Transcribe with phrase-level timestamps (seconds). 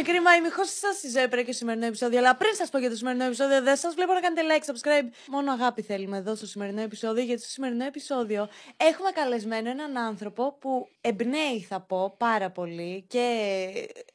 [0.00, 0.36] ακόμη κρίμα.
[0.36, 2.18] Είμαι η σας η ζωή και στο σημερινό επεισόδιο.
[2.18, 5.08] Αλλά πριν σας πω για το σημερινό επεισόδιο, δεν σας βλέπω να κάνετε like, subscribe.
[5.28, 7.24] Μόνο αγάπη θέλουμε εδώ στο σημερινό επεισόδιο.
[7.24, 13.26] Γιατί στο σημερινό επεισόδιο έχουμε καλεσμένο έναν άνθρωπο που εμπνέει, θα πω, πάρα πολύ και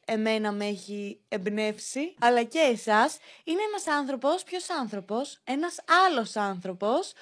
[0.06, 3.18] εμένα με έχει εμπνεύσει, αλλά και εσάς.
[3.44, 5.74] Είναι ένας άνθρωπος, ποιος άνθρωπος, ένας
[6.06, 7.12] άλλος άνθρωπος,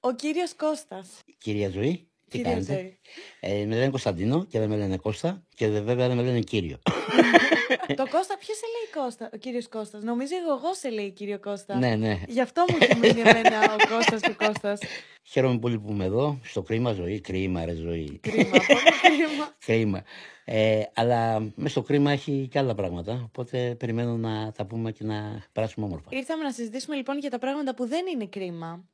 [0.00, 1.08] ο κύριος Κώστας.
[1.38, 2.02] Κυρία Ζωή.
[2.30, 2.98] Τι κάνετε;
[3.40, 6.78] Ε, με λένε Κωνσταντίνο και δεν με λένε Κώστα και βέβαια δεν με λένε κύριο.
[7.94, 11.78] το Κώστα, ποιος σε λέει Κώστα, ο κύριος Κώστας; Νομίζω εγώ σε λέει κύριο Κώστα.
[11.78, 12.20] Ναι, ναι.
[12.28, 14.80] Γι' αυτό μου έχει μείνει εμένα ο Κώστας του Κώστας.
[15.22, 16.38] Χαίρομαι πολύ που είμαι εδώ.
[16.42, 17.20] Στο κρίμα ζωή.
[17.20, 18.18] Κρίμα, ρε ζωή.
[18.22, 19.54] Κρίμα, κρίμα.
[19.66, 20.02] κρίμα.
[20.44, 23.22] Ε, αλλά μέσα στο κρίμα έχει και άλλα πράγματα.
[23.24, 26.08] Οπότε περιμένω να τα πούμε και να περάσουμε όμορφα.
[26.10, 28.84] Ήρθαμε να συζητήσουμε λοιπόν για τα πράγματα που δεν είναι κρίμα.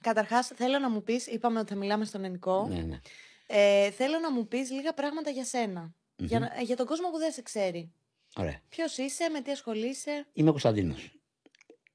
[0.00, 2.66] Καταρχάς, θέλω να μου πεις, είπαμε ότι θα μιλάμε στον ελληνικό.
[2.68, 3.00] Ναι, ναι.
[3.46, 7.32] Ε, θέλω να μου πεις λίγα πράγματα για σενα Για, για τον κόσμο που δεν
[7.32, 7.92] σε ξέρει.
[8.38, 8.60] Ωραία.
[8.68, 11.12] Ποιος είσαι, με τι ασχολείσαι; Είμαι Κωνσταντίνος.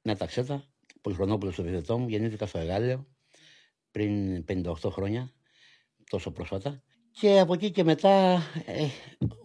[0.01, 0.63] Ναι, ταξέτα.
[1.01, 2.07] Πολυχρονόπουλος στο βιβλίο μου.
[2.07, 3.07] Γεννήθηκα στο Εγάλεο
[3.91, 5.31] πριν 58 χρόνια.
[6.09, 6.83] Τόσο πρόσφατα.
[7.11, 8.87] Και από εκεί και μετά ε,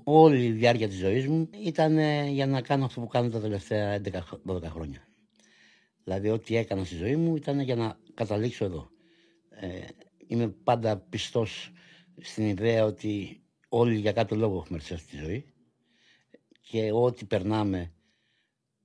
[0.04, 3.40] όλη η διάρκεια της ζωής μου ήταν ε, για να κάνω αυτό που κάνω τα
[3.40, 4.00] τελευταία
[4.46, 5.08] 11-12 χρόνια.
[6.04, 8.90] Δηλαδή ό,τι έκανα στη ζωή μου ήταν για να καταλήξω εδώ.
[9.50, 9.80] Ε,
[10.26, 11.72] είμαι πάντα πιστός
[12.20, 15.52] στην ιδέα ότι όλοι για κάποιο λόγο έχουμε έρθει στη ζωή
[16.70, 17.92] και ό,τι περνάμε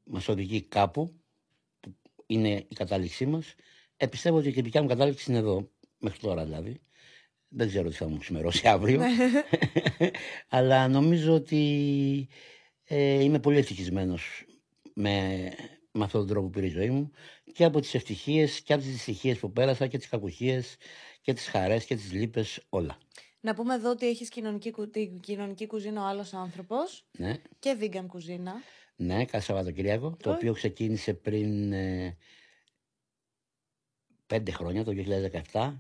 [0.04, 1.22] μας οδηγεί κάπου
[1.80, 1.96] που
[2.26, 3.56] είναι η κατάληξή μας.
[3.98, 6.82] Ε, πιστεύω ότι και η δικιά μου κατάληξη είναι εδώ, μέχρι τώρα δηλαδή.
[7.48, 8.98] Δεν ξέρω τι θα μου ξημερώσει αύριο.
[8.98, 9.08] Ναι.
[10.50, 12.28] Αλλά νομίζω ότι
[12.84, 14.46] ε, είμαι πολύ ευτυχισμένος
[14.94, 15.50] με
[15.94, 17.12] με αυτόν τον τρόπο που πήρε η ζωή μου
[17.54, 20.78] και από τις ευτυχίες και από τις δυστυχίες που πέρασα και τις κακουχίες
[21.22, 22.98] και τις χαρές και τις λύπες όλα.
[23.46, 24.74] Να πούμε εδώ ότι έχεις κοινωνική,
[25.22, 27.42] κοινωνική κουζίνα ο άλλος άνθρωπος ναι.
[27.60, 28.54] και vegan κουζίνα.
[28.96, 32.18] Ναι, κάθε Σαββατοκύριακο, το οποίο ξεκίνησε πριν ε,
[34.26, 34.92] πέντε χρόνια, το
[35.52, 35.80] 2017,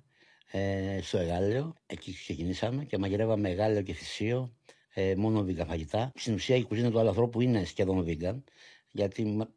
[0.51, 1.75] ε, στο Εγάλεο.
[1.85, 4.57] Εκεί ξεκινήσαμε και μαγειρεύαμε Εγάλεο και Θησίο,
[4.93, 6.11] ε, μόνο vegan φαγητά.
[6.15, 8.43] Στην ουσία η κουζίνα του άλλου ανθρώπου είναι σχεδόν vegan,
[8.91, 9.47] γιατί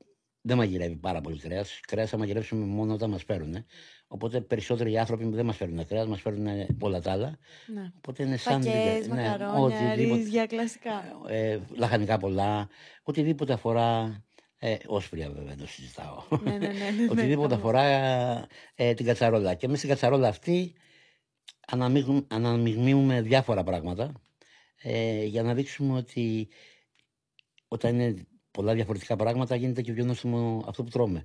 [0.41, 1.81] δεν μαγειρεύει πάρα πολύ κρέας.
[1.81, 3.67] Κρέας θα μαγειρεύσουμε μόνο όταν μας φέρουν.
[4.09, 7.39] Οπότε περισσότεροι άνθρωποι δεν μας φέρνουν κρέας, μας φέρνουν όλα τα άλλα.
[7.67, 7.93] Ναι.
[7.97, 8.65] Οπότε είναι σαν.
[8.65, 11.03] Πακές, ναι, μακαρόνια, ρύζια, κλασικά.
[11.29, 12.69] Ε, λαχανικά πολλά.
[13.03, 14.21] Οτιδήποτε αφορά.
[14.59, 16.23] Ε, όσπρια βέβαια το συζητάω.
[16.45, 17.83] Ναι, ναι, ναι, ναι, ναι Οτιδήποτε αφορά
[18.75, 19.55] ε, την κατσαρόλα.
[19.55, 20.75] Και μέσα στην κατσαρόλα αυτή
[22.29, 24.13] αναμειγνύουμε διάφορα πράγματα
[24.83, 26.49] ε, για να δείξουμε ότι
[27.69, 31.25] όταν είναι πολλά διαφορετικά πράγματα γίνεται και πιο νόστιμο αυτό που τρώμε.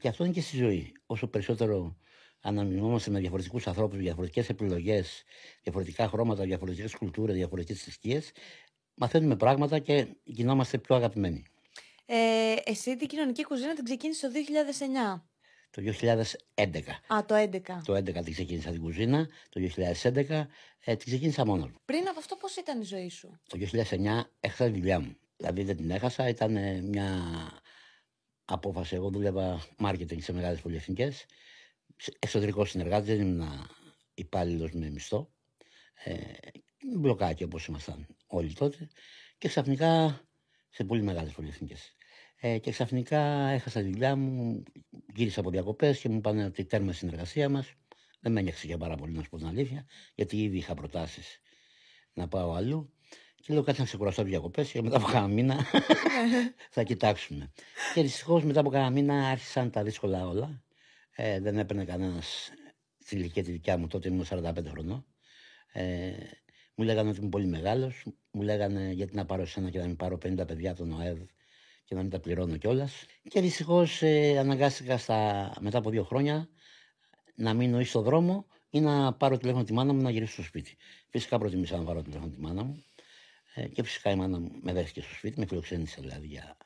[0.00, 0.92] Και αυτό είναι και στη ζωή.
[1.06, 1.96] Όσο περισσότερο
[2.42, 5.22] αναμεινόμαστε με διαφορετικούς ανθρώπους, διαφορετικές επιλογές,
[5.62, 8.32] διαφορετικά χρώματα, διαφορετικές κουλτούρες, διαφορετικές θρησκείες,
[8.94, 11.44] μαθαίνουμε πράγματα και γινόμαστε πιο αγαπημένοι.
[12.06, 15.22] Ε, εσύ την κοινωνική κουζίνα την ξεκίνησε το 2009.
[15.70, 17.02] Το 2011.
[17.14, 17.82] Α, το 2011.
[17.84, 20.46] Το 2011 την ξεκίνησα την κουζίνα, το 2011
[20.84, 21.70] ε, την ξεκίνησα μόνος.
[21.84, 25.16] Πριν από αυτό, πώς ήταν η ζωή σου; Το 2009 έχασα τη δουλειά μου.
[25.36, 27.22] Δηλαδή δεν την έχασα, ήταν μια
[28.44, 28.94] απόφαση.
[28.94, 31.26] Εγώ δούλευα marketing σε μεγάλες πολυεθνικές.
[32.18, 33.48] Εξωτερικό συνεργάτης, δεν ήμουν
[34.14, 35.32] υπάλληλος με μισθό.
[36.04, 36.20] Ε,
[36.98, 38.88] μπλοκάκι όπως ήμασταν όλοι τότε.
[39.38, 40.20] Και ξαφνικά
[40.70, 41.94] σε πολύ μεγάλες πολυεθνικές.
[42.40, 44.62] Ε, και ξαφνικά έχασα τη δουλειά μου,
[45.14, 47.72] γύρισα από διακοπές και μου είπαν ότι τέρμα συνεργασία μας.
[48.20, 51.40] Δεν με ένιωξε για πάρα πολύ, να σου πω την αλήθεια, γιατί ήδη είχα προτάσεις
[52.12, 52.92] να πάω αλλού.
[53.34, 55.66] Και λέω κάτι να ξεκουραστώ διακοπές και μετά από κάνα μήνα
[56.74, 57.52] θα κοιτάξουμε.
[57.94, 60.61] Και δυστυχώς μετά από κάνα μήνα άρχισαν τα δύσκολα όλα.
[61.14, 62.50] Ε, δεν έπαιρνε κανένας
[62.98, 65.06] στην ηλικία τη δικιά μου, τότε ήμουν 45 χρονών.
[65.72, 66.12] Ε,
[66.74, 68.06] μου λέγανε ότι είμαι πολύ μεγάλος.
[68.30, 71.18] Μου λέγανε γιατί να πάρω εσένα και να μην πάρω 50 παιδιά από τον ΟΕΔ
[71.84, 73.04] και να μην τα πληρώνω κιόλας.
[73.28, 76.48] Και δυστυχώς ε, αναγκάστηκα στα, μετά από δύο χρόνια
[77.34, 80.42] να μείνω ή στο δρόμο ή να πάρω τηλέφωνο τη μάνα μου να γυρίσω στο
[80.42, 80.76] σπίτι.
[81.08, 82.84] Φυσικά προτιμήσα να πάρω τηλέφωνο τη μάνα μου.
[83.54, 86.56] Ε, και φυσικά η μάνα μου με δέχτηκε στο σπίτι, με φιλοξένησε δηλαδή για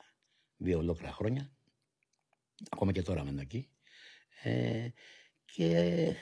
[0.57, 1.51] δύο ολόκληρα χρόνια.
[2.69, 3.69] Ακόμα και τώρα μένω εκεί.
[4.43, 4.89] Ε,
[5.45, 6.15] και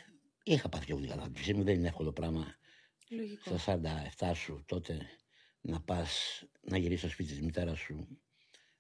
[0.43, 1.63] είχα πάθει και εγώ την κατάθλιψή μου.
[1.63, 2.55] Δεν είναι εύκολο πράγμα
[3.09, 3.57] Λογικό.
[3.57, 3.81] στα
[4.19, 4.97] 47 σου τότε
[5.61, 8.07] να πας να γυρίσεις στο σπίτι της μητέρας σου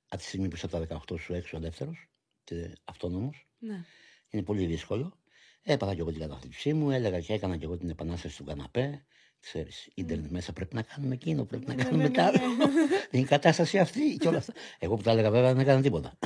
[0.07, 2.09] από τη στιγμή που είσαι από τα 18 σου έξω ελεύθερος
[2.43, 3.47] και αυτόνομος.
[3.59, 3.85] Ναι.
[4.29, 5.19] Είναι πολύ δύσκολο.
[5.61, 9.05] Έπαθα και εγώ την κατάθλιψή μου, έλεγα και έκανα και εγώ την επανάσταση του καναπέ.
[9.39, 12.31] Ξέρεις, ίντερνετ μέσα πρέπει να κάνουμε εκείνο, πρέπει να ναι, κάνουμε μετά.
[12.31, 12.39] Ναι,
[13.11, 14.53] ναι, η κατάσταση αυτή και όλα αυτά.
[14.79, 16.17] Εγώ που τα έλεγα βέβαια δεν έκανα τίποτα.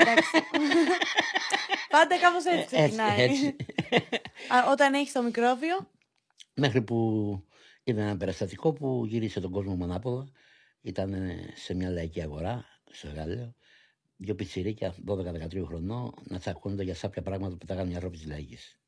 [0.00, 0.30] Εντάξει.
[1.96, 3.54] Πάντα κάπως έτσι ξεκινάει.
[4.72, 5.90] Όταν έχεις το μικρόβιο.
[6.54, 6.96] Μέχρι που
[7.84, 10.28] είδα ένα περιστατικό που γύρισε τον κόσμο με ανάποδα
[10.80, 13.54] Ήταν σε μια λαϊκή αγορά, στο Γάλλιο,
[14.16, 18.78] δύο πιτσιρίκια 12-13 χρονών να τσακώνονται για σάπια πράγματα που πετάγανε οι άνθρωποι της λαϊκής.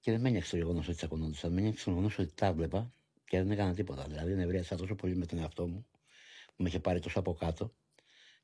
[0.00, 1.52] Και δεν με ένιωξε το γεγονός ότι τσακωνόντουσαν.
[1.52, 2.92] Με ένιωξε το γεγονός ότι τα έβλεπα
[3.24, 4.04] και δεν έκανα τίποτα.
[4.08, 5.86] Δηλαδή, νευρίασα τόσο πολύ με τον εαυτό μου,
[6.46, 7.74] που με είχε πάρει τόσο από κάτω.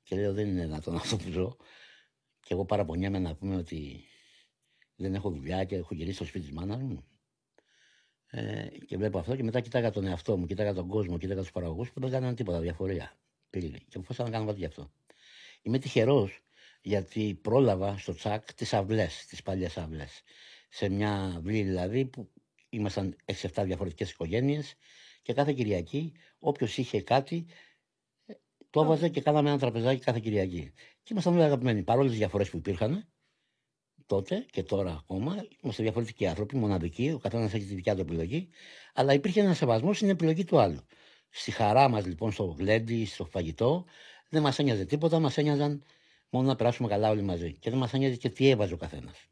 [0.02, 1.56] Και λέω: Δεν είναι δυνατόν αυτό που ζω.
[2.44, 4.04] Και εγώ παραπονιέμαι να πούμε ότι
[4.96, 7.04] δεν έχω δουλειά και έχω γυρίσει στο σπίτι της μάνας μου.
[8.26, 11.50] Ε, και βλέπω αυτό και μετά κοιτάγα τον εαυτό μου, κοιτάγα τον κόσμο, κοιτάγα τους
[11.50, 13.16] παραγωγούς που δεν κάνανε τίποτα, διαφορία.
[13.50, 13.68] Πήγε.
[13.68, 14.92] Και αποφάσισα να κάνω κάτι γι' αυτό.
[15.62, 16.42] Είμαι τυχερός
[16.82, 20.22] γιατί πρόλαβα στο τσακ τις αυλές, τις παλιές αυλές.
[20.68, 22.32] Σε μια αυλή δηλαδή που
[22.68, 24.74] ήμασταν 6-7 διαφορετικές οικογένειες
[25.22, 27.46] και κάθε Κυριακή όποιος είχε κάτι
[28.74, 30.72] το έβαζε και κάναμε ένα τραπεζάκι κάθε Κυριακή.
[31.02, 31.82] Και ήμασταν όλοι αγαπημένοι.
[31.82, 33.08] Παρόλες τις διαφορές που υπήρχαν
[34.06, 38.48] τότε και τώρα ακόμα, είμαστε διαφορετικοί άνθρωποι, μοναδικοί, ο καθένας έχει τη δικιά του επιλογή,
[38.94, 40.86] αλλά υπήρχε ένας σεβασμός στην επιλογή του άλλου.
[41.30, 43.84] Στη χαρά μας λοιπόν στο γλέντι, στο φαγητό,
[44.28, 45.82] δεν μας ένοιαζε τίποτα, μας ένοιαζαν
[46.30, 47.52] μόνο να περάσουμε καλά όλοι μαζί.
[47.52, 49.26] Και δεν μας ένοιαζε και τι έβαζε ο καθένας.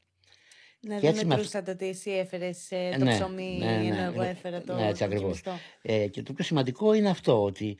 [0.80, 4.22] Ναι, και δεν μετρούσατε ότι εσύ έφερες ε, το ναι, ψωμί, ναι, ναι, ενώ εγώ
[4.22, 4.74] έφερα το.
[4.74, 5.42] Ναι, έτσι ακριβώς.
[5.82, 7.78] Ε, και το πιο σημαντικό είναι αυτό, ότι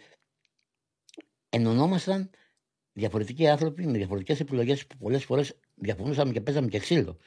[1.53, 2.31] ενωνόμασταν
[2.93, 7.19] διαφορετικοί άνθρωποι με διαφορετικές επιλογές που πολλές φορές διαφωνούσαμε και παίζαμε και ξύλο.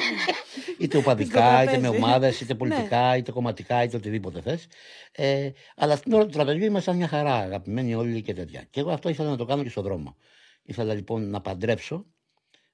[0.78, 4.66] είτε οπαδικά, είτε με ομάδες, είτε πολιτικά, είτε κομματικά, είτε οτιδήποτε θες.
[5.12, 8.66] Ε, αλλά στην ώρα του τραπεζιού ήμασταν μια χαρά, αγαπημένοι όλοι και τέτοια.
[8.70, 10.16] Και εγώ αυτό ήθελα να το κάνω και στον δρόμο.
[10.62, 12.06] Ήθελα λοιπόν να παντρέψω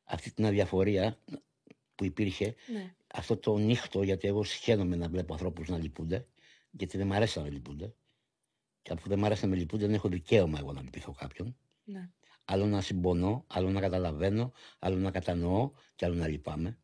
[0.05, 1.19] αυτή την αδιαφορία
[1.95, 2.95] που υπήρχε, ναι.
[3.15, 6.27] αυτό το νύχτο, γιατί εγώ συχαίνομαι να βλέπω ανθρώπους να λυπούνται,
[6.71, 7.95] γιατί δεν μου αρέσει να λυπούνται.
[8.83, 11.57] Και αφού δεν μου αρέσει να με λυπούνται, δεν έχω δικαίωμα εγώ να λυπηθώ κάποιον.
[11.85, 12.11] Ναι.
[12.45, 16.79] Άλλο να συμπονώ, άλλο να καταλαβαίνω, άλλο να κατανοώ και άλλο να λυπάμαι.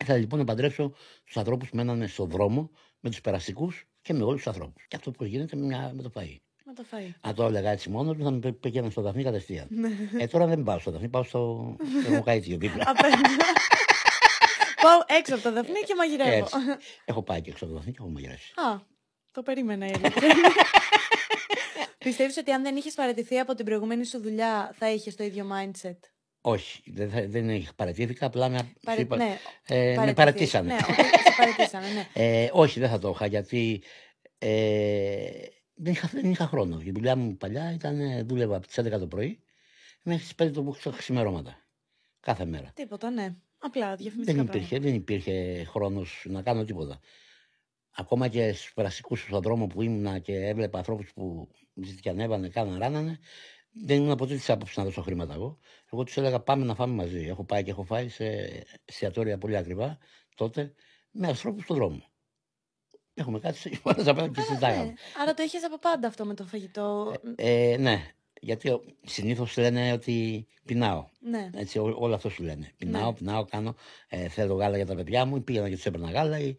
[0.00, 0.92] Ήθελα λοιπόν να παντρέψω
[1.24, 2.70] τους ανθρώπους που μένανε στον δρόμο
[3.00, 4.86] με τους περαστικούς και με όλους τους ανθρώπους.
[4.88, 6.36] Και αυτό που γίνεται με, μια, με το φαΐ.
[6.64, 7.10] Με το φαΐ.
[7.20, 9.66] Αν το έλεγα έτσι μόνος θα με πήγαινε στο Δαφνί κατευθείαν.
[9.70, 9.88] Ναι.
[10.18, 11.76] ε, τώρα δεν πάω στο Δαφνί, πάω στο
[12.10, 12.84] Μοκαίτιο δίπλα.
[14.82, 16.48] Πάω έξω από το Δαφνί και μαγειρεύω.
[17.04, 18.52] Έχω πάει και έξω από το Δαφνί και έχω μαγειρεύσει.
[18.56, 18.80] Α,
[19.32, 19.92] το περίμενα η
[22.04, 25.46] Πιστεύεις ότι αν δεν είχες παραιτηθεί από την προηγούμενη σου δουλειά, θα είχες το ίδιο
[25.52, 25.96] mindset;
[26.40, 29.00] Όχι, δεν, δεν παρατήθηκα, απλά με, Παρε...
[29.00, 30.72] είπα, ναι, ε, με παρατήσανε.
[30.72, 32.06] Ναι, όχι, παρατήσανε, ναι.
[32.24, 33.82] ε, όχι, δεν θα το είχα, γιατί
[34.38, 35.30] ε,
[35.74, 36.80] δεν, είχα, δεν είχα χρόνο.
[36.84, 39.42] Η δουλειά μου παλιά ήταν, δούλευα από τις 11 το πρωί
[40.02, 41.58] μέχρι τις 5 το ξημερώματα.
[42.20, 42.72] Κάθε μέρα.
[42.74, 43.34] Τίποτα, ναι.
[43.58, 47.00] Απλά διαφημιστικά δεν υπήρχε, δεν υπήρχε χρόνος να κάνω τίποτα.
[47.96, 53.18] Ακόμα και στους περαστικού στον δρόμο που ήμουνα και έβλεπα ανθρώπους που ζητιανεύανε, κάναν, ράνανε,
[53.72, 55.58] δεν ήμουν ποτέ τη άποψη να δώσω χρήματα εγώ.
[55.92, 57.26] Εγώ τους έλεγα πάμε να φάμε μαζί.
[57.26, 58.24] Έχω πάει και έχω φάει σε
[58.84, 59.98] εστιατόρια πολύ ακριβά
[60.34, 60.74] τότε
[61.10, 62.02] με ανθρώπους στον δρόμο.
[63.14, 64.84] Έχουμε κάτι σε απέναντι και συζητάγαμε.
[64.84, 64.94] Ναι.
[65.22, 67.14] Άρα το είχες από πάντα αυτό με το φαγητό.
[67.36, 68.14] Ε, ε, ναι.
[68.42, 71.08] Γιατί συνήθως λένε ότι πεινάω.
[71.20, 71.50] Ναι.
[71.54, 72.72] Έτσι, ό, όλο αυτό σου λένε.
[72.76, 73.16] Πεινάω, ναι.
[73.16, 73.74] πεινάω, κάνω.
[74.08, 75.44] Ε, θέλω γάλα για τα παιδιά μου.
[75.44, 76.38] Πήγαινα και τους έπαιρνα γάλα.
[76.38, 76.56] Ή,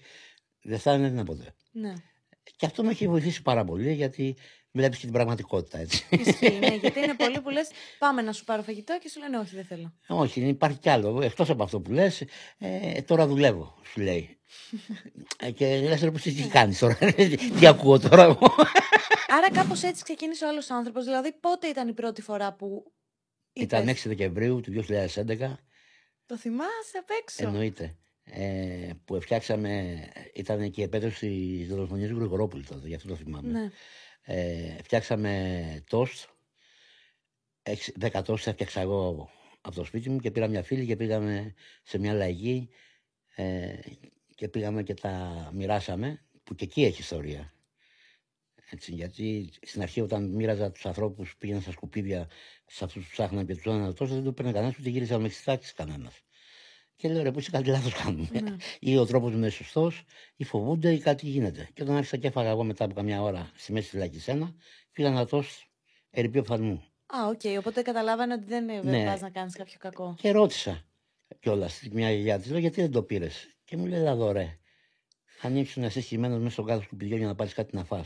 [0.61, 1.55] δεν θα είναι ποτέ.
[1.71, 1.93] Ναι.
[2.55, 4.37] Και αυτό με έχει βοηθήσει πάρα πολύ γιατί
[4.71, 6.05] βλέπεις και την πραγματικότητα έτσι.
[6.09, 7.69] Ισχύει, ναι, γιατί είναι πολλοί που λες:
[7.99, 9.93] Πάμε να σου πάρω φαγητό και σου λένε Όχι, δεν θέλω.
[10.07, 11.21] Όχι, υπάρχει κι άλλο.
[11.21, 12.23] Εκτός από αυτό που λες,
[12.57, 14.37] ε, τώρα δουλεύω, σου λέει.
[15.43, 16.97] Ε, και λες: Ρε, τι κάνεις τώρα,
[17.59, 18.55] τι ακούω τώρα εγώ.
[19.37, 21.03] Άρα κάπως έτσι ξεκίνησε ο άλλος άνθρωπος.
[21.03, 22.91] Δηλαδή, πότε ήταν η πρώτη φορά που.
[23.53, 25.07] Ήταν 6 Δεκεμβρίου του 2011.
[26.25, 27.47] Το θυμάσαι απ' έξω.
[27.47, 27.95] Εννοείται
[28.33, 29.99] ε, που φτιάξαμε,
[30.33, 33.51] ήταν και η επέτρεψη της δολοφονίας του Γρηγορόπουλου τότε, γι' αυτό το θυμάμαι.
[33.51, 33.69] Ναι.
[34.21, 36.29] Ε, φτιάξαμε τόστ,
[37.99, 39.29] 10 τόστ έφτιαξα εγώ
[39.61, 42.69] από το σπίτι μου και πήρα μια φίλη και πήγαμε σε μια λαϊκή
[43.35, 43.79] ε,
[44.35, 47.53] και πήγαμε και τα μοιράσαμε, που και εκεί έχει ιστορία.
[48.69, 52.29] Έτσι, γιατί στην αρχή όταν μοίραζα τους ανθρώπους που πήγαιναν στα σκουπίδια,
[52.65, 55.29] σε αυτούς που ψάχναν και τους έδωνα τόσο, δεν το παίρνει κανένας, ούτε γύριζα με
[55.29, 56.21] τι τάξει κανένας.
[57.01, 58.27] Και λέω ρε, που είσαι κάτι λάθο κάνουμε.
[58.31, 58.55] Ναι.
[58.91, 60.03] ή ο τρόπος μου είναι σωστός,
[60.35, 61.69] ή φοβούνται, ή κάτι γίνεται.
[61.73, 64.55] Και όταν άρχισα και έφαγα εγώ μετά από καμιά ώρα στη μέση της φυλακή ένα,
[64.91, 65.65] πήγα να τόσο
[66.09, 66.83] ερυπείο φθαλμού.
[67.05, 67.39] Α, ok.
[67.43, 67.55] Okay.
[67.59, 69.05] Οπότε καταλάβανε ότι δεν ναι.
[69.05, 70.15] πα να κάνεις κάποιο κακό.
[70.17, 70.85] Και ρώτησα
[71.39, 74.59] κιόλας μια γιαγιά της, λέω γιατί δεν το πήρες; Και μου λέει, εδώ ρε,
[75.41, 78.05] αν ήσουν εσύ χωμένο μέσα στον κάδο σκουπιδιών για να πάρεις κάτι να φας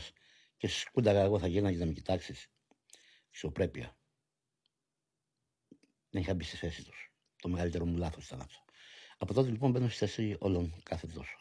[0.56, 2.50] και σου σκούνταγα εγώ θα γίνω για να με κοιτάξεις.
[3.32, 3.96] Αξιοπρέπεια.
[6.10, 7.12] Δεν είχα μπει στη θέση τους.
[7.36, 8.65] Το μεγαλύτερο μου λάθος ήταν αυτό.
[9.16, 11.38] Από τότε λοιπόν μπαίνω στη θέση όλων κάθε τόσο.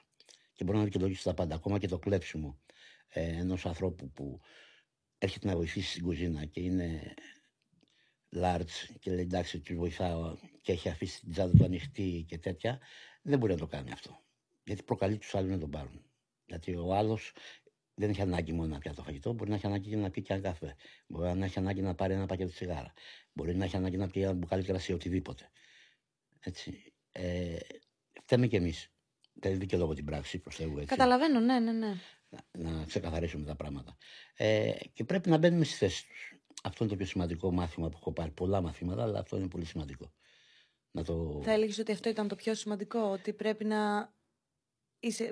[0.54, 1.56] Και μπορώ να δικαιολογήσω τα πάντα.
[1.56, 2.60] Ακόμα και το κλέψιμο
[3.08, 4.42] ε, ενός ανθρώπου που
[5.18, 7.14] έρχεται να βοηθήσει στην κουζίνα και είναι
[8.36, 12.80] large και λέει εντάξει, τους βοηθάω και έχει αφήσει την τσάντα του ανοιχτή και τέτοια,
[13.22, 14.20] δεν μπορεί να το κάνει αυτό.
[14.64, 16.06] Γιατί προκαλεί τους άλλους να τον πάρουν.
[16.46, 17.32] Γιατί ο άλλος
[17.94, 20.22] δεν έχει ανάγκη μόνο να πιάσει το φαγητό, μπορεί να έχει ανάγκη και να πει
[20.22, 20.76] και ένα καφέ.
[21.08, 22.94] Μπορεί να έχει ανάγκη να πάρει ένα πακέτο τσιγάρα.
[23.34, 25.50] Μπορεί να έχει ανάγκη να πει ένα μπουκάλι κρασί, οτιδήποτε.
[26.40, 26.95] Έτσι.
[27.18, 27.58] Ε,
[28.22, 28.90] φταίμε κι εμείς.
[29.34, 30.74] Δεν είναι λόγο την πράξη προ Θεού.
[30.74, 30.86] Έτσι.
[30.86, 31.94] Καταλαβαίνω, ναι, ναι, ναι.
[32.30, 33.98] Να, να ξεκαθαρίσουμε τα πράγματα.
[34.36, 36.34] Ε, και πρέπει να μπαίνουμε στις θέσεις τους.
[36.64, 38.32] Αυτό είναι το πιο σημαντικό μάθημα που έχω πάρει.
[38.32, 40.14] Πολλά μαθήματα, αλλά αυτό είναι πολύ σημαντικό.
[40.92, 41.42] Να το...
[41.44, 44.14] Θα έλεγες ότι αυτό ήταν το πιο σημαντικό, ότι πρέπει να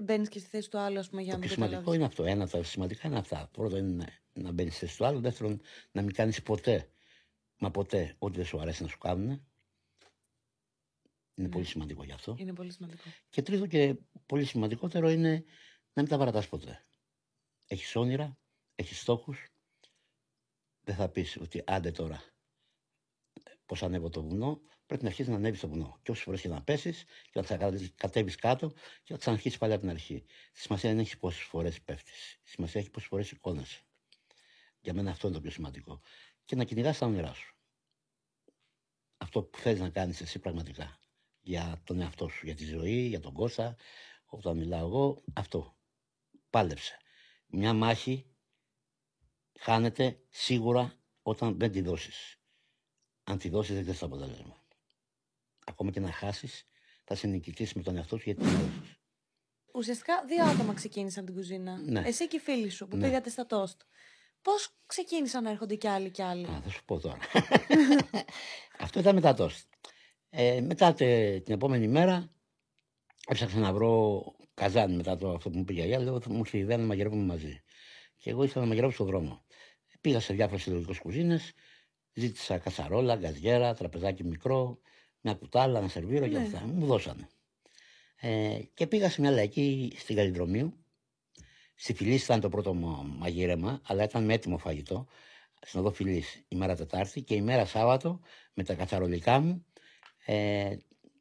[0.01, 2.05] μπαίνεις και στη θέση του άλλου, ας πούμε, για το να πιο μην σημαντικό είναι
[2.05, 2.23] αυτό.
[2.23, 3.49] Ένα από τα σημαντικά είναι αυτά.
[3.51, 5.19] Πρώτον είναι να, να μπαίνεις στη θέση του άλλου.
[5.19, 5.61] Δεύτερον,
[5.91, 6.89] να μην κάνεις ποτέ,
[7.57, 9.47] μα ποτέ, ό,τι δεν σου αρέσει να σου κάνουν.
[11.35, 11.53] Είναι Ναι.
[11.53, 12.35] πολύ σημαντικό γι' αυτό.
[12.39, 13.03] Είναι πολύ σημαντικό.
[13.29, 15.43] Και τρίτο και πολύ σημαντικότερο είναι
[15.93, 16.85] να μην τα παρατάς ποτέ.
[17.67, 18.37] Έχεις όνειρα,
[18.75, 19.47] έχεις στόχους.
[20.81, 22.23] Δεν θα πεις ότι άντε τώρα
[23.65, 24.61] πώς ανέβω το βουνό.
[24.85, 25.99] Πρέπει να αρχίσεις να ανέβεις το βουνό.
[26.01, 28.69] Και όσες φορές και να πέσεις και να κατέβεις κάτω
[29.03, 30.25] και να ξαναρχίσεις πάλι από την αρχή.
[30.53, 32.39] Σημασία δεν έχει πόσες φορές πέφτεις.
[32.43, 33.81] Σημασία έχει πόσες φορές σηκώνεσαι.
[34.79, 36.01] Για μένα αυτό είναι το πιο σημαντικό.
[36.45, 37.55] Και να κυνηγάς τα όνειρά σου.
[39.17, 41.02] Αυτό που θέλεις να κάνεις εσύ πραγματικά
[41.43, 43.75] για τον εαυτό σου, για τη ζωή, για τον Κώστα,
[44.25, 45.77] όταν μιλάω εγώ, αυτό.
[46.49, 46.97] Πάλεψε.
[47.47, 48.25] Μια μάχη
[49.59, 52.37] χάνεται σίγουρα όταν δεν τη δώσεις.
[53.23, 54.63] Αν τη δώσεις δεν ξέρεις το αποτέλεσμα.
[55.65, 56.67] Ακόμα και να χάσεις,
[57.03, 58.97] θα σε νικητήσεις με τον εαυτό σου γιατί τη δώσεις.
[59.73, 61.77] Ουσιαστικά δύο άτομα ξεκίνησαν την κουζίνα.
[61.77, 61.99] Ναι.
[62.05, 63.05] Εσύ και οι φίλοι σου που Ναι.
[63.07, 63.81] πήγατε στα τόστ.
[64.41, 67.17] Πώς ξεκίνησαν να έρχονται κι άλλοι κι άλλοι; Α, θα σου πω τώρα.
[68.79, 69.72] Αυτό ήταν μετά τόστ.
[70.35, 72.31] Ε, μετά τε- την επόμενη μέρα
[73.27, 74.23] έψαξα να βρω
[74.53, 75.99] καζάνι μετά το αυτό που μου πήγε η Αγία.
[75.99, 77.61] Λέω μου ήρθε η ιδέα να μαγειρεύουμε μαζί.
[78.17, 79.45] Και εγώ ήθελα να μαγειρεύω στον δρόμο.
[80.01, 81.53] Πήγα σε διάφορες συλλογικές κουζίνες,
[82.13, 84.79] ζήτησα κατσαρόλα, γκαζιέρα, τραπεζάκι μικρό,
[85.21, 86.43] μια κουτάλα, ένα σερβίρο και Ναι.
[86.43, 86.59] αυτά.
[86.65, 87.27] Μου δώσανε.
[88.15, 90.85] Ε, και πήγα σε μια λαϊκή στην Καλλιδρομίου.
[91.75, 95.07] Στη Φιλή ήταν το πρώτο μου μαγείρεμα, αλλά ήταν με έτοιμο φαγητό.
[95.61, 98.19] Στην οδό Φιλής ημέρα Τετάρτη και ημέρα Σάββατο
[98.53, 99.65] με τα κατσαρολικά μου
[100.25, 100.77] ε,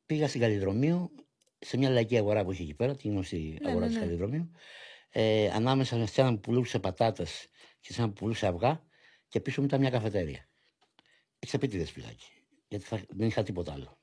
[0.07, 1.15] πήγα στην Καλλιδρομίου
[1.59, 4.05] σε μια λαϊκή αγορά που είχε εκεί πέρα, τη γνωστή Ναι, αγορά ναι, της ναι.
[4.05, 4.51] Καλλιδρομίου.
[5.11, 7.49] Ε, ανάμεσα σε έναν που πουλούσε πατάτες
[7.81, 8.85] και σε έναν που πουλούσε αυγά
[9.29, 10.49] και πίσω μου ήταν μια καφετέρια.
[11.39, 12.31] Εξεπίτηδες πήγα εκεί,
[12.69, 13.99] γιατί θα- δεν είχα τίποτα άλλο.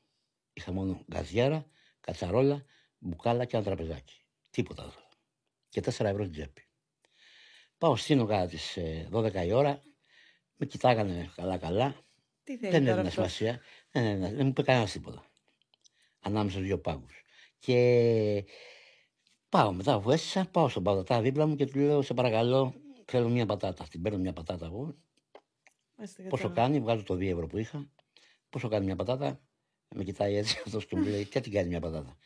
[0.53, 1.65] Είχα μόνο γκαζιέρα,
[1.99, 2.65] κατσαρόλα,
[2.97, 4.21] μπουκάλα και ένα τραπεζάκι.
[4.49, 5.09] Τίποτα άλλο.
[5.69, 6.63] Και 4 ευρώ στην τσέπη.
[7.77, 9.81] Πάω στείνω κατά τις ε, 12 η ώρα,
[10.55, 11.95] με κοιτάγανε καλά-καλά,
[12.43, 13.61] Τι θέλει δεν τώρα έδινε αυτός; σημασία.
[13.91, 15.25] Ναι, ναι, ναι, δεν μου είπε κανένας τίποτα.
[16.19, 17.05] Ανάμεσα στους δύο πάγκου.
[17.59, 18.45] Και
[19.49, 22.73] πάω μετά, αφού έστησα, πάω στον πατατά δίπλα μου και του λέω: Σε παρακαλώ,
[23.05, 23.87] θέλω μια πατάτα.
[23.89, 24.95] Την παίρνω μια πατάτα εγώ.
[25.97, 26.71] Έστε Πόσο κατάλαβα.
[26.73, 27.89] κάνει, βγάζω το 2 ευρώ που είχα.
[28.49, 29.41] Πόσο κάνει μια πατάτα.
[29.95, 32.17] Με κοιτάει έτσι αυτός και μου λέει: Τι την κάνει μια πατάτα;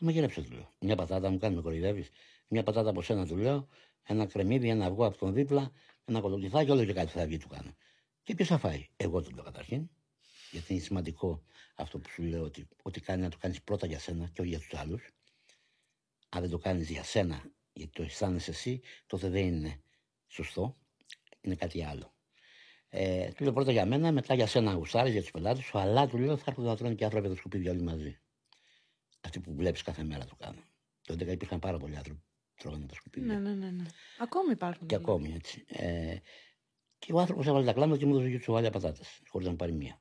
[0.00, 0.74] Μα γυρέψε, του λέω.
[0.80, 2.10] Μια πατάτα μου κάνει, με κοροϊδεύεις.
[2.48, 3.68] Μια πατάτα από σένα, του λέω.
[4.02, 5.70] Ένα κρεμμύδι, ένα αυγό από τον δίπλα,
[6.04, 7.74] ένα κολοκυθάκι, όλο και κάτι θα βγει, του κάνω.
[8.22, 9.90] Και ποιος θα φάει; Εγώ του λέω καταρχήν.
[10.50, 11.42] Γιατί είναι σημαντικό
[11.74, 14.50] αυτό που σου λέω ότι ό,τι κάνει να το κάνεις πρώτα για σένα και όχι
[14.50, 15.10] για τους άλλους.
[16.28, 19.80] Αν δεν το κάνεις για σένα, γιατί το αισθάνεσαι εσύ, τότε δεν είναι
[20.26, 20.76] σωστό.
[21.40, 22.12] Είναι κάτι άλλο.
[22.88, 26.06] Ε, του λέω πρώτα για μένα, μετά για σένα γουστάρει, για τους πελάτες σου, αλλά
[26.06, 28.20] του λέω θα έρχονται να τρώνε και άνθρωποι από τα σκουπίδια όλοι μαζί.
[29.20, 30.62] Αυτοί που βλέπεις κάθε μέρα το κάνω.
[31.02, 33.38] Το 11 υπήρχαν πάρα πολλοί άνθρωποι που τρώγανε τα σκουπίδια.
[33.38, 33.84] Ναι, ναι, ναι, ναι.
[34.18, 34.86] Ακόμη υπάρχουν.
[34.86, 35.64] Και ακόμη έτσι.
[35.68, 36.16] Ε,
[36.98, 39.58] και ο άνθρωπος έβαλε τα κλάματα και μου έδωσε και τσουβάλια πατάτες, χωρίς να μου
[39.58, 40.00] πάρει μία.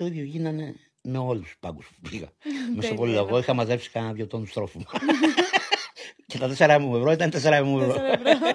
[0.00, 2.28] Το ίδιο γίνανε με όλους τους πάγκους που πήγα.
[2.76, 3.18] με στο Τέλεια.
[3.18, 4.84] εγώ είχα μαζέψει κανένα δύο τόνους τρόφιμα.
[6.26, 7.92] και τα τέσσερα μου ευρώ ήταν τέσσερα μου ευρώ.
[7.92, 8.48] Τέσσερα ευρώ.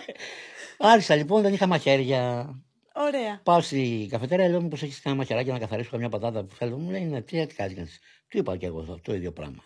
[0.91, 2.49] Άρχισα λοιπόν, δεν είχα μαχαίρια.
[2.95, 3.41] Ωραία.
[3.43, 6.77] Πάω στη καφετέρια, λέω μήπως έχεις κανένα μαχαιράκι να καθαρίσω καμιά πατάτα που θέλω.
[6.77, 7.99] Μου λέει ναι, τι, τι κάνεις.
[8.27, 9.63] Του είπα και εγώ αυτό, το ίδιο πράγμα.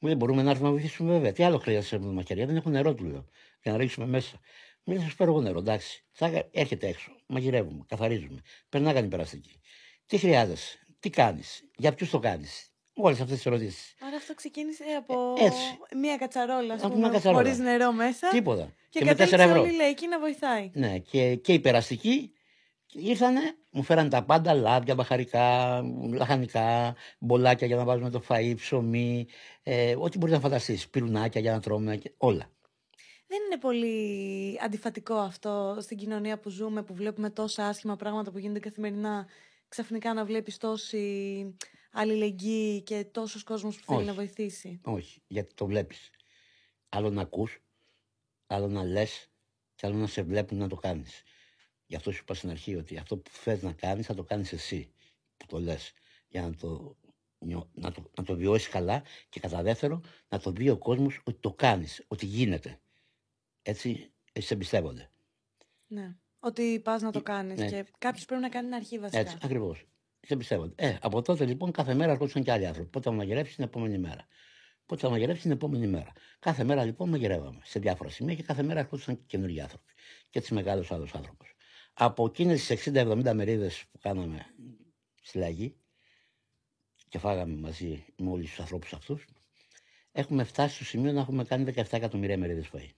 [0.00, 1.32] Μου λέει μπορούμε να έρθουμε να βοηθήσουμε βέβαια.
[1.32, 3.24] Τι άλλο χρειάζεται με μαχαιριά, δεν έχω νερό του λέω.
[3.62, 4.40] Για να ρίξουμε μέσα.
[4.84, 6.04] Μου λέει θα σου φέρω εγώ νερό, εντάξει.
[6.10, 8.40] Θα έρχεται έξω, μαγειρεύουμε, καθαρίζουμε.
[8.68, 9.59] Περνάγανε η περαστική.
[10.10, 12.70] Τι χρειάζεσαι, τι κάνεις, για ποιους το κάνεις.
[12.94, 13.94] Όλες αυτές τις ερωτήσεις.
[14.06, 15.78] Άρα αυτό ξεκίνησε από Έτσι.
[15.96, 17.42] μία κατσαρόλα, ας Από πούμε, μια κατσαρόλα.
[17.42, 18.28] χωρίς νερό μέσα.
[18.28, 18.72] Τίποτα.
[18.88, 19.60] Και, με 4 κατέληξε ευρώ.
[19.60, 20.70] όλη η λαϊκή να βοηθάει.
[20.74, 22.32] Ναι, και, και οι περαστικοί
[22.92, 23.40] ήρθανε,
[23.70, 25.80] μου φέραν τα πάντα, λάδια, μπαχαρικά,
[26.12, 29.26] λαχανικά, μπολάκια για να βάζουμε το φαΐ, ψωμί,
[29.62, 32.50] ε, ό,τι μπορείτε να φανταστείς, πυρουνάκια για να τρώμε, και όλα.
[33.26, 38.38] Δεν είναι πολύ αντιφατικό αυτό στην κοινωνία που ζούμε, που βλέπουμε τόσα άσχημα πράγματα που
[38.38, 39.26] γίνονται καθημερινά.
[39.70, 41.56] Ξαφνικά να βλέπεις τόση
[41.92, 44.06] αλληλεγγύη και τόσος κόσμος που θέλει Όχι.
[44.06, 44.80] να βοηθήσει.
[44.84, 46.10] Όχι, γιατί το βλέπεις.
[46.88, 47.62] Άλλο να ακούς,
[48.46, 49.30] άλλο να λες
[49.74, 51.22] και άλλο να σε βλέπουν να το κάνεις.
[51.86, 54.52] Γι' αυτό σου είπα στην αρχή ότι αυτό που θες να κάνεις θα το κάνεις
[54.52, 54.92] εσύ
[55.36, 55.92] που το λες.
[56.28, 56.96] Για να το,
[57.38, 61.20] νιώ- να το, να το βιώσεις καλά και κατά δεύτερο να το δει ο κόσμος
[61.24, 62.80] ότι το κάνεις, ότι γίνεται.
[63.62, 65.10] Έτσι, σε εμπιστεύονται.
[65.86, 66.16] Ναι.
[66.40, 67.68] Ότι πας να το κάνεις ναι.
[67.68, 69.18] και κάποιος πρέπει να κάνει την αρχή βασικά.
[69.18, 69.84] Έτσι, ακριβώς.
[70.20, 70.74] Σε εμπιστεύονται.
[70.76, 72.90] Ε, από τότε λοιπόν κάθε μέρα έρχονταν και άλλοι άνθρωποι.
[72.90, 74.26] Πότε θα μαγειρεύσει την επόμενη μέρα.
[74.86, 76.12] Πότε θα μαγειρεύσει την επόμενη μέρα.
[76.38, 79.92] Κάθε μέρα λοιπόν μαγειρεύαμε σε διάφορα σημεία και κάθε μέρα έρχονταν και καινούργιοι άνθρωποι.
[80.30, 81.54] Και έτσι μεγάλος άλλος άνθρωπος.
[81.92, 84.46] Από εκείνες τις 60-70 μερίδες που κάναμε
[85.22, 85.76] στη Λαγή
[87.08, 89.24] και φάγαμε μαζί με όλους τους ανθρώπους αυτούς,
[90.12, 92.90] έχουμε φτάσει στο σημείο να έχουμε κάνει 17 εκατομμύρια μερίδες φαΐ.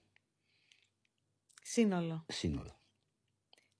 [1.61, 2.25] Σύνολο.
[2.27, 2.82] Σύνολο.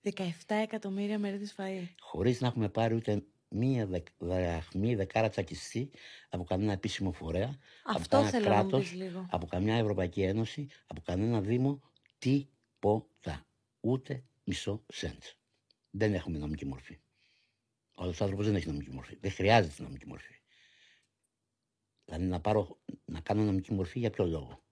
[0.03, 0.09] 17
[0.47, 1.87] εκατομμύρια μερίδε φαΐ.
[1.99, 5.89] Χωρίς να έχουμε πάρει ούτε μία δραχμή, δεκάρα τσακιστή
[6.29, 9.25] από κανένα επίσημο φορέα, Αυτό από θέλω κανένα να μου κράτος, πεις λίγο.
[9.29, 11.81] από καμιά Ευρωπαϊκή Ένωση, από κανένα Δήμο,
[12.17, 13.45] τίποτα.
[13.79, 15.21] Ούτε μισό σέντ.
[15.89, 16.99] Δεν έχουμε νομική μορφή.
[17.95, 19.17] Ο άλλο άνθρωπος δεν έχει νομική μορφή.
[19.21, 20.33] Δεν χρειάζεται νομική μορφή.
[22.05, 24.63] Δηλαδή να, πάρω, να κάνω νομική μορφή για ποιο λόγο;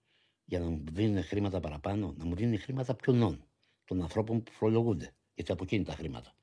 [0.45, 3.45] Για να μου δίνουν χρήματα παραπάνω, να μου δίνουν χρήματα ποιονών.
[3.85, 5.15] Των ανθρώπων που φορολογούνται.
[5.33, 6.35] Γιατί από εκείνη τα χρήματα.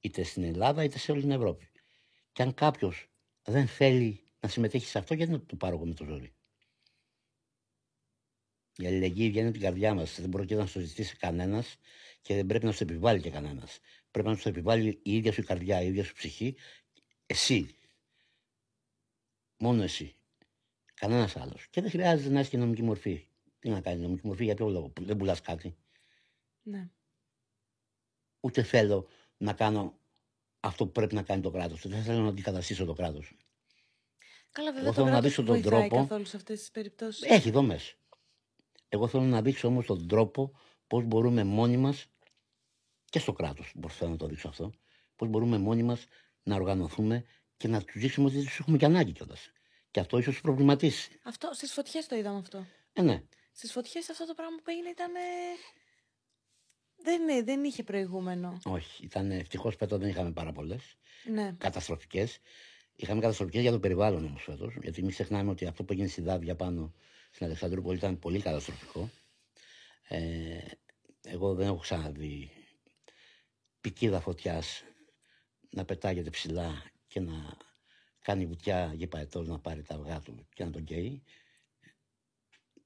[0.00, 1.68] Είτε στην Ελλάδα είτε σε όλη την Ευρώπη.
[2.32, 3.08] Και αν κάποιος
[3.42, 6.34] δεν θέλει να συμμετέχει σε αυτό, γιατί να το πάρω εγώ με το ζόρι;
[8.76, 10.20] Η αλληλεγγύη βγαίνει από την καρδιά μας.
[10.20, 11.76] Δεν μπορεί και να σου ζητήσει κανένας
[12.22, 13.78] και δεν πρέπει να σου επιβάλλει και κανένας.
[14.10, 16.56] Πρέπει να σου επιβάλλει η ίδια σου η καρδιά, η ίδια σου ψυχή.
[17.26, 17.76] Εσύ.
[19.58, 20.14] Μόνο εσύ.
[20.94, 21.66] Κανένας άλλος.
[21.70, 23.26] Και δεν χρειάζεται να έχει και νομική μορφή.
[23.58, 25.76] Τι να κάνει νομική μορφή, για ποιο λόγο; που Δεν πουλάς κάτι.
[26.62, 26.88] Ναι.
[28.44, 29.98] Ούτε θέλω να κάνω
[30.60, 31.88] αυτό που πρέπει να κάνει το κράτος.
[31.88, 33.36] Δεν θέλω να αντικαταστήσω το κράτος.
[34.50, 34.82] Καλά, βέβαια.
[34.82, 36.02] Εγώ το θέλω να κράτος δείξω δεν τον βοηθάει τρόπο.
[36.02, 37.22] καθόλου σε αυτές τις περιπτώσεις.
[37.22, 37.96] Έχει δομές.
[38.88, 42.06] Εγώ θέλω να δείξω όμως τον τρόπο πώς μπορούμε μόνοι μας
[43.04, 44.72] και στο κράτος, μπορώ να το δείξω αυτό,
[45.16, 46.06] πώς μπορούμε μόνοι μας
[46.42, 47.24] να οργανωθούμε
[47.56, 49.50] και να τους δείξουμε ότι τους έχουμε και ανάγκη κιόλας.
[49.90, 51.20] Και αυτό ίσως του προβληματίσει.
[51.22, 52.66] Αυτό στις φωτιές το είδαμε αυτό.
[52.92, 53.22] Ε, ναι.
[53.52, 55.12] Στις φωτιές αυτό το πράγμα που έγινε ήταν.
[57.04, 58.58] Δεν, δεν είχε προηγούμενο.
[58.64, 59.04] Όχι.
[59.04, 60.96] Ήταν ευτυχώς φέτο δεν είχαμε πάρα πολλές.
[61.32, 61.54] Ναι.
[61.58, 62.38] Καταστροφικές.
[62.96, 64.76] Είχαμε καταστροφικές για το περιβάλλον όμως φέτος.
[64.82, 66.92] Γιατί μην ξεχνάμε ότι αυτό που έγινε στη Δάβια πάνω
[67.30, 69.10] στην Αλεξανδρούπολη ήταν πολύ καταστροφικό.
[70.08, 70.58] Ε,
[71.22, 72.50] εγώ δεν έχω ξαναδεί
[73.80, 74.82] πικίδα φωτιάς
[75.70, 77.56] να πετάγεται ψηλά και να
[78.20, 81.22] κάνει βουτιά γεπαετός να πάρει τα αυγά του και να τον καίει.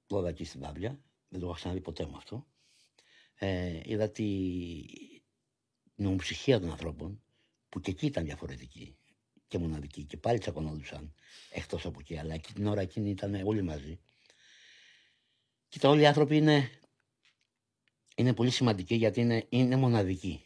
[0.06, 1.00] Τώρα εκεί στην Δάβια.
[1.28, 2.46] Δεν το έχω ξαναδεί ποτέ μου αυτό.
[3.38, 4.24] Ε, είδα τη
[5.94, 7.22] νομοψυχία των ανθρώπων
[7.68, 8.96] που και εκεί ήταν διαφορετική
[9.46, 11.14] και μοναδική και πάλι τσακωνόντουσαν
[11.50, 14.00] εκτός από εκεί αλλά εκεί την ώρα εκείνη ήταν όλοι μαζί
[15.68, 16.70] Κοίτα όλοι οι άνθρωποι είναι,
[18.16, 20.42] είναι πολύ σημαντικοί γιατί είναι, είναι μοναδικοί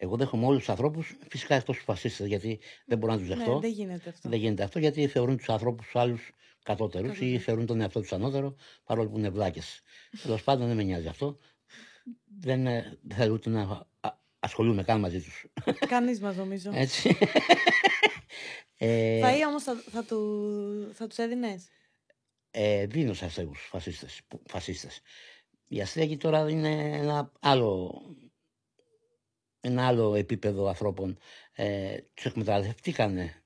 [0.00, 3.54] εγώ δέχομαι όλους τους ανθρώπους, φυσικά εκτός τους φασίστες, γιατί δεν μπορώ να τους δεχτώ.
[3.54, 4.28] Ναι, δεν γίνεται αυτό.
[4.28, 6.30] Δεν γίνεται αυτό γιατί θεωρούν τους ανθρώπους τους άλλους
[6.62, 7.44] κατώτερους ή Κατώτερους.
[7.44, 9.82] θεωρούν τον εαυτό τους ανώτερο, παρόλο που είναι βλάκες.
[10.22, 11.38] Τέλος πάντων δεν με νοιάζει αυτό.
[12.40, 15.46] Δεν, ε, δεν θέλω ούτε να α- ασχολούμαι καν μαζί τους.
[15.88, 16.70] Κανείς μας νομίζω.
[16.74, 17.16] Έτσι.
[18.76, 21.68] ε, Φαΐ όμως θα, θα, του, θα τους έδινες;
[22.50, 25.00] ε, δίνω σε αστέγου φασίστες, που- φασίστες.
[25.68, 28.00] Οι αστέγοι τώρα είναι ένα άλλο,
[29.60, 31.18] ένα άλλο επίπεδο ανθρώπων.
[31.52, 33.42] Ε, τους εκμεταλλευτήκανε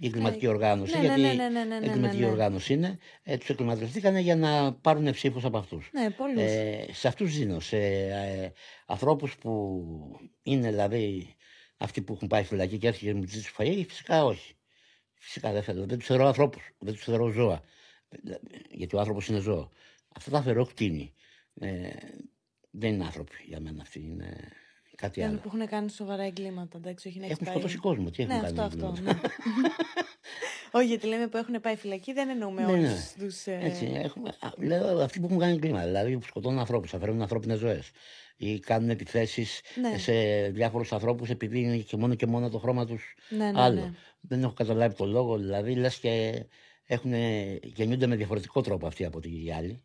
[0.00, 2.30] η εγκληματική οργάνωση, ναι, ναι, γιατί ναι, ναι, ναι, ναι, ναι, εγκληματική ναι.
[2.30, 2.98] οργάνωση είναι.
[3.22, 5.90] Ε, τους εκμεταλλευτήκανε για να πάρουν ψήφους από αυτούς.
[5.92, 6.42] Ναι, πολλούς.
[6.42, 8.52] Ε, σε αυτούς δίνω, σε ε,
[8.86, 9.82] ανθρώπους που
[10.42, 11.34] είναι δηλαδή
[11.76, 14.56] αυτοί που έχουν πάει φυλακή και έρχεται και μου ζητήσει φαγή, φυσικά όχι.
[15.14, 15.86] Φυσικά δεν θέλω.
[15.86, 16.70] Δεν τους θεωρώ ανθρώπους.
[16.78, 17.62] Δεν τους θεωρώ ζώα.
[18.70, 19.70] Γιατί ο άνθρωπος είναι ζώο.
[20.08, 21.14] Αυτά τα θεωρώ κτίνη.
[21.60, 21.88] Ε,
[22.70, 24.00] δεν είναι άνθρωποι για μένα αυτοί.
[24.00, 24.52] Είναι
[25.00, 25.38] κάτι Είναι άλλο.
[25.38, 26.76] που έχουν κάνει σοβαρά εγκλήματα.
[26.78, 27.54] Εντάξει, όχι να έχει Έχουν πάει.
[27.54, 28.10] σκοτώσει κόσμο.
[28.10, 28.60] Τι Ναι, έχουν κάνει.
[28.60, 28.86] αυτό, αυτό.
[28.96, 29.20] εγκλήματα.
[29.62, 29.68] Ναι.
[30.72, 32.82] όχι, γιατί λέμε που έχουν πάει φυλακή, δεν εννοούμε Ναι, όλους
[33.16, 33.24] ναι.
[33.26, 33.46] τους.
[33.46, 37.58] Έτσι, έχουμε, α, λέω αυτοί που έχουν κάνει κλίμα, δηλαδή που σκοτώνουν ανθρώπους, αφαιρούν ανθρώπινες
[37.58, 37.90] ζωές
[38.36, 39.98] ή κάνουν επιθέσεις Ναι.
[39.98, 40.12] σε
[40.48, 43.80] διάφορους ανθρώπους επειδή είναι και μόνο και μόνο το χρώμα τους Ναι, ναι, άλλο.
[43.80, 43.90] ναι.
[44.20, 46.44] Δεν έχω καταλάβει το λόγο, δηλαδή λες και
[46.84, 47.12] έχουν,
[47.62, 49.82] γεννιούνται με διαφορετικό τρόπο αυτοί από ότι οι άλλοι.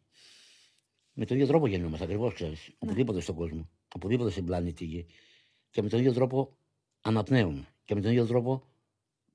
[1.13, 2.67] Με τον ίδιο τρόπο γεννιόμαστε ακριβώς, ξέρεις.
[2.67, 2.73] Ναι.
[2.79, 3.69] Οπουδήποτε στον κόσμο.
[3.95, 5.05] Οπουδήποτε στην πλανήτη γη.
[5.69, 6.57] Και με τον ίδιο τρόπο
[7.01, 7.67] αναπνέουμε.
[7.85, 8.67] Και με τον ίδιο τρόπο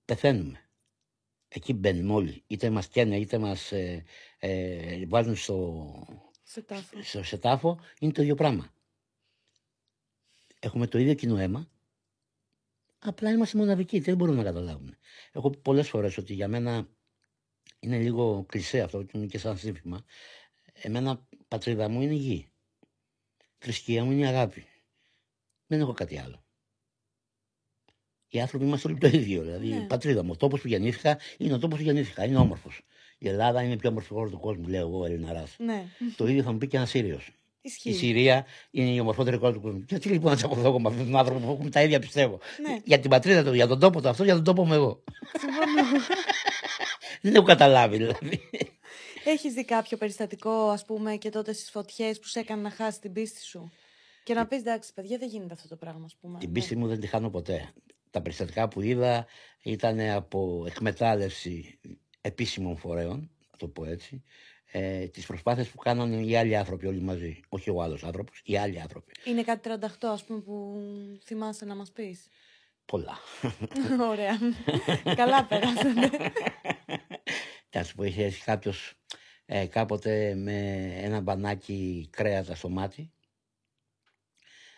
[0.05, 0.69] πεθαίνουμε.
[1.49, 2.43] Εκεί μπαίνουμε όλοι.
[2.47, 4.05] Είτε μας καίνε, είτε μας ε,
[4.39, 5.87] ε, βάζουν στο,
[6.43, 7.03] Σε τάφο.
[7.03, 8.75] στο σε τάφο, είναι το ίδιο πράγμα.
[10.61, 11.71] Έχουμε το ίδιο κοινό αίμα,
[12.99, 14.99] απλά είμαστε μοναδικοί, δεν μπορούμε να καταλάβουμε.
[15.33, 16.89] Έχω πει πολλές φορές ότι για μένα
[17.81, 20.05] είναι λίγο κλισέ αυτό, και είναι και σαν σύνθημα.
[20.73, 22.49] Εμένα πατρίδα μου είναι η γη.
[23.59, 24.65] Θρησκεία μου είναι η αγάπη.
[25.67, 26.43] Δεν έχω κάτι άλλο.
[28.29, 29.43] Οι άνθρωποι είμαστε όλοι το ίδιο.
[29.43, 29.77] Δηλαδή, Ναι.
[29.77, 32.25] η πατρίδα μου, ο τόπος που γεννήθηκα είναι ο τόπος που γεννήθηκα.
[32.25, 32.81] Είναι όμορφος.
[33.19, 35.55] Η Ελλάδα είναι η πιο όμορφη χώρα του κόσμου, λέω εγώ, Ελληναράς.
[35.59, 35.85] Ναι.
[36.17, 37.31] το ίδιο θα μου πει και ένας Σύριος.
[37.61, 37.91] Ισχύει.
[37.91, 39.85] Η Συρία είναι η ομορφότερη χώρα του κόσμου.
[39.89, 42.41] Γιατί λοιπόν να τσακωθώ με αυτόν τον άνθρωπο που έχουμε τα ίδια πιστεύω.
[42.69, 42.79] Ναι.
[42.85, 45.05] Για την πατρίδα του, για τον τόπο του, αυτό για τον τόπο μου εγώ.
[45.39, 45.89] Συμφωνώ.
[47.23, 48.41] Δεν έχω καταλάβει δηλαδή.
[49.31, 53.01] Έχεις δει κάποιο περιστατικό, ας πούμε, και τότε στις φωτιές που σε έκανε να χάσεις
[53.01, 53.71] την πίστη σου;
[54.25, 56.39] Και να πεις εντάξει, παιδιά, δεν γίνεται αυτό το πράγμα, ας πούμε.
[56.39, 56.55] Την Ναι.
[56.55, 57.73] πίστη μου δεν τη χάνω ποτέ.
[58.11, 59.27] Τα περιστατικά που είδα
[59.63, 61.79] ήταν από εκμετάλλευση
[62.21, 64.23] επίσημων φορέων, να το πω έτσι,
[64.73, 67.41] ε, τις προσπάθειες που κάνανε οι άλλοι άνθρωποι όλοι μαζί.
[67.49, 69.13] Όχι ο άλλος άνθρωπος, οι άλλοι άνθρωποι.
[69.25, 70.83] Είναι κάτι 38, ας πούμε, που
[71.25, 72.29] θυμάσαι να μας πεις;
[72.85, 73.19] Πολλά.
[74.11, 74.39] Ωραία.
[75.17, 76.11] Καλά πέρασανε.
[77.71, 78.98] Θα σου πω, είχε έρθει κάποιος
[79.51, 83.13] ε, κάποτε με ένα μπανάκι κρέατα στο μάτι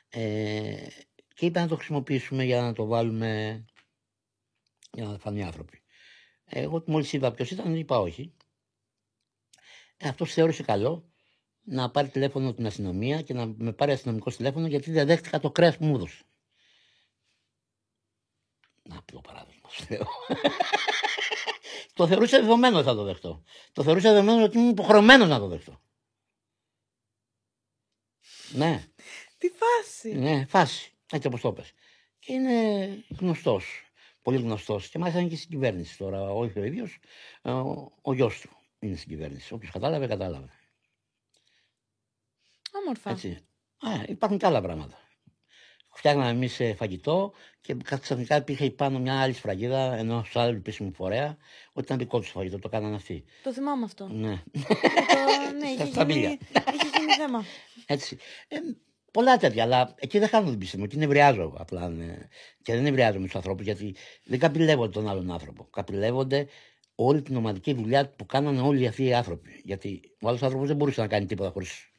[0.08, 0.86] ε,
[1.34, 3.64] και είπε να το χρησιμοποιήσουμε για να το βάλουμε
[4.92, 5.82] για να φανεί άνθρωποι.
[6.44, 8.34] Εγώ μόλις είδα ποιος ήταν, είπα όχι.
[9.96, 11.10] Ε, Αυτός θεώρησε καλό
[11.60, 15.50] να πάρει τηλέφωνο την αστυνομία και να με πάρει αστυνομικό τηλέφωνο γιατί δεν δέχτηκα το
[15.50, 16.24] κρέας που μου έδωσε.
[18.82, 20.06] Να απλό παράδειγμα, σου λέω.
[22.00, 23.42] το θεωρούσα δεδομένο ότι θα το δεχτώ.
[23.72, 25.80] Το θεωρούσα δεδομένο ότι είμαι υποχρεωμένος να το δεχτώ.
[28.52, 28.84] Ναι,
[29.38, 30.12] Τι φάση.
[30.12, 30.92] ναι, φάση.
[31.12, 31.72] Έτσι όπως το πες.
[32.18, 32.86] Και είναι
[33.18, 33.84] γνωστός.
[34.22, 34.88] Πολύ γνωστός.
[34.88, 36.30] Και μάλιστα είναι και στην κυβέρνηση τώρα.
[36.30, 36.98] Όχι ο ίδιος,
[37.42, 37.50] ο,
[38.02, 39.54] ο γιος του είναι στην κυβέρνηση.
[39.54, 40.50] Όποιος κατάλαβε, κατάλαβε.
[42.82, 43.10] Όμορφα.
[43.10, 43.28] Έτσι.
[43.78, 44.98] Α, υπάρχουν και άλλα πράγματα.
[46.00, 51.36] Φτιάχναμε εμείς φαγητό και ξαφνικά υπήρχε πάνω μια άλλη σφραγίδα ενός άλλου επίσημου φορέα
[51.72, 52.58] ότι ήταν δικό τους φαγητό.
[52.58, 53.24] Το κάνανε αυτοί.
[53.42, 54.08] Το θυμάμαι αυτό.
[54.12, 54.42] Ναι.
[54.52, 54.74] Και το-
[55.58, 56.28] ναι, Στα είχε σταμπίλια.
[56.28, 56.38] γίνει,
[56.74, 57.44] είχε γίνει θέμα.
[57.86, 58.18] Έτσι.
[58.48, 58.56] Ε,
[59.12, 60.84] πολλά τέτοια, αλλά εκεί δεν χάνω την πίστη μου.
[60.84, 61.88] Εκεί νευριάζω απλά.
[61.88, 62.16] ναι.
[62.62, 65.64] Και δεν νευριάζω με τους ανθρώπους γιατί δεν καπηλεύονται τον άλλον άνθρωπο.
[65.70, 66.46] Καπηλεύονται
[66.94, 69.60] όλη την ομαδική δουλειά που κάνανε όλοι αυτοί οι άνθρωποι.
[69.64, 71.90] Γιατί ο άλλος άνθρωπος δεν μπορούσε να κάνει τίποτα χωρίς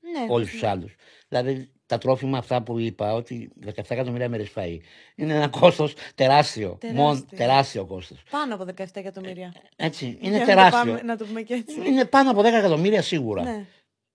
[0.00, 0.94] Ναι, όλους τους άλλους.
[1.28, 4.76] Δηλαδή τα τρόφιμα αυτά που είπα, ότι 17 εκατομμύρια μέρες φαΐ,
[5.14, 6.76] είναι ένα κόστος τεράστιο.
[6.80, 7.02] Τεράστιο.
[7.04, 8.22] Μόνο τεράστιο κόστος.
[8.30, 9.54] Πάνω από 17 εκατομμύρια.
[9.76, 10.78] Έτσι, Για είναι να το τεράστιο.
[10.78, 11.74] πάμε- Να το πούμε και έτσι.
[11.86, 13.42] Είναι πάνω από 10 εκατομμύρια σίγουρα.
[13.42, 13.64] Ναι.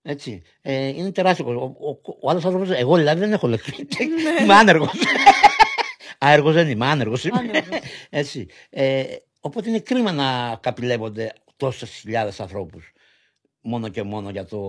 [0.01, 0.41] Έτσι.
[0.61, 1.75] Ε, είναι τεράστιο κόσμο.
[1.79, 3.71] Ο, ο, ο άλλος άνθρωπος, εγώ δηλαδή δεν έχω λεφτά.
[3.77, 4.43] Ναι.
[4.43, 4.89] είμαι άνεργος.
[6.17, 7.37] Άεργο δεν είμαι, άνεργος είμαι.
[7.39, 7.79] Άνεργος.
[8.09, 8.47] Έτσι.
[8.69, 9.03] Ε,
[9.39, 12.91] οπότε είναι κρίμα να καπηλεύονται τόσες χιλιάδες ανθρώπους
[13.61, 14.59] μόνο και μόνο για το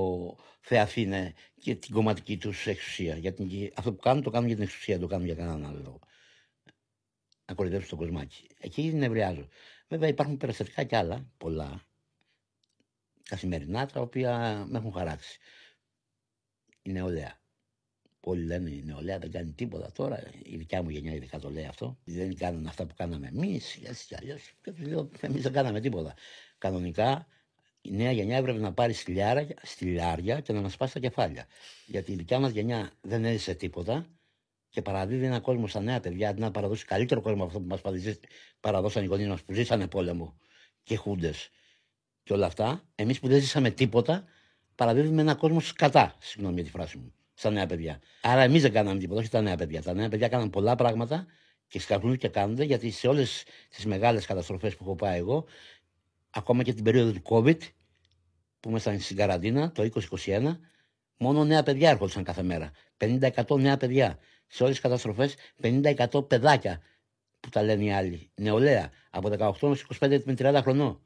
[0.64, 3.16] Θεαθήνε και την κομματική τους εξουσία.
[3.16, 5.64] Για την, αυτό που κάνουν το κάνουν για την εξουσία, δεν το κάνουν για κανέναν
[5.64, 5.98] άλλο λόγο.
[7.46, 8.46] Να κορυδέψουν τον κοσμάκι.
[8.58, 9.48] Εκεί νευριάζω.
[9.88, 11.82] Βέβαια υπάρχουν περιστατικά κι άλλα, πολλά,
[13.22, 15.38] καθημερινά, τα οποία με έχουν χαράξει.
[16.82, 17.40] Η νεολαία.
[18.20, 20.22] Όλοι λένε η νεολαία δεν κάνει τίποτα τώρα.
[20.42, 21.98] Η δικιά μου γενιά ειδικά το λέει αυτό.
[22.04, 23.80] Δεν κάνουν αυτά που κάναμε εμείς.
[23.84, 24.52] Έτσι κι αλλιώς.
[24.62, 26.14] Και τους λέω, εμείς δεν κάναμε τίποτα.
[26.58, 27.26] Κανονικά
[27.82, 31.46] η νέα γενιά έπρεπε να πάρει στυλιάρα, στυλιάρια και να μας σπάσει τα κεφάλια.
[31.86, 34.06] Γιατί η δικιά μας γενιά δεν έζησε τίποτα
[34.68, 37.66] και παραδίδει ένα κόσμο στα νέα παιδιά αντί να παραδώσει καλύτερο κόσμο από αυτό που
[37.66, 38.18] μας
[38.60, 40.38] παραδώσαν οι γονείς μας που ζήσανε πόλεμο
[40.82, 41.50] και χούντες
[42.22, 42.82] και όλα αυτά.
[42.94, 44.24] Εμείς που δεν ζήσαμε τίποτα,
[44.74, 46.16] παραδίδουμε ένα κόσμο σκατά.
[46.20, 47.14] Συγγνώμη για τη φράση μου.
[47.34, 48.00] Στα νέα παιδιά.
[48.22, 49.82] Άρα εμείς δεν κάναμε τίποτα, όχι τα νέα παιδιά.
[49.82, 51.26] Τα νέα παιδιά κάναν πολλά πράγματα
[51.68, 55.44] και σκαρπνούν και κάνουν γιατί σε όλες τις μεγάλες καταστροφές που έχω πάει εγώ,
[56.32, 57.58] ακόμα και την περίοδο του COVID,
[58.60, 59.88] που ήμασταν στην καραντίνα το
[60.24, 60.58] 2021,
[61.16, 62.70] μόνο νέα παιδιά έρχονταν κάθε μέρα.
[62.96, 64.18] 50% νέα παιδιά.
[64.46, 66.80] Σε όλες τις καταστροφές, 50% παιδάκια
[67.40, 68.30] που τα λένε οι άλλοι.
[68.34, 68.90] Νεολαία.
[69.10, 71.00] Από 18 έως 25 με 30 χρονών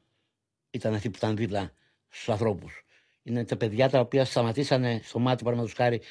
[0.69, 1.71] ήταν αυτοί που ήταν δίπλα
[2.09, 2.81] στους ανθρώπους.
[3.23, 6.01] Είναι τα παιδιά τα οποία σταματήσανε στο μάτι, παραδείγματος χάρη,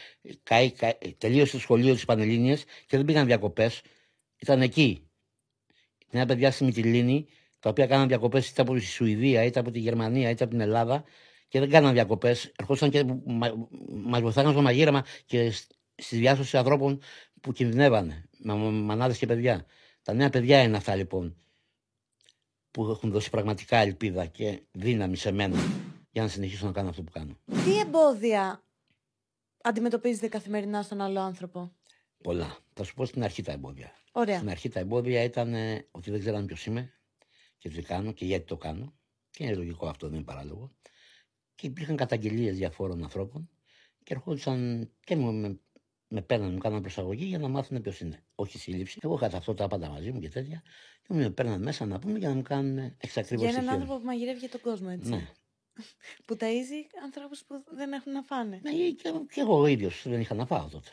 [0.43, 3.83] καεί, καεί, τελείωσε το σχολείο της Πανελλήνιας και δεν πήγαν διακοπές.
[4.39, 5.09] Ήταν εκεί.
[6.11, 7.29] Νέα παιδιά στη Μυτιλίνη,
[7.61, 10.61] τα οποία κάναν διακοπές είτε από τη Σουηδία, είτε από τη Γερμανία, είτε από την
[10.61, 11.05] Ελλάδα
[11.49, 12.53] και δεν κάναν διακοπές.
[12.59, 15.53] Ερχόταν και μα μας βοηθάγαν στο μαγείρεμα και
[15.97, 17.01] στη διάσωση ανθρώπων
[17.41, 19.67] που κινδυνεύανε, με μανάδες και παιδιά.
[20.03, 21.37] Τα νέα παιδιά είναι αυτά λοιπόν
[22.71, 25.57] που έχουν δώσει πραγματικά ελπίδα και δύναμη σε μένα
[26.11, 27.39] για να συνεχίσω να κάνω αυτό που κάνω.
[27.65, 28.63] Τι εμπόδια
[29.63, 31.73] αντιμετωπίζετε καθημερινά στον άλλο άνθρωπο;
[32.23, 32.57] Πολλά.
[32.73, 33.93] Θα σου πω στην αρχή τα εμπόδια.
[34.13, 34.37] Ωραία.
[34.37, 36.93] Στην αρχή τα εμπόδια ήταν ε, ότι δεν ξέραν ποιος είμαι
[37.59, 38.99] και τι κάνω και γιατί το κάνω.
[39.31, 40.77] Και είναι λογικό αυτό, δεν είναι παράλογο.
[41.55, 43.51] Και υπήρχαν καταγγελίες διαφόρων ανθρώπων
[44.03, 45.61] και ερχόντουσαν και με, με,
[46.09, 48.25] με παίρναν, μου κάναν προσαγωγή για να μάθουν ποιος είναι.
[48.35, 48.99] Όχι σύλληψη.
[49.03, 50.63] Εγώ είχα αυτό τα πάντα μαζί μου και τέτοια.
[51.03, 53.51] Και με παίρναν μέσα να πούμε για να μου κάνουν εξακρίβωση.
[53.51, 55.11] Για έναν άνθρωπο που μαγειρεύει για τον κόσμο, έτσι.
[55.11, 55.29] Ναι.
[56.25, 58.61] Που ταΐζει ανθρώπους που δεν έχουν να φάνε.
[58.63, 60.91] Ναι, και, και εγώ ο ίδιος δεν είχα να φάω τότε.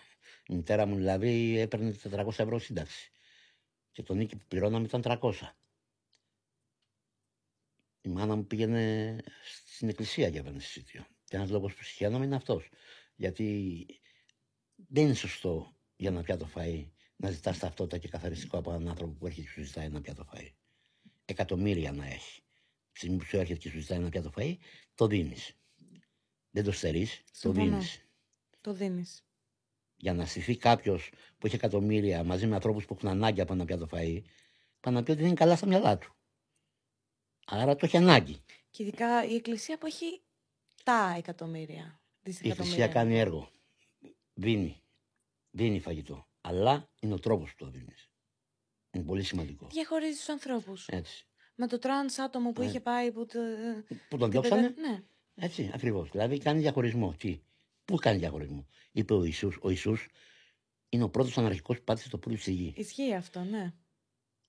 [0.48, 3.12] Η μητέρα μου δηλαδή έπαιρνε 400 ευρώ σύνταξη.
[3.92, 5.32] Και το νίκη που πληρώναμε ήταν 300.
[8.06, 9.18] Η μάνα μου πήγαινε
[9.66, 11.06] στην εκκλησία για εισιτήριο.
[11.24, 12.70] Και ένας λόγος που συχαίνομαι είναι αυτός.
[13.16, 13.86] Γιατί
[14.76, 19.14] δεν είναι σωστό για να πιάτο φαΐ να ζητάς ταυτότητα και καθαριστικό από έναν άνθρωπο
[19.14, 20.50] που έρχεται και σου ζητάει ένα πιάτο φαΐ.
[21.26, 22.42] Εκατομμύρια να έχει.
[22.92, 24.58] Τη στιγμή που σου έρχεται και σου ζητάει ένα πιάτο φαΐ,
[24.96, 25.58] το δίνεις.
[26.50, 27.70] Δεν το στερείς, το Συμφωνώ.
[27.70, 28.08] δίνεις.
[28.62, 29.26] Το δίνεις.
[29.96, 33.66] Για να στηθεί κάποιος που έχει εκατομμύρια μαζί με ανθρώπους που έχουν ανάγκη από ένα
[33.66, 34.22] πιάτο φαΐ,
[34.80, 36.13] πάει να πει ότι δεν είναι καλά στα μυαλά του.
[37.46, 38.42] Άρα το έχει ανάγκη.
[38.70, 40.22] Και ειδικά η Εκκλησία που έχει
[40.84, 42.00] τα εκατομμύρια.
[42.24, 42.64] Ή δισεκατομμύρια.
[42.64, 43.50] Εκκλησία κάνει έργο.
[44.34, 44.82] Δίνει.
[45.52, 46.28] Δίνει φαγητό.
[46.42, 48.10] Αλλά είναι ο τρόπος που το δίνεις.
[48.92, 49.68] Είναι πολύ σημαντικό.
[49.72, 50.88] Διαχωρίζει τους ανθρώπους.
[50.88, 51.26] Έτσι.
[51.56, 52.68] Με το τρανς άτομο που Ναι.
[52.68, 53.12] είχε πάει.
[53.12, 53.40] Που το...
[54.10, 54.62] Που τον την διώξανε.
[54.62, 55.04] παιδε- Ναι.
[55.36, 56.10] Έτσι, ακριβώς.
[56.10, 57.14] Δηλαδή κάνει διαχωρισμό.
[57.18, 57.40] Τι,
[57.86, 60.08] πού κάνει διαχωρισμό; Είπε ο Ιησούς, ο Ιησούς
[60.90, 62.74] είναι ο πρώτος αναρχικός που πάτησε το πουλί στη γη.
[62.78, 63.74] Ισχύει αυτό, ναι.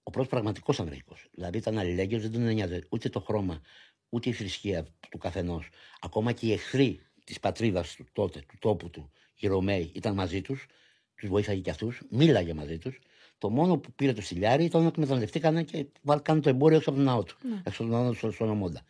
[0.06, 1.16] Ο πρώτος πραγματικός αναρχικό.
[1.32, 3.60] Δηλαδή ήταν αλληλέγγυος, δεν τον ένοιαζε ούτε το χρώμα,
[4.08, 5.68] ούτε η θρησκεία του καθενός.
[6.00, 10.40] Ακόμα και οι εχθροί της πατρίδας του τότε, του τόπου του, οι Ρωμαίοι, ήταν μαζί
[10.42, 10.66] τους,
[11.14, 12.98] τους βοήθαγε και αυτούς, μίλαγε μαζί τους.
[13.38, 16.90] Το μόνο που πήρε το στυλιάρι ήταν ότι εκμεταλλευτήκανε και βάλ- κάνουν το εμπόριο έξω
[16.90, 17.36] από τον ναό τους.
[17.42, 17.62] Ναι.
[17.64, 18.84] Έξω από τον ναό τους στο- στον Αμόντα.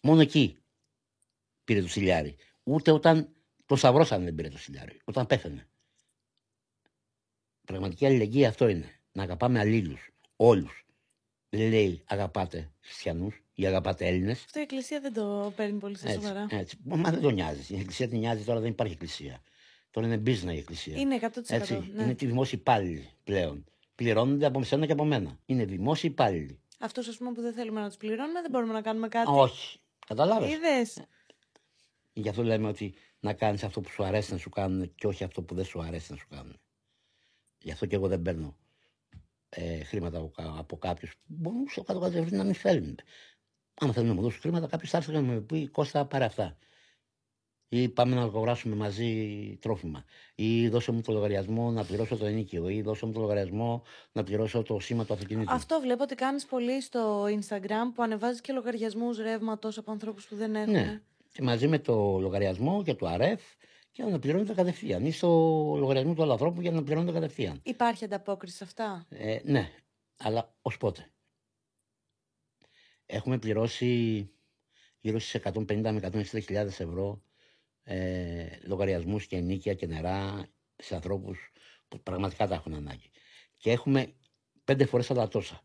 [0.00, 0.56] Μόνο εκεί
[1.64, 2.36] πήρε το στυλιάρι.
[2.62, 3.28] Ούτε όταν
[3.66, 5.00] το σταυρώσανε δεν πήρε το στυλιάρι.
[5.04, 5.68] Όταν πέθανε.
[7.64, 9.00] Πραγματική αλληλεγγύη αυτό είναι.
[9.12, 10.10] Να αγαπάμε αλλήλους.
[10.36, 10.86] Όλους.
[11.48, 14.44] Δεν λέει αγαπάτε χριστιανούς ή αγαπάτε Έλληνες.
[14.44, 16.46] Αυτό η Εκκλησία δεν το παίρνει πολύ στα Έτσι, σοβαρά.
[16.50, 16.76] έτσι.
[16.84, 17.74] Μα δεν τον νοιάζει.
[17.74, 19.42] Η εκκλησία την νοιάζει τώρα, δεν υπάρχει εκκλησία.
[19.90, 20.98] Τώρα είναι business η εκκλησία.
[20.98, 21.28] Είναι 100%.
[21.48, 21.90] έτσι.
[21.94, 22.02] ναι.
[22.02, 23.64] Είναι τη δημόσια υπάλληλοι πλέον.
[23.94, 25.38] Πληρώνονται από σένα και από μένα.
[25.46, 26.60] Είναι δημόσιοι υπάλληλοι.
[26.78, 29.30] Αυτός ας πούμε που δεν θέλουμε να τους πληρώνουμε, δεν μπορούμε να κάνουμε κάτι.
[29.30, 29.80] Α, όχι.
[30.06, 30.52] Καταλάβες.
[30.52, 31.06] Είδες.
[32.12, 35.24] Γι' αυτό λέμε ότι να κάνεις αυτό που σου αρέσει να σου κάνουν και όχι
[35.24, 36.60] αυτό που δεν σου αρέσει να σου κάνουν.
[37.58, 38.56] Γι' αυτό και εγώ δεν παίρνω
[39.56, 41.14] ε, χρήματα από, κα- από κάποιους.
[41.26, 42.98] Μπορούν σε κάτω κατευθείαν να μην θέλουν.
[43.80, 46.56] Αν θέλουν να μου δώσουν χρήματα, κάποιος θα έρθει να μου πει Κώστα, πάρε αυτά.
[47.68, 49.12] Ή πάμε να αγοράσουμε μαζί
[49.60, 50.04] τρόφιμα.
[50.34, 52.68] Ή δώσε μου το λογαριασμό να πληρώσω το ενίκιο.
[52.68, 55.52] Ή δώσε μου το λογαριασμό να πληρώσω το σήμα του αυτοκινήτου.
[55.52, 60.36] Αυτό βλέπω ότι κάνεις πολύ στο Instagram που ανεβάζεις και λογαριασμούς ρεύματος από ανθρώπους που
[60.36, 60.72] δεν έχουν.
[60.72, 61.00] Ναι.
[61.32, 63.40] Και μαζί με το λογαριασμό και το ΑΡΕΦ
[63.92, 65.04] και να πληρώνετε κατευθείαν.
[65.04, 65.28] Ή στο
[65.78, 67.60] λογαριασμό του άλλου ανθρώπου για να πληρώνετε κατευθείαν.
[67.62, 69.70] Υπάρχει ανταπόκριση σε αυτά; Ε, ναι,
[70.16, 71.10] αλλά ως πότε;
[73.06, 74.30] Έχουμε πληρώσει
[75.00, 77.22] γύρω στις 150 με 160 χιλιάδες ευρώ
[77.82, 81.52] ε, λογαριασμούς και ενίκεια και νερά σε ανθρώπους
[81.88, 83.10] που πραγματικά τα έχουν ανάγκη.
[83.56, 84.14] Και έχουμε
[84.64, 85.64] πέντε φορές άλλα τόσα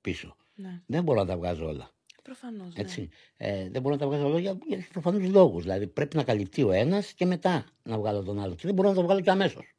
[0.00, 0.36] πίσω.
[0.54, 0.82] Ναι.
[0.86, 1.90] Δεν μπορώ να τα βγάζω όλα.
[2.22, 2.74] Προφανώς.
[2.74, 2.82] Ναι.
[2.82, 3.08] Έτσι.
[3.36, 5.62] Ε, δεν μπορώ να τα βγάζω όλα για, για προφανούς λόγους.
[5.62, 8.54] Δηλαδή πρέπει να καλυφθεί ο ένας και μετά να βγάλω τον άλλο.
[8.54, 9.74] Και δεν μπορώ να το βγάλω και αμέσως.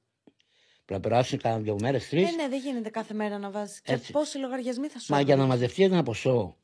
[0.86, 2.24] Πρέπει να περάσουν κάνα δύο μέρες, τρεις.
[2.36, 3.82] Ναι, ναι, δεν γίνεται κάθε μέρα να βάζεις.
[3.82, 4.12] Και Έτσι.
[4.12, 5.50] πόσοι λογαριασμοί θα σου Μα για έρχονται.
[5.50, 6.58] να μαζευτεί ένα ποσό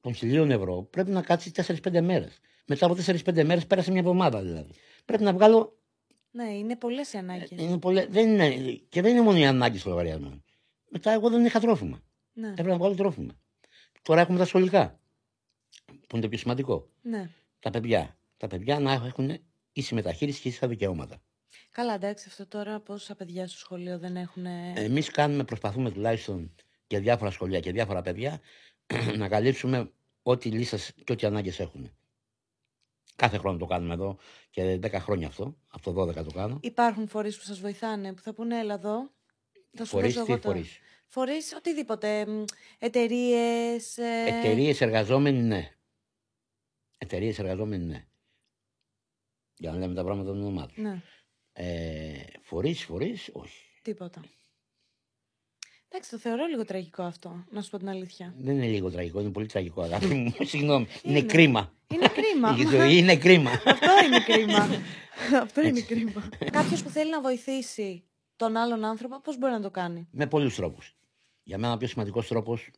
[0.00, 2.38] των χιλίων ευρώ πρέπει να κάτσει 4-5 μέρες.
[2.66, 4.72] Μετά από 4-5 μέρες πέρασε μια εβδομάδα δηλαδή.
[5.04, 5.78] Πρέπει να βγάλω.
[6.30, 7.50] Ναι, είναι πολλές οι ανάγκες.
[7.50, 8.50] Είναι πολλές- δεν είναι,
[8.88, 10.44] και δεν είναι μόνο οι ανάγκες των λογαριασμών.
[10.88, 12.00] Μετά εγώ δεν είχα τρόφιμα.
[12.32, 12.48] Ναι.
[12.48, 13.32] Έπρεπε να βγάλω τρόφιμα.
[14.02, 14.98] Τώρα έχουμε τα σχολικά.
[15.84, 16.88] Που είναι το πιο σημαντικό.
[17.02, 17.30] ναι.
[17.60, 18.18] Τα παιδιά.
[18.36, 19.38] Τα παιδιά να έχουν
[19.72, 21.22] ίση μεταχείριση και ίσα δικαιώματα.
[21.70, 24.46] Καλά, εντάξει, αυτό τώρα πόσα παιδιά στο σχολείο δεν έχουν.
[24.74, 26.54] Εμείς κάνουμε, προσπαθούμε τουλάχιστον
[26.86, 28.40] για διάφορα σχολεία και διάφορα παιδιά
[29.18, 29.90] να καλύψουμε
[30.22, 31.90] ό,τι λύσει και ό,τι ανάγκες έχουν.
[33.16, 34.18] Κάθε χρόνο το κάνουμε εδώ
[34.50, 35.56] και 10 χρόνια αυτό.
[35.68, 36.58] Από το 12 το κάνω.
[36.62, 39.10] Υπάρχουν φορείς που σας βοηθάνε, που θα πούνε έλα εδώ.
[39.76, 40.54] Θα σου Φορείς δώσω τι εγώ τώρα.
[40.54, 40.78] φορείς.
[41.14, 42.26] Φορείς οτιδήποτε.
[42.78, 43.98] Εταιρείες.
[44.26, 45.70] Εταιρείες εργαζόμενοι, ναι.
[46.98, 48.04] Εταιρείες εργαζόμενοι, ναι.
[49.56, 50.80] Για να λέμε τα πράγματα με το όνομά του.
[50.82, 51.02] Ναι,
[51.52, 53.62] Ε, φορείς, φορείς, όχι.
[53.82, 54.20] τίποτα.
[55.88, 58.34] Εντάξει, το θεωρώ λίγο τραγικό αυτό, να σου πω την αλήθεια.
[58.38, 60.34] Δεν είναι λίγο τραγικό, είναι πολύ τραγικό, αγάπη μου.
[60.50, 60.86] Συγγνώμη.
[61.02, 61.26] Είναι, Είναι.
[61.32, 61.72] κρίμα.
[61.92, 62.56] Είναι κρίμα.
[62.60, 63.50] Η ζωή είναι κρίμα.
[63.50, 64.68] Αυτό είναι κρίμα.
[65.42, 66.28] Αυτό είναι κρίμα.
[66.50, 68.04] Κάποιος που θέλει να βοηθήσει
[68.36, 70.94] τον άλλον άνθρωπο, πώς μπορεί να το κάνει; Με πολλούς τρόπους.
[71.44, 72.70] Για μένα ο πιο σημαντικός τρόπος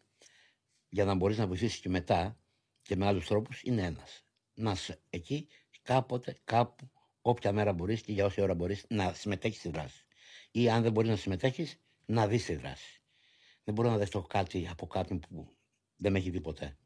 [0.88, 2.38] για να μπορείς να βοηθήσεις και μετά
[2.82, 4.24] και με άλλους τρόπους είναι ένας.
[4.54, 5.48] Να είσαι εκεί
[5.82, 10.04] κάποτε, κάπου, όποια μέρα μπορείς και για όση ώρα μπορείς να συμμετέχεις στη δράση.
[10.50, 13.02] Ή αν δεν μπορείς να συμμετέχεις, να δεις τη δράση.
[13.64, 15.56] Δεν μπορώ να δεχτώ κάτι από κάποιον που
[15.96, 16.76] δεν με έχει δει ποτέ.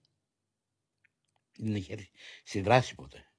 [1.57, 2.11] Δεν έχει έρθει
[2.45, 3.31] στη δράση ποτέ.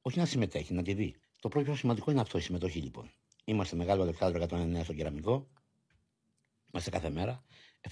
[0.00, 1.16] Όχι να συμμετέχει, να τη δει.
[1.40, 3.10] Το πρώτο πιο σημαντικό είναι αυτό η συμμετοχή λοιπόν.
[3.44, 5.48] Είμαστε μεγάλο Αλεξάνδρο 109 στο κεραμικό.
[6.72, 7.44] Είμαστε κάθε μέρα,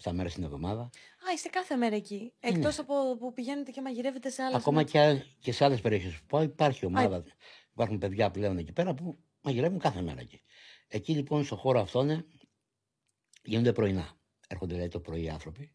[0.03, 0.83] 7 μέρες την εβδομάδα.
[0.83, 2.33] Α, είστε κάθε μέρα εκεί.
[2.41, 6.27] Εκτός από που πηγαίνετε και μαγειρεύετε σε άλλα Ακόμα και, και σε άλλες περιοχές που
[6.27, 7.25] πάω υπάρχει ομάδα.
[7.73, 10.43] Υπάρχουν παιδιά πλέον εκεί πέρα που μαγειρεύουν κάθε μέρα εκεί.
[10.89, 12.27] Εκεί λοιπόν στο χώρο αυτόν
[13.43, 14.19] γίνονται πρωινά.
[14.49, 15.75] Έρχονται δηλαδή το πρωί οι άνθρωποι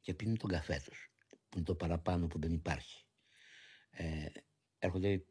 [0.00, 1.12] και πίνουν τον καφέ τους.
[1.48, 3.04] Που είναι το παραπάνω που δεν υπάρχει.
[3.90, 4.26] Ε,
[4.78, 5.24] έρχονται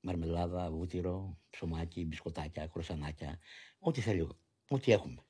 [0.00, 3.38] μαρμελάδα, βούτυρο, ψωμάκι, μπισκοτάκια, κροσανάκια,
[3.78, 4.28] ό,τι θέλει,
[4.68, 5.24] ό,τι έχουμε.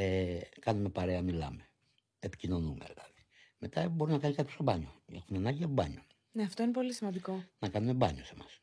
[0.00, 1.68] Ε, κάνουμε παρέα, μιλάμε.
[2.18, 3.26] Επικοινωνούμε δηλαδή.
[3.58, 5.02] Μετά μπορεί να κάνει κάποιος στο μπάνιο.
[5.12, 6.02] Έχουν ανάγκη για μπάνιο.
[6.32, 7.44] Ναι, αυτό είναι πολύ σημαντικό.
[7.58, 8.60] Να κάνουμε μπάνιο σε εμάς.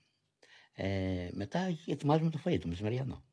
[0.73, 3.23] Ε, μετά ετοιμάζουμε το φαΐ, το μεσημεριανό.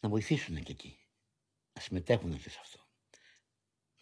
[0.00, 0.98] Να βοηθήσουν και εκεί.
[1.72, 2.78] Να συμμετέχουν και σε αυτό.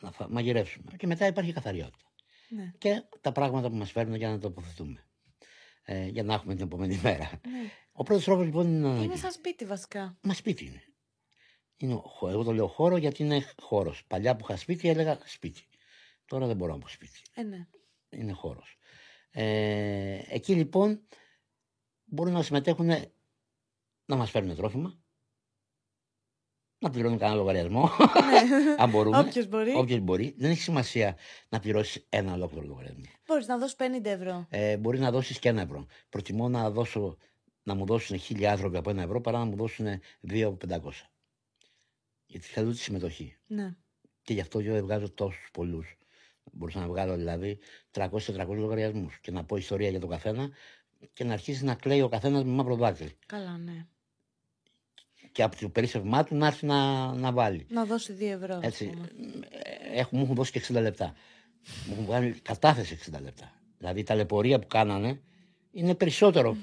[0.00, 0.28] Να φα...
[0.30, 0.96] μαγειρεύσουμε.
[0.96, 2.12] Και μετά υπάρχει καθαριότητα.
[2.48, 2.72] Ναι.
[2.78, 5.06] Και τα πράγματα που μας φέρνουν για να τοποθετούμε.
[5.84, 7.40] Ε, για να έχουμε την επόμενη μέρα.
[7.48, 7.70] ναι.
[7.92, 9.02] Ο πρώτος τρόπος λοιπόν είναι να.
[9.02, 10.18] Είναι σαν σπίτι βασικά.
[10.22, 10.82] Μα σπίτι είναι.
[11.84, 14.04] Είναι ο χω- εγώ το λέω χώρο γιατί είναι χώρος.
[14.06, 15.62] Παλιά που είχα σπίτι έλεγα σπίτι.
[16.26, 17.20] Τώρα δεν μπορώ να πω σπίτι.
[17.34, 17.66] Ε, ναι.
[18.10, 18.76] Είναι χώρος.
[19.30, 21.00] Ε, εκεί λοιπόν
[22.04, 22.90] μπορούν να συμμετέχουν
[24.04, 24.98] να μας φέρουν τρόφιμα,
[26.78, 28.74] να πληρώνουν κανένα λογαριασμό, ναι.
[28.82, 29.18] αν μπορούμε.
[29.18, 29.74] Όποιος μπορεί.
[29.76, 30.34] Όποιος μπορεί.
[30.38, 31.16] Δεν έχει σημασία
[31.48, 33.02] να πληρώσεις ένα ολόκληρο λογαριασμό.
[33.26, 34.46] Μπορείς να δώσεις 50 ευρώ.
[34.50, 35.86] Ε, μπορεί να δώσεις και ένα ευρώ.
[36.08, 37.16] Προτιμώ να, δώσω,
[37.62, 39.86] να μου δώσουν χίλια άνθρωποι από ένα ευρώ παρά να μου δώσουν
[40.20, 40.90] δύο από 500.
[42.42, 43.36] Γιατί θέλω τη συμμετοχή.
[43.46, 43.74] Ναι.
[44.22, 45.96] Και γι' αυτό εγώ βγάζω τόσους πολλούς.
[46.52, 47.58] Μπορούσα να βγάλω δηλαδή
[47.90, 48.08] 300-400
[48.48, 50.50] λογαριασμούς και να πω ιστορία για τον καθένα
[51.12, 53.10] και να αρχίσει να κλαίει ο καθένας με μαύρο δάκρυ.
[53.26, 53.86] Καλά, ναι.
[55.32, 57.66] Και από το περίσσευμά του να έρθει να, να βάλει.
[57.70, 58.54] Να δώσει 2 ευρώ.
[58.54, 58.86] ας Έτσι.
[58.86, 59.08] πούμε.
[59.50, 61.14] Ε, Έχουν, μου έχουν δώσει και 60 λεπτά.
[61.86, 63.52] Μου έχουν βγάλει κατάθεση 60 λεπτά.
[63.78, 65.20] Δηλαδή η ταλαιπωρία που κάνανε
[65.70, 66.56] είναι περισσότερο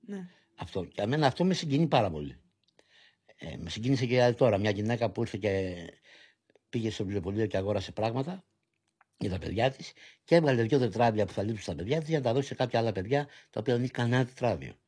[0.00, 0.28] Ναι.
[0.56, 0.84] αυτό.
[0.84, 2.36] Και εμένα αυτό με συγκινεί πάρα πολύ.
[3.44, 5.74] Ε, με συγκίνησε και τώρα μια γυναίκα που ήρθε και
[6.68, 8.44] πήγε στο βιβλιοπωλείο και αγόρασε πράγματα
[9.18, 9.92] για τα παιδιά της
[10.24, 12.54] και έβγαλε δύο τετράδια που θα λείψουν στα παιδιά της για να τα δώσει σε
[12.54, 14.78] κάποια άλλα παιδιά τα οποία δεν είχε κανένα τετράδιο.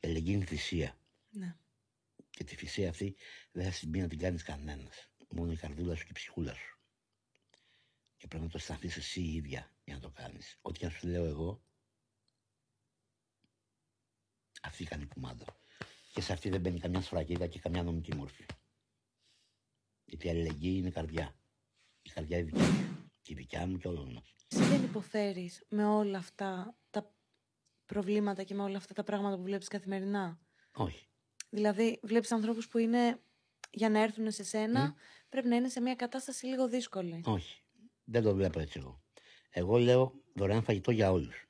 [0.00, 0.98] Ελεγγύη θυσία.
[1.30, 1.56] ναι.
[2.30, 3.16] Και τη θυσία αυτή
[3.52, 5.10] δεν θα την πει να την κάνεις κανένας.
[5.28, 6.78] Μόνο η καρδούλα σου και η ψυχούλα σου.
[8.16, 10.58] Και πρέπει να το αισθανθείς εσύ η ίδια για να το κάνεις.
[10.60, 11.62] Ό,τι αν σου λέω εγώ,
[14.62, 15.59] αυτή κάνει κουμάντο.
[16.12, 18.44] Και σε αυτή δεν μπαίνει καμιά σφραγίδα και καμιά νομική μόρφη.
[20.04, 21.34] Γιατί η αλληλεγγύη είναι καρδιά.
[22.02, 23.10] Η καρδιά είναι δικιά μου.
[23.20, 24.34] Και η δικιά μου και όλων μας.
[24.48, 27.14] Εσύ δεν υποφέρει με όλα αυτά τα
[27.86, 30.40] προβλήματα και με όλα αυτά τα πράγματα που βλέπεις καθημερινά;
[30.72, 31.06] Όχι.
[31.50, 33.20] Δηλαδή, βλέπεις ανθρώπους που είναι
[33.70, 34.94] για να έρθουν σε σένα, Μμ.
[35.28, 37.22] πρέπει να είναι σε μια κατάσταση λίγο δύσκολη.
[37.24, 37.62] Όχι.
[38.04, 39.02] Δεν το βλέπω έτσι εγώ.
[39.50, 41.48] Εγώ λέω δωρεάν φαγητό για όλους.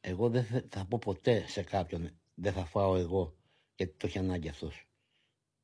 [0.00, 3.36] Εγώ δεν θα, θα πω ποτέ σε κάποιον δεν θα φάω εγώ
[3.76, 4.86] γιατί το έχει ανάγκη αυτός.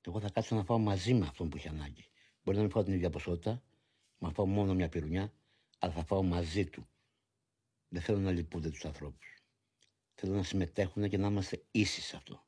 [0.01, 2.05] Εγώ θα κάτσω να φάω μαζί με αυτόν που έχει ανάγκη.
[2.43, 3.63] Μπορεί να μην φάω την ίδια ποσότητα,
[4.19, 5.33] να φάω μόνο μια πυρουνιά,
[5.79, 6.89] αλλά θα φάω μαζί του.
[7.89, 9.43] Δεν θέλω να λυπούνται τους ανθρώπους.
[10.15, 12.47] Θέλω να συμμετέχουν και να είμαστε ίσοι σε αυτό.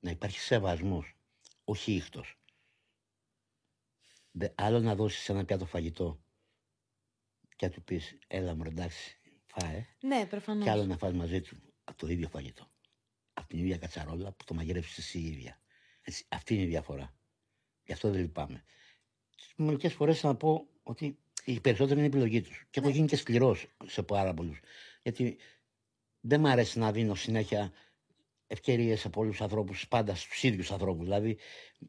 [0.00, 1.16] Να υπάρχει σεβασμός,
[1.64, 2.38] όχι ήχτος.
[4.30, 6.20] Δε, άλλο να δώσεις ένα πιάτο φαγητό
[7.56, 9.86] και να του πεις, έλα μου εντάξει, φάε.
[10.00, 10.64] Ναι, προφανώς.
[10.64, 12.70] Και άλλο να φας μαζί του από το ίδιο φαγητό.
[13.48, 15.60] Από την ίδια κατσαρόλα που το μαγειρεύει εσύ η ίδια.
[16.02, 17.14] Έτσι, αυτή είναι η διαφορά.
[17.84, 18.64] Γι' αυτό δεν λυπάμαι.
[19.56, 22.66] Μερικές φορές θα πω ότι οι περισσότεροι είναι επιλογή τους.
[22.70, 22.94] Και έχω Ναι.
[22.94, 24.60] γίνει και σκληρός σε πάρα πολλούς.
[25.02, 25.36] Γιατί
[26.20, 27.72] δεν μ' αρέσει να δίνω συνέχεια
[28.46, 31.04] ευκαιρίες από όλους τους ανθρώπους, πάντα στους ίδιους ανθρώπους.
[31.04, 31.38] Δηλαδή,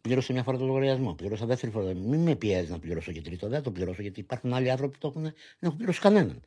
[0.01, 1.93] πλήρωσα μια φορά το λογαριασμό, πλήρωσα δεύτερη φορά.
[1.93, 4.99] Μην με πιέζει να πληρώσω και τρίτο, δεν το πληρώσω γιατί υπάρχουν άλλοι άνθρωποι που
[4.99, 6.43] το έχουν, δεν έχουν πληρώσει κανέναν.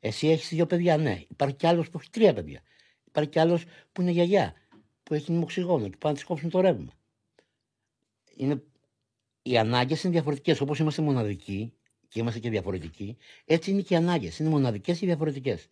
[0.00, 1.24] Εσύ έχεις δύο παιδιά, ναι.
[1.28, 2.62] Υπάρχει κι άλλος που έχει τρία παιδιά.
[3.16, 4.54] Υπάρχει κι άλλος που είναι γιαγιά,
[5.02, 6.92] που έχει νημοξυγόνο και πάνε να της κόψουν το ρεύμα.
[8.36, 8.62] Είναι...
[9.42, 10.60] Οι ανάγκες είναι διαφορετικές.
[10.60, 11.72] Όπως είμαστε μοναδικοί
[12.08, 14.38] και είμαστε και διαφορετικοί, έτσι είναι και οι ανάγκες.
[14.38, 15.66] Είναι μοναδικές και διαφορετικές.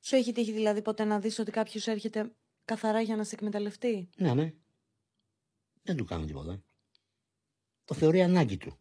[0.00, 2.32] Σου έχει τύχει δηλαδή ποτέ να δεις ότι κάποιος έρχεται
[2.64, 4.52] καθαρά για να σε εκμεταλλευτεί; Ναι, ναι.
[5.82, 6.62] Δεν του κάνω τίποτα.
[7.84, 8.78] Το θεωρεί ανάγκη του.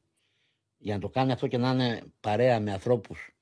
[0.77, 3.32] Για να το κάνει αυτό και να είναι παρέα με ανθρώπους.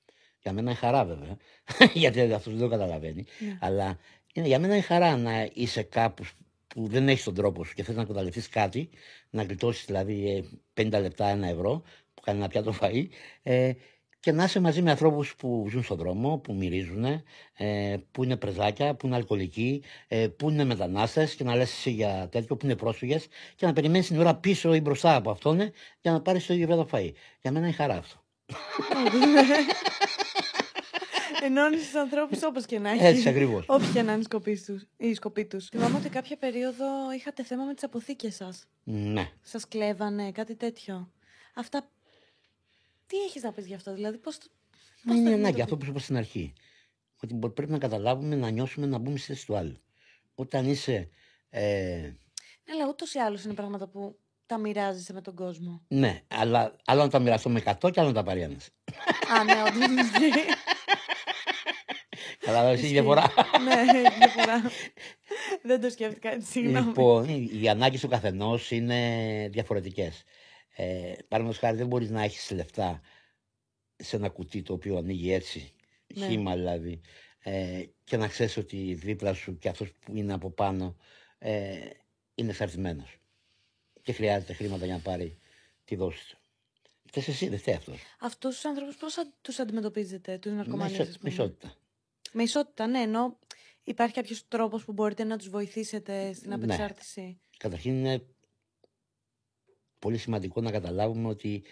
[0.41, 1.37] Για μένα είναι χαρά βέβαια.
[1.93, 3.25] Γιατί αυτό δεν το καταλαβαίνει.
[3.39, 3.57] Ναι.
[3.61, 3.97] Αλλά
[4.33, 6.23] είναι, για μένα είναι χαρά να είσαι κάπου
[6.67, 8.89] που δεν έχεις τον τρόπο σου και θες να εκμεταλλευτείς κάτι,
[9.29, 11.81] να γλιτώσεις δηλαδή ε, 50 λεπτά, ένα ευρώ,
[12.13, 13.07] που κάνει ένα πιάτο φαΐ,
[13.43, 13.71] ε,
[14.21, 17.05] και να είσαι μαζί με ανθρώπους που ζουν στον δρόμο, που μυρίζουν,
[17.57, 21.91] ε, που είναι πρεζάκια, που είναι αλκοολικοί, ε, που είναι μετανάστες και να λες εσύ
[21.91, 25.59] για τέτοιο, που είναι πρόσφυγες και να περιμένεις την ώρα πίσω ή μπροστά από αυτόν
[25.59, 25.71] ε,
[26.01, 27.11] για να πάρεις το ίδιο πιάτο φαΐ.
[27.41, 28.23] Για μένα είναι χαρά αυτό.
[31.41, 33.01] Ενώνεις τους ανθρώπους όπως και να έχεις.
[33.03, 33.65] Έτσι ακριβώς.
[33.67, 35.67] Όποιοι και να είναι οι σκοποί τους- οι σκοποί τους.
[35.67, 36.85] Θυμάμαι ότι κάποια περίοδο
[37.17, 38.63] είχατε θέμα με τις αποθήκες σας.
[38.83, 39.29] Ναι.
[39.41, 41.11] Σας κλέβανε, κάτι τέτοιο.
[41.55, 41.89] Αυτά.
[43.07, 44.37] Τι έχεις να πεις γι' αυτό, δηλαδή πώς.
[45.03, 46.53] Μα είναι η ανάγκη, αυτό που σου είπα στην αρχή.
[47.23, 49.81] Ότι μπο- πρέπει να καταλάβουμε, να νιώσουμε, να μπούμε στη θέση του άλλου.
[50.35, 51.09] Όταν είσαι.
[51.49, 51.61] Ε,
[52.65, 55.81] Ναι, αλλά ούτως ή άλλως είναι πράγματα που τα μοιράζεσαι με τον κόσμο.
[55.87, 58.69] ναι, αλλά άλλο να τα μοιραστώ με 100 και άλλο να τα πάρει ένας.
[59.39, 60.11] Α, ναι, όντως
[62.51, 62.57] ισχύει.
[62.57, 62.93] Καταλάβεις η Ισχύει.
[62.93, 63.33] διαφορά.
[63.65, 64.61] ναι, έχει διαφορά.
[65.61, 66.85] Δεν το σκέφτηκα έτσι, συγγνώμη.
[66.87, 70.23] Λοιπόν, οι οι ανάγκες του καθενός είναι διαφορετικές.
[70.75, 73.01] Ε, Παραδείγματος χάρη, δεν μπορείς να έχεις λεφτά
[73.95, 75.73] σε ένα κουτί το οποίο ανοίγει έτσι,
[76.15, 76.27] Ναι.
[76.27, 77.01] χήμα δηλαδή,
[77.39, 80.95] ε, και να ξέρεις ότι δίπλα σου και αυτός που είναι από πάνω
[81.37, 81.79] ε,
[82.35, 83.05] είναι εξαρτημένο.
[84.01, 85.37] Και χρειάζεται χρήματα για να πάρει
[85.85, 86.37] τη δόση του.
[87.05, 87.99] Φταίεις εσύ, δεν φταίει αυτός.
[88.19, 91.73] Αυτούς τους άνθρωπους πώς θα τους αντιμετωπίζετε, τους ναρκωμανείς, Με ας πούμε; ισότητα.
[92.33, 93.39] Με ισότητα, ναι, ενώ
[93.83, 96.55] υπάρχει κάποιος τρόπος που μπορείτε να τους βοηθήσετε στην Ναι.
[96.55, 98.25] απεξάρτηση; Καταρχήν είναι
[99.99, 101.63] πολύ σημαντικό να καταλάβουμε ότι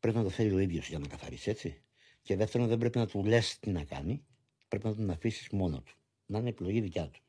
[0.00, 1.82] πρέπει να το θέλει ο ίδιος για να καθαρίσει, έτσι.
[2.22, 4.26] Και δεύτερον, δεν πρέπει να του λες τι να κάνει.
[4.68, 5.94] Πρέπει να τον αφήσεις μόνο του.
[6.26, 7.20] Να είναι επιλογή δικιά του.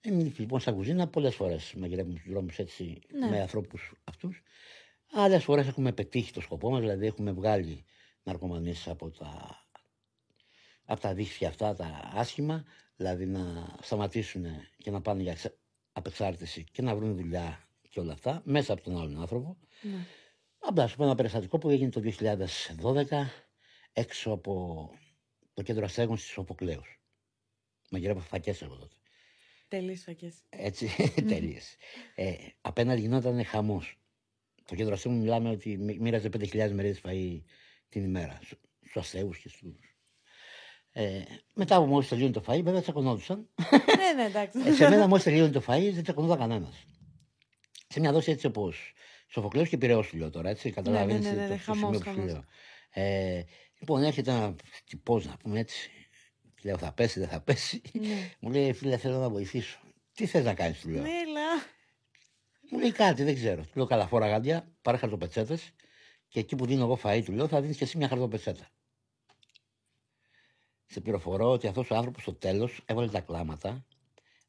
[0.00, 3.28] Εμεί λοιπόν στα κουζίνα πολλές φορές μαγειρεύουμε στους δρόμους έτσι Ναι.
[3.28, 4.42] με ανθρώπους αυτούς.
[5.12, 7.84] Άλλες φορές έχουμε πετύχει το σκοπό μας, δηλαδή έχουμε βγάλει
[8.22, 9.60] ναρκωμανεί από τα,
[10.86, 12.64] από τα δίχτυα αυτά τα άσχημα,
[12.96, 14.44] δηλαδή να σταματήσουν
[14.76, 15.58] και να πάνε για εξε-
[15.92, 19.56] απεξάρτηση και να βρουν δουλειά και όλα αυτά μέσα από τον άλλον άνθρωπο.
[19.82, 20.06] Ναι.
[20.58, 23.26] Απλά σου πω ένα περιστατικό που έγινε το 2012
[23.92, 24.90] έξω από
[25.54, 26.82] το κέντρο αστέγων τη Σοφοκλέου.
[27.90, 28.94] Μαγειρεύω φακές εγώ τότε.
[29.68, 30.34] Τελείς φακές.
[30.48, 30.88] Έτσι,
[31.28, 31.76] τέλειες.
[32.14, 33.98] Ε, απέναντι γινόταν χαμός.
[34.64, 37.40] Το κέντρο αστέγων μιλάμε ότι μοι- μοίραζε 5.000 μερίδες φαΐ
[37.88, 39.60] την ημέρα στους αστέγους και στους.
[40.98, 41.22] Ε,
[41.54, 43.48] μετά από μόλις τελείωνε το φαΐ, βέβαια τσακωνόντουσαν.
[43.98, 44.58] ναι, ναι, εντάξει.
[44.64, 46.84] Ε, σε μένα μόλις τελείωνε το φαΐ, δεν τσακωνόταν κανένας.
[47.88, 48.92] Σε μια δόση έτσι όπως
[49.28, 50.70] Σοφοκλέος και Πυραιό σου λέω τώρα, έτσι.
[50.70, 52.32] Καταλαβαίνεις ναι, ναι, ναι, το- το χαμός, σημείο που σου χαμός.
[52.32, 52.44] λέω.
[52.90, 53.42] Ε,
[53.78, 55.90] λοιπόν, έρχεται ένα τυπός να πούμε έτσι.
[56.62, 57.80] Λέω θα πέσει, δεν θα πέσει.
[57.92, 58.30] ναι.
[58.40, 59.78] Μου λέει φίλε, θέλω να βοηθήσω.
[60.14, 61.02] Τι θες να κάνεις, του λέω.
[61.02, 61.50] Μίλα.
[62.70, 63.62] Μου λέει κάτι, δεν ξέρω.
[63.62, 65.70] Του λέω καλά, φόρα γάντια, πάρε χαρτοπετσέτες
[66.28, 68.70] και εκεί που δίνω εγώ φαΐ, του λέω θα δίνεις και εσύ μια χαρτοπετσέτα.
[70.86, 73.86] Σε πληροφορώ ότι αυτός ο άνθρωπος στο τέλος έβαλε τα κλάματα,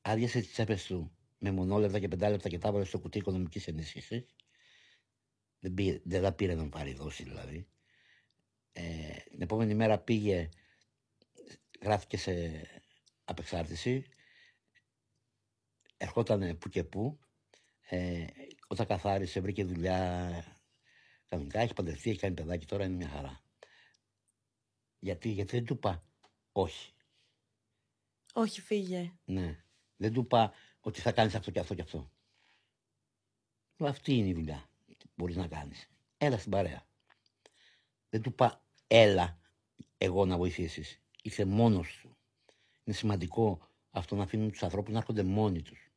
[0.02, 4.26] άδειασε τις τσέπες του με μονόλεπτα και πεντάλεπτα και τα έβαλε στο κουτί οικονομικής ενίσχυσης.
[5.60, 7.68] Δεν, πήρε, δεν τα πήρε να πάρει δόση δηλαδή.
[8.72, 8.84] Ε,
[9.30, 10.50] την επόμενη μέρα πήγε,
[11.82, 12.62] γράφτηκε σε
[13.24, 14.06] απεξάρτηση.
[15.98, 17.20] Ερχόταν που και που.
[17.90, 18.26] Ε,
[18.68, 20.30] όταν καθάρισε, βρήκε δουλειά
[21.26, 23.42] κανονικά, έχει παντρευτεί, έχει κάνει παιδάκι, τώρα είναι μια χαρά.
[25.00, 26.04] Γιατί, γιατί δεν του είπα
[26.62, 26.92] όχι.
[28.34, 29.12] Όχι, φύγε.
[29.26, 29.64] Ναι.
[29.98, 31.98] Δεν του είπα ότι θα κάνεις αυτό και αυτό και αυτό.
[33.76, 35.90] Του είπα, Αυτή είναι η δουλειά που μπορείς να κάνεις.
[36.18, 36.88] Έλα στην παρέα.
[38.10, 39.40] Δεν του είπα έλα
[39.98, 41.02] εγώ να βοηθήσεις.
[41.22, 42.18] Είσαι μόνος του.
[42.84, 43.60] Είναι σημαντικό
[43.92, 45.92] αυτό να αφήνουν τους ανθρώπους να έρχονται μόνοι τους.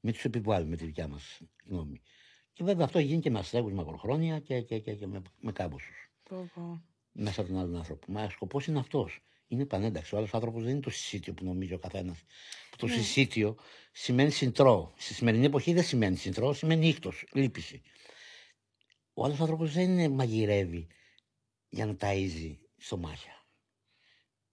[0.00, 2.02] Μην τους επιβάλλουμε τη δικιά μας γνώμη.
[2.52, 6.10] Και βέβαια αυτό γίνει και με αστέγους μακροχρόνια και, και, και, και με, με κάμποσους
[6.22, 6.82] Πω, πω.
[7.12, 8.12] μέσα από τον άλλον άνθρωπο.
[8.12, 9.22] Μα ο σκοπός είναι αυτός.
[9.48, 10.14] Είναι πανένταξη.
[10.14, 12.24] Ο άλλος άνθρωπος δεν είναι το συσίτιο που νομίζει ο καθένας.
[12.76, 12.92] Το Ναι.
[12.92, 13.56] συσίτιο
[13.92, 14.92] σημαίνει συντρό.
[14.96, 17.82] Στη σημερινή εποχή δεν σημαίνει συντρό, σημαίνει ήχτο, λύπηση.
[19.14, 20.86] Ο άλλος άνθρωπος δεν μαγειρεύει
[21.68, 23.32] για να ταΐζει στομάχια.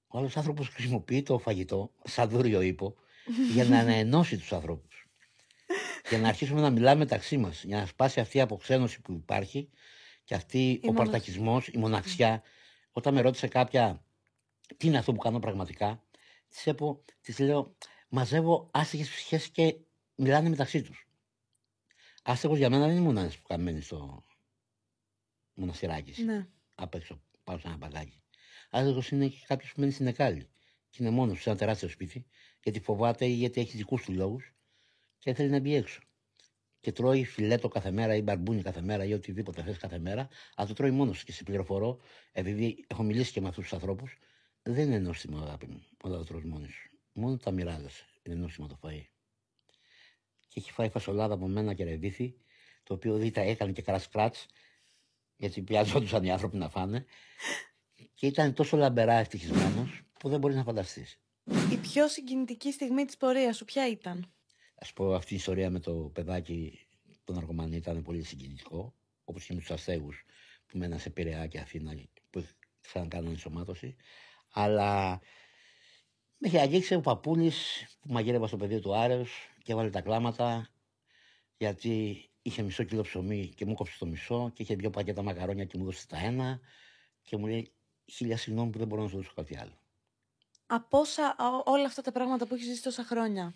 [0.08, 2.96] Ο άλλος άνθρωπος χρησιμοποιεί το φαγητό, σαν δούριο ύπο,
[3.54, 5.06] για να αναενώσει τους ανθρώπους.
[6.10, 7.64] για να αρχίσουμε να μιλάμε μεταξύ μας.
[7.64, 9.70] Για να σπάσει αυτή η αποξένωση που υπάρχει
[10.24, 10.94] και αυτή ο μοναξιά.
[11.12, 12.42] παρτακισμός, η μοναξιά.
[12.92, 14.06] Όταν με ρώτησε κάποια
[14.78, 16.04] τι είναι αυτό που κάνω πραγματικά,
[16.50, 17.76] τη έπω, της λέω,
[18.10, 19.76] μαζεύω άστεγε ψυχές και
[20.16, 21.08] μιλάνε μεταξύ τους.
[22.24, 24.24] Άστεγο για μένα δεν είναι μονάδε που καμένει στο
[25.54, 26.48] μοναστηράκι Ναι.
[26.76, 28.22] απ' έξω, πάνω σε ένα μπαλάκι.
[28.70, 30.50] Άστεγο είναι και κάποιος που μένει στην Εκάλη.
[30.90, 32.26] Και είναι μόνος σε ένα τεράστιο σπίτι,
[32.64, 34.54] γιατί φοβάται ή γιατί έχει δικούς του λόγους
[35.18, 36.02] και θέλει να μπει έξω.
[36.80, 40.68] Και τρώει φιλέτο κάθε μέρα ή μπαρμπούνι κάθε μέρα ή οτιδήποτε θες κάθε μέρα, αλλά
[40.68, 41.26] το τρώει μόνος του.
[41.26, 42.00] Και σε πληροφορώ,
[42.32, 44.18] επειδή έχω μιλήσει και με αυτούς τους ανθρώπους,
[44.64, 46.90] δεν είναι νόστιμο, αγάπη μου, όταν το τρως μόνης σου.
[47.14, 48.06] Μόνο τα μοιράζεσαι.
[48.24, 49.04] Είναι νόστιμο το φαΐ.
[50.48, 52.36] Και έχει φάει φασολάδα από μένα και ρεβίθι,
[52.84, 54.46] το οποίο δεν τα έκανε και κράτς
[55.36, 57.06] γιατί πιαζόντουσαν οι άνθρωποι να φάνε.
[58.14, 61.20] Και ήταν τόσο λαμπερά ευτυχισμένος που δεν μπορείς να φανταστείς.
[61.72, 64.34] Η πιο συγκινητική στιγμή της πορείας σου ποια ήταν;
[64.76, 66.88] Α πω αυτή η ιστορία με το παιδάκι,
[67.24, 68.96] τον ναρκωμανή, ήταν πολύ συγκινητικό.
[69.24, 70.26] Όπως και με τους αστέγους
[70.66, 71.94] που μέναν σε Πειραιά και Αθήνα
[72.30, 72.46] που
[72.82, 73.96] ξανακάναν ενσωμάτωση.
[74.52, 75.20] Αλλά
[76.38, 79.26] με είχε αγγίξει ο παππούλης που μαγείρευα στο πεδίο του Άρεο
[79.64, 80.70] και έβαλε τα κλάματα
[81.58, 85.66] γιατί είχε μισό κιλό ψωμί και μου κόψε το μισό και είχε δύο πακέτα μακαρόνια
[85.66, 86.60] και μου δώσε τα ένα
[87.24, 87.74] και μου λέει
[88.06, 89.80] χίλια συγγνώμη που δεν μπορώ να σου δώσω κάτι άλλο.
[90.66, 93.56] Από όσα, ό- όλα αυτά τα πράγματα που έχεις ζήσει τόσα χρόνια,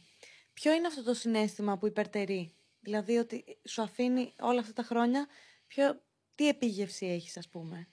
[0.54, 5.28] ποιο είναι αυτό το συνέστημα που υπερτερεί; Δηλαδή ότι σου αφήνει όλα αυτά τα χρόνια,
[5.68, 6.02] ποιο,
[6.36, 7.88] τι επίγευση έχεις ας πούμε;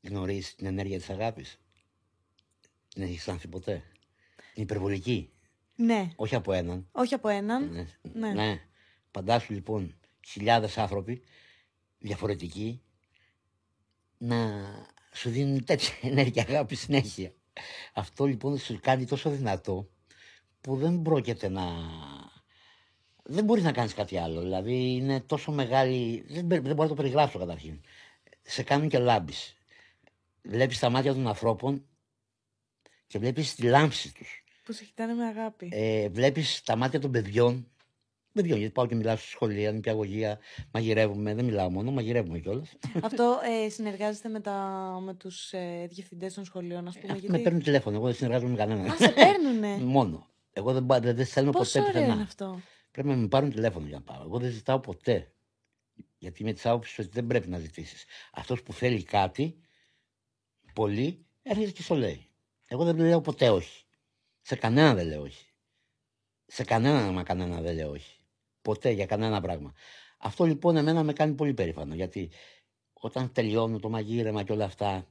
[0.00, 1.58] γνωρίζεις την ενέργεια της αγάπης;
[2.98, 3.82] Την έχεις αισθάνθει ποτέ; Είναι
[4.64, 5.32] υπερβολική;
[5.74, 6.10] Ναι.
[6.16, 6.88] Όχι από έναν.
[6.92, 7.70] Όχι από έναν.
[7.72, 7.86] Ναι.
[8.02, 8.32] Ναι.
[8.32, 8.60] ναι.
[9.10, 11.22] Φαντάσου λοιπόν χιλιάδες άνθρωποι
[11.98, 12.82] διαφορετικοί
[14.18, 14.36] να
[15.12, 17.32] σου δίνουν τέτοια ενέργεια αγάπη συνέχεια.
[17.94, 19.88] Αυτό λοιπόν σου κάνει τόσο δυνατό
[20.60, 21.64] που δεν πρόκειται να.
[23.22, 24.40] Δεν μπορείς να κάνεις κάτι άλλο.
[24.40, 26.24] Δηλαδή είναι τόσο μεγάλη.
[26.28, 27.80] Δεν, μπε- δεν μπορώ να το περιγράψω καταρχήν.
[28.42, 29.56] Σε κάνουν και λάμπεις.
[30.42, 31.82] Βλέπεις τα μάτια των ανθρώπων
[33.08, 34.44] και βλέπεις τη λάμψη τους.
[34.64, 35.68] Που σε κοιτάνε με αγάπη.
[35.72, 37.68] Ε, βλέπεις τα μάτια των παιδιών.
[38.32, 40.38] Παιδιών, γιατί πάω και μιλάω στη σχολεία, νηπιαγωγία,
[40.72, 41.34] μαγειρεύουμε.
[41.34, 42.72] Δεν μιλάω μόνο, μαγειρεύουμε κιόλας.
[43.02, 44.54] Αυτό ε, συνεργάζεστε με, τα,
[45.02, 47.12] με τους ε, διευθυντές των σχολείων, ας πούμε.
[47.12, 47.42] Με γιατί...
[47.42, 48.90] παίρνουν τηλέφωνο, εγώ δεν συνεργάζομαι με κανέναν.
[48.90, 50.26] Α, σε παίρνουνε; Μόνο.
[50.52, 52.26] Εγώ δεν, πα- δεν, δεν στέλνω Πόσο ποτέ ωραίο είναι πουθενά.
[52.28, 52.60] αυτό.
[52.90, 54.22] Πρέπει να με πάρουν τηλέφωνο για να πάω.
[54.24, 55.32] Εγώ δεν ζητάω ποτέ.
[56.18, 58.04] Γιατί με της άποψης ότι δεν πρέπει να ζητήσεις.
[58.32, 59.58] Αυτός που θέλει κάτι,
[60.72, 62.27] πολύ, έρχεται και στο λέει.
[62.68, 63.84] Εγώ δεν λέω ποτέ όχι.
[64.40, 65.46] Σε κανένα δεν λέω όχι.
[66.46, 68.20] Σε κανένα μα κανένα δεν λέω όχι.
[68.62, 69.74] Ποτέ για κανένα πράγμα.
[70.18, 71.94] Αυτό λοιπόν εμένα με κάνει πολύ περήφανο.
[71.94, 72.30] Γιατί
[72.92, 75.06] όταν τελειώνω το μαγείρεμα και όλα αυτά,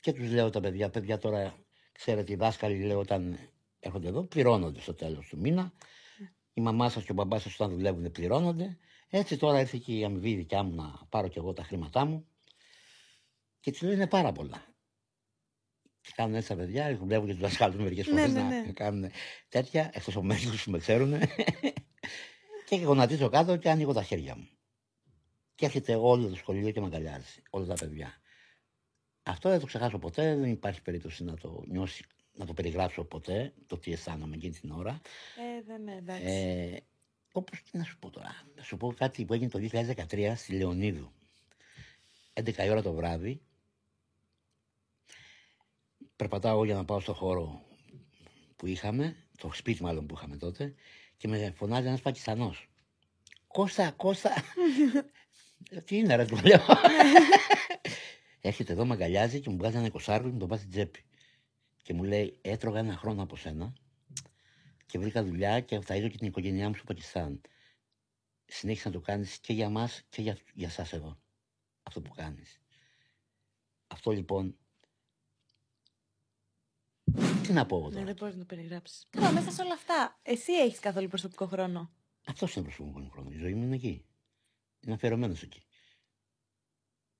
[0.00, 1.54] και τους λέω τα παιδιά, παιδιά τώρα
[1.92, 3.38] ξέρετε, οι δάσκαλοι λέω όταν
[3.80, 5.72] έρχονται εδώ, πληρώνονται στο τέλος του μήνα.
[6.52, 8.78] Η μαμά σας και ο μπαμπάς σας όταν δουλεύουν πληρώνονται.
[9.08, 12.26] Έτσι τώρα ήρθε και η αμοιβή δικιά μου να πάρω και εγώ τα χρήματά μου.
[13.60, 14.69] Και τους λέω είναι πάρα πολλά.
[16.00, 18.72] Και κάνουν έτσι τα παιδιά, δουλεύουν και τους δασκάλους μερικές Ναι, φορές ναι, να ναι.
[18.72, 19.10] κάνουν
[19.48, 21.14] τέτοια, εκτός από μερικού που με ξέρουν.
[22.68, 24.48] και γονατίζω κάτω και ανοίγω τα χέρια μου.
[25.54, 28.14] Και έρχεται όλο το σχολείο και με αγκαλιάζει, όλα τα παιδιά.
[29.22, 33.52] Αυτό δεν το ξεχάσω ποτέ, δεν υπάρχει περίπτωση να το νιώσει, να το περιγράψω ποτέ,
[33.66, 35.00] το τι αισθάνομαι εκείνη την ώρα.
[35.36, 36.24] Ε, δεν είναι, εντάξει.
[36.26, 36.80] Ε,
[37.32, 38.34] Όπως τι να σου πω τώρα.
[38.56, 41.12] Να σου πω κάτι που έγινε το 2013 στη Λεωνίδου.
[42.32, 43.40] 11 η ώρα το βράδυ.
[46.20, 47.62] Περπατάω για να πάω στο χώρο
[48.56, 50.74] που είχαμε, το σπίτι μάλλον που είχαμε τότε,
[51.16, 52.68] και με φωνάζει ένας Πακιστανός.
[53.46, 54.30] Κώστα, Κώστα.
[55.70, 56.60] Λέω, τι είναι, ρε, του λέω.
[58.40, 61.04] Έρχεται εδώ, με αγκαλιάζει και μου βγάζει ένα εικοσάρι και μου το πάει στην τσέπη.
[61.82, 63.72] Και μου λέει, έτρωγα ένα χρόνο από σένα
[64.86, 67.40] και βρήκα δουλειά και θα είδω και την οικογένειά μου στο Πακιστάν.
[68.46, 71.18] Συνέχισε να το κάνεις και για μας και για, για σας εδώ.
[71.82, 72.60] Αυτό που κάνεις.
[73.86, 74.54] Αυτό λοιπόν...
[77.42, 79.06] Τι να πω εγώ Ναι, τώρα; δεν μπορείς να το περιγράψεις.
[79.10, 81.90] Τώρα, μέσα σε όλα αυτά, εσύ έχεις καθόλου προσωπικό χρόνο.
[82.26, 83.30] Αυτός είναι ο προσωπικό μου χρόνο.
[83.30, 84.04] Η ζωή μου είναι εκεί.
[84.80, 85.62] Είναι αφιερωμένος εκεί.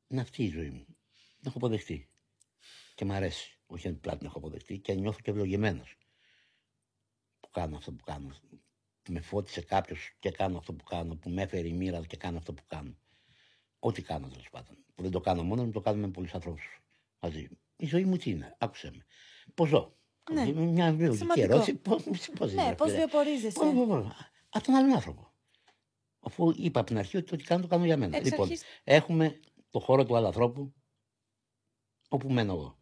[0.09, 0.84] Είναι αυτή η ζωή μου.
[1.14, 2.09] Την έχω αποδεχτεί.
[2.95, 3.59] Και μ' αρέσει.
[3.66, 5.99] Όχι απλά την έχω αποδεχτεί και νιώθω και ευλογημένος
[7.41, 8.34] που κάνω αυτό που κάνω.
[9.03, 11.14] Που με φώτισε κάποιος και κάνω αυτό που κάνω.
[11.14, 12.99] Που με έφερε η μοίρα και κάνω αυτό που κάνω.
[13.78, 14.76] Ό,τι κάνω τέλος πάντων.
[14.95, 16.82] Που δεν το κάνω μόνος μου, το κάνω με πολλούς ανθρώπους
[17.20, 17.49] μαζί.
[17.76, 19.05] Η ζωή μου τι είναι, άκουσε με.
[19.55, 19.96] Πώ ζω.
[20.32, 20.42] Ναι.
[20.42, 21.53] Είναι Μια βιολογική Σημαντικό.
[21.53, 21.74] ερώτηση.
[21.74, 21.96] Πώ
[22.38, 23.59] πώς Ναι, πώς βιοπορίζεσαι.
[23.59, 24.07] Πώς, πώς, πώς.
[24.48, 25.32] Από τον άλλον άνθρωπο.
[26.20, 28.16] Αφού είπα από την αρχή ότι ό,τι κάνω το κάνω για μένα.
[28.16, 29.40] Εξ λοιπόν, αρχής- έχουμε
[29.70, 30.74] το χώρο του άλλου ανθρώπου
[32.09, 32.78] όπου μένω εγώ.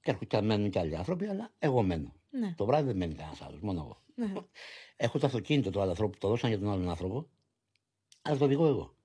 [0.00, 2.12] Και έρχονται και μένουν και άλλοι άνθρωποι, αλλά εγώ μένω.
[2.30, 4.02] Ναι, Το βράδυ δεν μένει κανένας άλλος, μόνο εγώ.
[4.28, 4.40] ναι.
[4.96, 7.28] Έχω το αυτοκίνητο του άλλου ανθρώπου που το δώσαν για τον άλλον άνθρωπο,
[8.22, 8.96] αλλά το οδηγώ εγώ.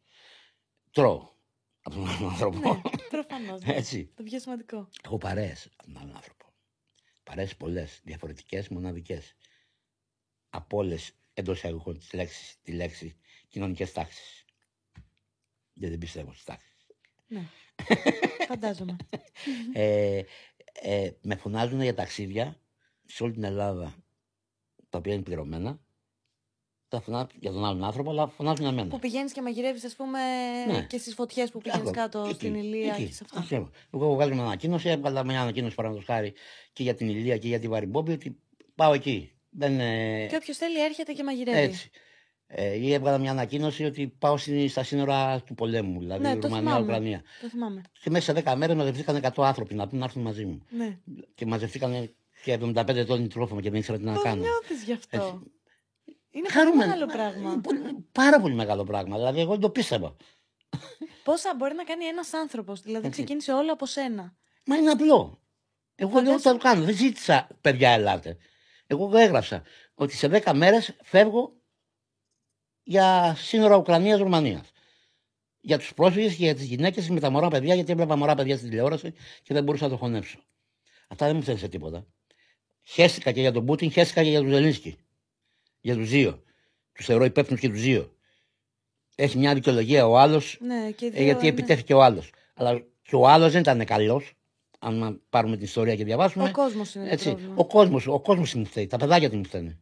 [0.92, 1.30] Τρώω
[1.82, 2.60] από τον άλλον άνθρωπο.
[2.74, 3.58] ναι προφανώ.
[3.64, 4.12] Έτσι.
[4.16, 4.90] Το πιο σημαντικό.
[5.04, 6.46] Έχω παρέες από τον άλλον άνθρωπο.
[7.28, 9.36] Παρέες πολλές, διαφορετικές, μοναδικές.
[10.50, 13.18] Από όλες εντός εισαγωγικών τη λέξη, τη λέξη
[13.48, 14.46] κοινωνικές τάξεις.
[15.74, 16.86] Γιατί δεν πιστεύω στις τάξεις.
[17.28, 17.50] Ναι.
[18.48, 18.96] Φαντάζομαι.
[19.74, 20.24] ε,
[20.82, 22.62] ε, με φωνάζουν για ταξίδια
[23.06, 23.96] σε όλη την Ελλάδα
[24.90, 25.86] τα οποία είναι πληρωμένα.
[26.90, 28.88] Τα φωνάζουν για τον άλλον άνθρωπο, αλλά φωνάζουν για μένα.
[28.88, 30.20] που πηγαίνεις και μαγειρεύεις, ας πούμε,
[30.72, 30.82] Ναι.
[30.90, 33.40] και στις φωτιές που πηγαίνεις Άκου, κάτω εκεί, στην Ηλία εκεί, και σε αυτά.
[33.40, 33.70] αυτό.
[33.94, 36.34] Εγώ βγάζω μια ανακοίνωση, έβγαλα μια ανακοίνωση παραδείγματος χάρη
[36.74, 38.40] και για την Ηλία και για τη Βαριμπόμπη ότι
[38.76, 39.32] πάω εκεί.
[39.50, 41.58] Δεν, ε, Και όποιος θέλει έρχεται και μαγειρεύει.
[41.60, 41.90] έτσι.
[42.48, 46.48] Ε, ή έβγαλα μια ανακοίνωση ότι πάω στη- στα σύνορα του πολέμου, δηλαδή Ναι, το
[46.48, 46.58] θυμάμαι.
[46.64, 47.22] Ρουμανία-Ουκρανία.
[47.42, 47.82] Το θυμάμαι.
[48.04, 50.62] Και μέσα σε 10 μέρες μαζευτήκαν 100 άνθρωποι να πούν να έρθουν μαζί μου.
[50.70, 50.98] Ναι.
[51.36, 52.10] Και μαζευτήκαν
[52.44, 54.42] και 75 τόνοι τρόφιμα και δεν ήξερα τι να Πώ κάνω.
[54.42, 55.18] νιώθεις γι' αυτό.
[55.18, 55.34] Έτσι.
[56.38, 56.86] Είναι πολύ Χαρούμενο.
[56.92, 57.52] μεγάλο πράγμα.
[57.52, 59.16] Είναι πολύ- πάρα πολύ μεγάλο πράγμα.
[59.18, 60.16] Δηλαδή, εγώ δεν το πίστευα.
[61.24, 62.82] Πόσα μπορεί να κάνει ένας άνθρωπος.
[62.82, 63.22] Δηλαδή, Έτσι.
[63.22, 64.36] ξεκίνησε όλο από σένα.
[64.66, 65.42] Μα είναι απλό.
[65.96, 66.84] Εγώ λέω ότι θα το κάνω.
[66.84, 68.38] Δεν ζήτησα, παιδιά, ελάτε.
[68.88, 69.64] Εγώ έγραψα
[69.94, 71.62] ότι σε 10 μέρες φεύγω
[72.84, 74.64] για σύνορα Ουκρανία-Ρουμανία.
[75.60, 78.58] Για τους πρόσφυγες και για τις γυναίκες με τα μωρά παιδιά, γιατί έβλεπα μωρά παιδιά
[78.58, 79.14] στην τηλεόραση
[79.44, 80.40] και δεν μπορούσα να το χωνέψω.
[81.08, 82.06] Αυτά δεν μου θέλησε τίποτα.
[82.84, 84.98] Χαίστηκα και για τον Πούτιν, χαίστηκα και για τον Ζελίνσκι.
[85.82, 86.44] Για τους δύο.
[86.94, 88.16] Τους θεωρώ υπεύθυνους και τους δύο.
[89.16, 91.48] Έχει μια δικαιολογία ο άλλος Ναι, και οι ε, δύο, γιατί ναι.
[91.50, 92.32] επιτέθηκε ο άλλος.
[92.54, 94.34] Αλλά και ο άλλος δεν ήταν καλός.
[94.80, 96.44] αν πάρουμε την ιστορία και διαβάσουμε.
[96.44, 97.56] Ο κόσμος είναι έτσι, το πρόβλημα.
[97.58, 98.88] ο κόσμος ο κόσμος τι μου φταίει.
[98.88, 99.80] Τα παιδάκια τι μου φταίνε.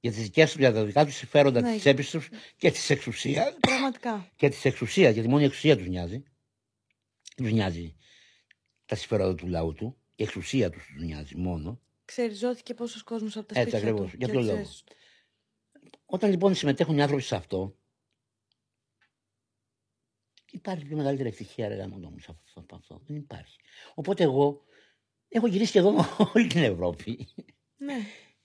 [0.00, 1.72] Για τις δικές τους, για τα δικά τους συμφέροντα, Ναι.
[1.72, 3.56] τη τσέπη τους και τη εξουσίας.
[3.60, 4.30] Πραγματικά.
[4.36, 6.22] Και τη εξουσίας, γιατί μόνο η εξουσία τους νοιάζει.
[7.36, 7.96] Τους νοιάζει
[8.86, 9.96] τα συμφέροντα του λαού του.
[10.16, 11.80] Η εξουσία τους τους νοιάζει μόνο.
[12.04, 14.10] Ξεριζώθηκε πόσος κόσμος από τα Έτσι σπίτια ακριβώς.
[14.10, 14.16] του.
[14.16, 14.62] Για και ποιο τις λόγο.
[14.62, 14.94] θέσεις του.
[16.06, 17.76] Όταν λοιπόν συμμετέχουν οι άνθρωποι σε αυτό,
[20.50, 23.00] υπάρχει πιο μεγαλύτερη ευτυχία, ρε γάμο μου, σε αυτό, από αυτό.
[23.06, 23.58] Δεν υπάρχει.
[23.94, 24.62] Οπότε εγώ
[25.28, 25.96] έχω γυρίσει σχεδόν
[26.34, 27.28] όλη την Ευρώπη.
[27.76, 27.96] Ναι.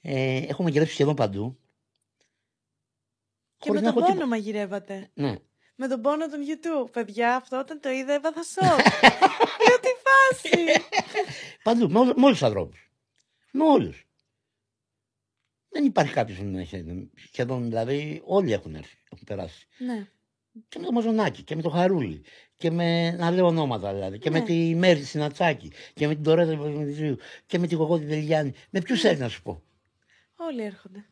[0.01, 1.60] Ε, έχω μαγειρέψει σχεδόν παντού.
[3.57, 4.26] Και χωρίς με να τον έχω πόνο τίποτα.
[4.28, 5.12] μαγειρεύατε.
[5.14, 5.36] Ναι.
[5.76, 6.91] Με τον πόνο των YouTube.
[6.91, 8.64] Παιδιά, αυτό όταν το είδα έπαθα σοκ.
[9.68, 10.84] Λέω τι φάση.
[11.64, 12.89] Παντού, με, όλου- με όλους τους ανθρώπους.
[13.52, 14.08] Με όλους.
[15.70, 17.10] Δεν υπάρχει κάποιος που δεν έχει.
[17.16, 19.68] Σχεδόν δηλαδή όλοι έχουν έρθει, έχουν περάσει.
[19.78, 20.08] ναι.
[20.70, 22.24] Και με το Μαζονάκι και με το Χαρούλι.
[22.58, 23.12] Και με.
[23.12, 24.18] να λέω ονόματα δηλαδή.
[24.20, 24.45] Και με Ναι.
[24.45, 25.72] τη Μέρη Συνατσάκη.
[25.93, 27.18] Και με την Τωρέτα Παπαδημητρίου.
[27.45, 28.54] Και με τη Γογό Τελειάνη.
[28.70, 29.64] Με ποιους έρθει να σου πω;
[30.36, 31.06] Όλοι έρχονται.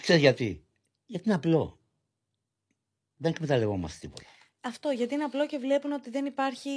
[0.00, 0.64] Ξέρεις γιατί;
[1.06, 1.78] Γιατί είναι απλό.
[3.16, 4.26] Δεν εκμεταλλευόμαστε τίποτα.
[4.60, 6.70] Αυτό γιατί είναι απλό και βλέπουν ότι δεν υπάρχει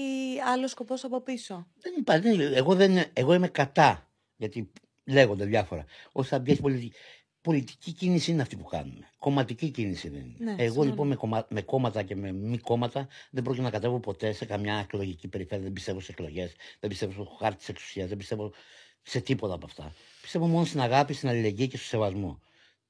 [0.45, 1.67] άλλο σκοπός από πίσω.
[1.75, 2.29] Δεν υπάρχει.
[2.35, 4.09] δεν- εγώ, δεν, εγώ είμαι κατά.
[4.35, 4.71] Γιατί
[5.05, 5.85] λέγονται διάφορα.
[6.11, 6.93] Ότι θα πιάσει πολιτική.
[7.41, 9.09] Πολιτική κίνηση είναι αυτή που κάνουμε.
[9.19, 10.35] Κομματική κίνηση δεν είναι.
[10.37, 10.89] Ναι, εγώ συμφωνώ.
[10.89, 14.45] λοιπόν με, κομμα- με κόμματα και με μη κόμματα δεν πρόκειται να κατέβω ποτέ σε
[14.45, 15.63] καμιά εκλογική περιφέρεια.
[15.63, 16.55] Δεν πιστεύω σε εκλογές.
[16.79, 18.07] Δεν πιστεύω στο χάρτη της εξουσίας.
[18.09, 18.53] Δεν πιστεύω
[19.01, 19.93] σε τίποτα από αυτά.
[20.21, 22.39] Πιστεύω μόνο στην αγάπη, στην αλληλεγγύη και στο σεβασμό.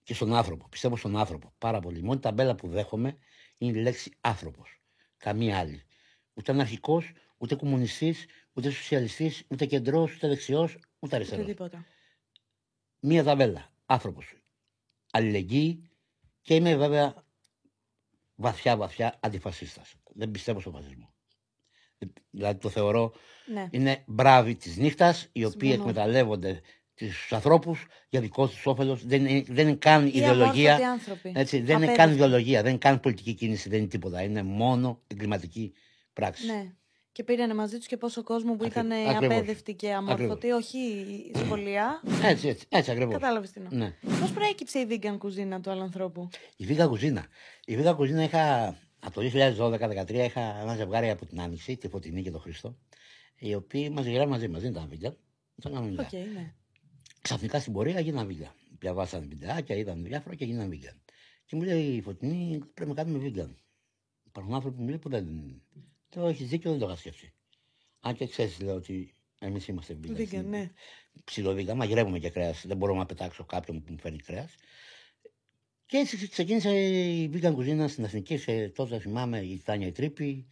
[0.03, 0.68] Και στον άνθρωπο.
[0.70, 1.53] Πιστεύω στον άνθρωπο.
[1.57, 1.99] Πάρα πολύ.
[1.99, 3.18] Η μόνη ταμπέλα που δέχομαι
[3.57, 4.82] είναι η λέξη άνθρωπος.
[5.18, 5.84] Καμία άλλη.
[6.34, 11.41] Ούτε αναρχικός, ούτε κομμουνιστής, ούτε σοσιαλιστής, ούτε κεντρός, ούτε δεξιός, ούτε Ούτε αριστερό.
[13.08, 13.14] Τίποτα.
[13.14, 13.70] Μία ταμπέλα.
[13.86, 14.34] Άνθρωπος.
[15.12, 15.89] Αλληλεγγύη
[16.41, 17.24] και είμαι βέβαια
[18.36, 19.93] βαθιά βαθιά αντιφασίστας.
[20.14, 21.14] Δεν πιστεύω στον φασισμό.
[21.97, 23.14] Ε, Δηλαδή το θεωρώ
[23.53, 23.68] Ναι.
[23.72, 25.89] είναι μπράβοι της νύχτας, οι οποίοι Συμφωνώ.
[25.89, 26.62] εκμεταλλεύονται
[26.95, 29.06] τους ανθρώπους για δικό τους όφελος.
[29.06, 30.76] Δεν, είναι- δεν είναι καν Ή ιδεολογία.
[30.76, 31.32] αμόρφωτοι άνθρωποι.
[31.36, 31.97] Έτσι, δεν είναι Απέδευτοι.
[31.97, 34.22] καν ιδεολογία, δεν είναι καν πολιτική κίνηση, δεν είναι τίποτα.
[34.24, 35.74] Είναι μόνο εγκληματική
[36.14, 36.45] πράξη.
[36.45, 36.74] Ναι.
[37.16, 39.38] Και πήρανε μαζί τους και πόσο κόσμο που Ακρι- ήταν ακριβώς.
[39.38, 41.05] απέδευτοι και αμόρφωτοι, όχι
[41.36, 42.01] σχολεία.
[42.24, 43.13] Έτσι, έτσι, έτσι ακριβώς.
[43.13, 43.78] Κατάλαβες τι εννοώ.
[43.78, 43.95] Ναι.
[44.20, 47.26] Πώς προέκυψε η vegan κουζίνα του άλλου ανθρώπου; Η vegan κουζίνα.
[47.66, 48.68] Η vegan κουζίνα είχα
[48.99, 52.78] από το 2012-2013 είχα ένα ζευγάρι από την Άνοιξη, τη Φωτεινή και τον Χριστό,
[53.39, 54.61] οι οποίοι μαγειρεύανε μαζί μας.
[54.61, 55.16] Δεν ήταν vegan.
[55.55, 56.07] Ήταν Οκ, μιλά.
[56.34, 56.53] ναι.
[57.22, 58.56] Ξαφνικά στην πορεία γίναν vegan.
[58.80, 60.93] Διαβάσαν βιντεάκια, είδαν διάφορα και γίναν vegan.
[61.45, 63.56] Και μου λέει η Φωτεινή, πρέπει να κάνουμε vegan.
[64.24, 65.26] Υπάρχουν άνθρωποι που μου λέει που δεν.
[66.16, 67.34] Το έχει δίκιο, δεν το είχα σκεφτεί.
[67.99, 70.39] Αν και ξέρεις, λέω ότι εμείς είμαστε βίγκα.
[70.39, 70.72] Vegan, ναι.
[71.24, 72.63] Ψιλοβίγκα, μαγειρεύουμε και κρέας.
[72.68, 74.55] Δεν μπορώ να πετάξω κάποιον που μου φέρνει κρέας.
[75.86, 78.38] Και έτσι ξεκίνησε η vegan κουζίνα στην Εθνική.
[78.38, 80.47] Σε, τότε θυμάμαι η Τάνια η Τρίπη,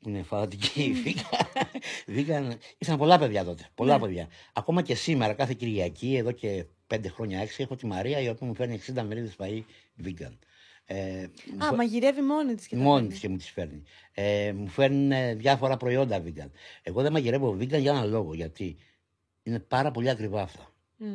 [0.00, 1.60] που είναι φανατική vegan.
[2.06, 2.52] vegan.
[2.78, 3.68] Ήσαν πολλά παιδιά τότε.
[3.74, 4.00] Πολλά Ναι.
[4.06, 4.28] παιδιά.
[4.52, 8.46] Ακόμα και σήμερα, κάθε Κυριακή, εδώ και πέντε χρόνια έξι, έχω τη Μαρία η οποία
[8.46, 9.62] μου φέρνει 60 μερίδες φαΐ
[10.04, 10.38] vegan.
[10.86, 13.08] Ε, μου Α, φε- μαγειρεύει μόνη της και τα Μόνη φέρνει.
[13.08, 13.82] της και μου τις φέρνει.
[14.12, 16.50] Ε, μου φέρνουν ε, διάφορα προϊόντα vegan.
[16.82, 18.34] Εγώ δεν μαγειρεύω vegan για έναν λόγο.
[18.34, 18.76] Γιατί
[19.42, 20.72] είναι πάρα πολύ ακριβά αυτά.
[20.96, 21.06] Μμ.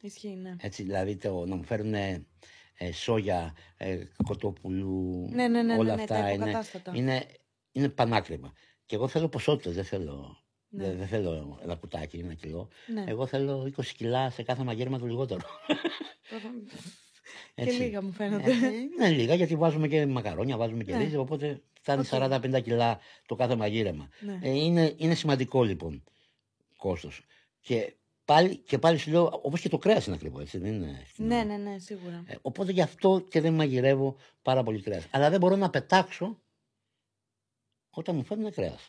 [0.00, 0.56] Ισχύει, ναι.
[0.60, 2.26] Έτσι, δηλαδή το, να μου φέρουν ε,
[2.92, 6.92] σόγια, ε, κοτόπουλου, Ναι, ναι, ναι, όλα ναι, ναι, τα αυτά είναι, υποκατάστατα.
[6.94, 7.26] είναι,
[7.72, 8.52] είναι πανάκριβα.
[8.86, 10.84] Και εγώ θέλω ποσότητες, δεν θέλω, Ναι.
[10.84, 12.68] δεν, δεν θέλω ένα κουτάκι, ένα κιλό.
[12.94, 13.04] ναι.
[13.08, 15.40] Εγώ θέλω 20 κιλά σε κάθε μαγείρεμα του λιγότερο.
[17.54, 17.76] Και Έτσι.
[17.82, 18.50] λίγα μου Ε, φαίνονται.
[18.96, 21.02] είναι λίγα γιατί βάζουμε και μακαρόνια, βάζουμε και Ναι.
[21.02, 22.06] ρύζι, οπότε φτάνει Οκ.
[22.06, 24.08] 40-50 κιλά το κάθε μαγείρεμα.
[24.20, 24.38] Ναι.
[24.42, 26.04] Ε, είναι, είναι σημαντικό λοιπόν
[26.76, 27.24] κόστος.
[27.60, 31.02] Και πάλι, και πάλι σου λέω, όπως και το κρέας είναι ακριβό, έτσι, δεν είναι
[31.06, 31.28] φθηνό.
[31.28, 32.24] Ναι, ναι, ναι, σίγουρα.
[32.26, 35.06] Ε, οπότε γι' αυτό και δεν μαγειρεύω πάρα πολύ κρέας.
[35.10, 36.40] Αλλά δεν μπορώ να πετάξω
[37.90, 38.88] όταν μου φέρνουν κρέας.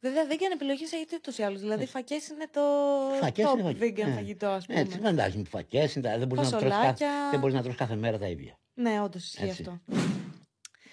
[0.00, 1.60] Βέβαια, vegan επιλογές έχετε ούτως ή άλλως.
[1.60, 2.60] Δηλαδή, φακές είναι το
[3.20, 3.88] Φακές top είναι φακές.
[3.90, 4.14] vegan Ναι.
[4.14, 4.80] φαγητό, ας πούμε.
[4.80, 7.28] Έτσι, δεν εντάξει, φακές, είναι τα- δεν μπορείς να, τρως κάθε, Φασολάκια.
[7.30, 8.58] δεν μπορείς να τρως κάθε μέρα τα ίδια.
[8.74, 9.62] Ναι, όντως ισχύει Έτσι.
[9.62, 9.80] αυτό.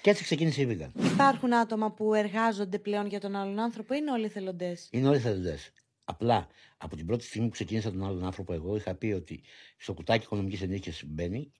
[0.01, 1.03] Και έτσι ξεκίνησε η vegan.
[1.13, 4.77] Υπάρχουν άτομα που εργάζονται πλέον για τον άλλον άνθρωπο ή είναι όλοι θελοντέ.
[4.91, 5.57] Είναι όλοι θελοντέ.
[6.05, 6.47] Απλά
[6.77, 9.43] από την πρώτη στιγμή που ξεκίνησα τον άλλον άνθρωπο, εγώ είχα πει ότι
[9.77, 11.51] στο κουτάκι οικονομικής ενίσχυση που μπαίνει,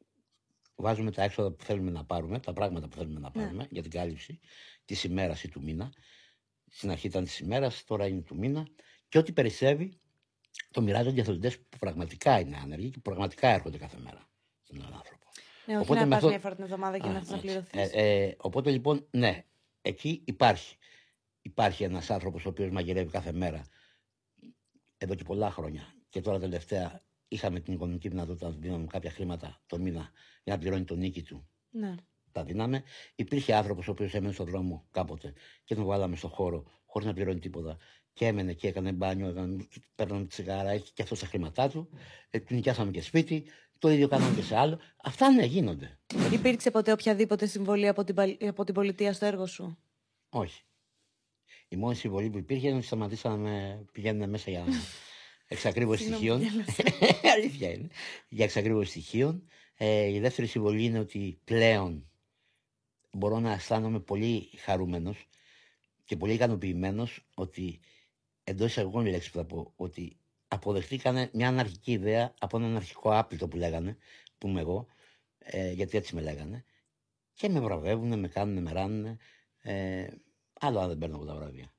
[0.75, 3.41] βάζουμε τα έξοδα που θέλουμε να πάρουμε, τα πράγματα που θέλουμε να Ναι.
[3.43, 4.39] πάρουμε για την κάλυψη
[4.85, 5.91] της ημέρας ή του μήνα.
[6.77, 8.67] Στην αρχή ήταν της ημέρας, τώρα είναι του μήνα.
[9.09, 9.99] Και ό,τι περισσεύει
[10.71, 14.29] το μοιράζονται οι εθελοντέ που πραγματικά είναι άνεργοι και που πραγματικά έρχονται κάθε μέρα
[14.61, 15.25] στον άλλον άνθρωπο.
[15.65, 17.29] Ναι, όχι Οπότε να με πας αυτό- μια φορά την εβδομάδα και Α, να θε
[17.29, 17.47] να έτσι.
[17.47, 17.93] πληρωθείς.
[17.93, 19.43] Ε, ε, οπότε λοιπόν, ναι,
[19.81, 20.75] εκεί υπάρχει.
[21.41, 23.65] Υπάρχει ένας άνθρωπος ο οποίος μαγειρεύει κάθε μέρα
[24.97, 25.93] εδώ και πολλά χρόνια.
[26.09, 30.11] Και τώρα τελευταία είχαμε την οικονομική δυνατότητα να του δίνουμε κάποια χρήματα το μήνα
[30.43, 31.47] για να πληρώνει τον νίκη του.
[31.69, 31.95] Ναι.
[32.37, 32.83] Τα δίναμε.
[33.15, 35.33] Υπήρχε άνθρωπος ο οποίος έμενε στον δρόμο κάποτε
[35.63, 37.77] και τον βάλαμε στον χώρο χωρίς να πληρώνει τίποτα.
[38.13, 41.89] και έμενε και έκανε μπάνιο, έκανε, παίρναμε τσιγάρα, έχει και αυτό τα χρήματά του.
[42.29, 43.43] Ε, του νοικιάσαμε και σπίτι.
[43.79, 44.79] Το ίδιο κάναμε και σε άλλο.
[45.03, 45.99] Αυτά ναι, γίνονται.
[46.33, 49.77] Υπήρξε ποτέ οποιαδήποτε συμβολή από την, παλ- από την πολιτεία στο έργο σου;
[50.29, 50.61] Όχι.
[51.67, 54.65] Η μόνη συμβολή που υπήρχε είναι ότι σταματήσαμε να πηγαίνουν μέσα για
[55.47, 56.63] εξακρίβωση Συγγνώμη, στοιχείων.
[56.75, 56.83] γέλασα.
[57.35, 57.87] Αλήθεια είναι.
[58.29, 59.43] Για εξακρίβωση στοιχείων.
[59.77, 62.09] Ε, η δεύτερη συμβολή είναι ότι πλέον
[63.17, 65.27] μπορώ να αισθάνομαι πολύ χαρούμενος
[66.05, 67.79] και πολύ ικανοποιημένος ότι
[68.43, 73.17] εντός εισαγωγικών η λέξη που θα πω, ότι αποδεχτήκανε μια αναρχική ιδέα από έναν αρχικό
[73.17, 73.97] άπλητο που λέγανε,
[74.37, 74.87] που είμαι εγώ,
[75.39, 76.63] ε, γιατί έτσι με λέγανε,
[77.33, 79.17] και με βραβεύουν, με κάνουν, με ράνουν.
[79.61, 80.07] Ε,
[80.59, 81.73] άλλο αν δεν παίρνω εγώ τα βραβεία.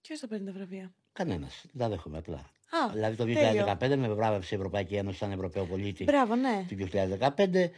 [0.00, 1.64] Ποιος θα παίρνει τα βραβεία; Κανένας.
[1.72, 2.50] Δεν τα δέχομαι απλά.
[2.70, 3.76] Α, δηλαδή το τέλειο.
[3.80, 6.04] 2015 με βράβευσε η Ευρωπαϊκή Ένωση σαν Ευρωπαίο πολίτη.
[6.04, 6.66] Μπράβο, ναι.
[6.68, 7.70] Το 2015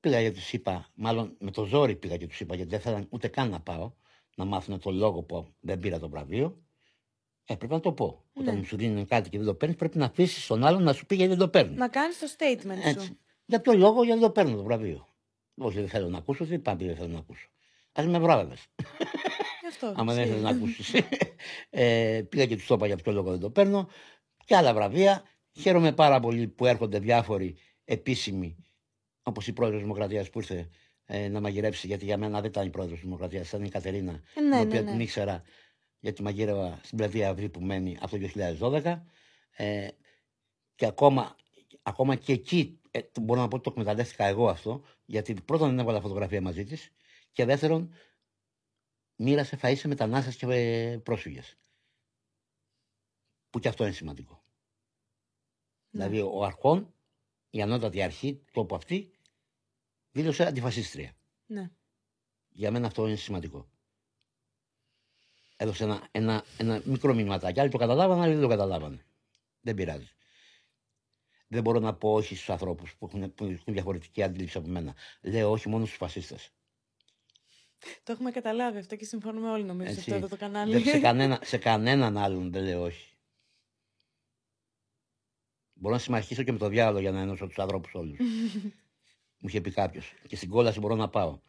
[0.00, 3.06] πήγα και τους είπα, μάλλον με το ζόρι πήγα και τους είπα, γιατί δεν θέλαν
[3.10, 3.92] ούτε καν να πάω,
[4.36, 6.62] να μάθουν το λόγο που δεν πήρα το βραβείο.
[7.44, 8.24] Ε, πρέπει να το πω.
[8.32, 8.58] Όταν Ναι.
[8.60, 11.06] μου σου δίνουν κάτι και δεν το παίρνεις, πρέπει να αφήσεις τον άλλον να σου
[11.06, 11.74] πει γιατί δεν το παίρνει.
[11.76, 13.06] Να κάνεις το statement Έτσι.
[13.06, 13.18] σου.
[13.44, 15.08] Για ποιο λόγο, γιατί δεν το παίρνω το βραβείο.
[15.54, 17.48] Όχι, δεν θέλω να ακούσω, δεν είπα επειδή δεν θέλω να ακούσω.
[17.92, 18.54] Α με βράβευε.
[19.60, 19.92] Γι' αυτό.
[19.96, 20.36] Άμα δεν ισχύει.
[20.38, 20.92] ήθελε να ακούσεις.
[21.70, 23.88] ε, πήγα και τους το είπα για ποιο λόγο δεν το παίρνω.
[24.44, 25.22] Και άλλα βραβεία.
[25.60, 28.56] Χαίρομαι πάρα πολύ που έρχονται διάφοροι επίσημοι,
[29.22, 30.68] όπως η πρόεδρος Δημοκρατίας που ήρθε
[31.04, 34.40] ε, να μαγειρέψει, γιατί για μένα δεν ήταν η πρόεδρος Δημοκρατίας, ήταν η Κατερίνα, Ε,
[34.40, 34.90] ναι, την ναι, οποία ναι.
[34.90, 35.42] την ήξερα
[36.00, 39.02] γιατί μαγείρευα στην πλατεία Αυγή που μένει από το 2012.
[39.50, 39.88] Ε,
[40.74, 41.36] και ακόμα,
[41.82, 45.68] ακόμα και εκεί ε, το- μπορώ να πω ότι το εκμεταλλεύτηκα εγώ αυτό, γιατί πρώτον
[45.68, 46.90] δεν έβαλα φωτογραφία μαζί της
[47.32, 47.92] και δεύτερον
[49.16, 51.58] μοίρασε φαΐς σε μετανάστες και ε, πρόσφυγες.
[53.50, 54.42] Που και αυτό είναι σημαντικό.
[55.90, 56.04] Ναι.
[56.08, 56.94] Δηλαδή ο αρχόν,
[57.50, 59.10] η ανώτατη αρχή του τόπου αυτή,
[60.10, 61.12] δήλωσε αντιφασίστρια.
[61.46, 61.70] Ναι.
[62.48, 63.70] Για μένα αυτό είναι σημαντικό.
[65.56, 67.60] Έδωσε ένα, ένα, ένα μικρό μηνυματάκι.
[67.60, 69.04] Άλλοι το καταλάβανε, άλλοι δεν το καταλάβανε.
[69.60, 70.08] Δεν πειράζει.
[71.48, 74.94] Δεν μπορώ να πω όχι στους ανθρώπους που έχουν, που έχουν διαφορετική αντίληψη από μένα.
[75.20, 76.50] Λέω όχι μόνο στους φασίστες.
[78.02, 80.10] Το έχουμε καταλάβει αυτό και συμφωνούμε όλοι νομίζω σε Έτσι.
[80.10, 80.72] αυτό εδώ το κανάλι.
[80.72, 83.09] Δεν, σε, κανένα, σε κανέναν άλλον δεν λέω όχι.
[85.80, 88.18] Μπορώ να συμμαχίσω και με το διάλογο για να ενώσω τους ανθρώπους όλους.
[89.40, 90.12] Μου είχε πει κάποιος.
[90.26, 91.40] Και στην κόλαση μπορώ να πάω.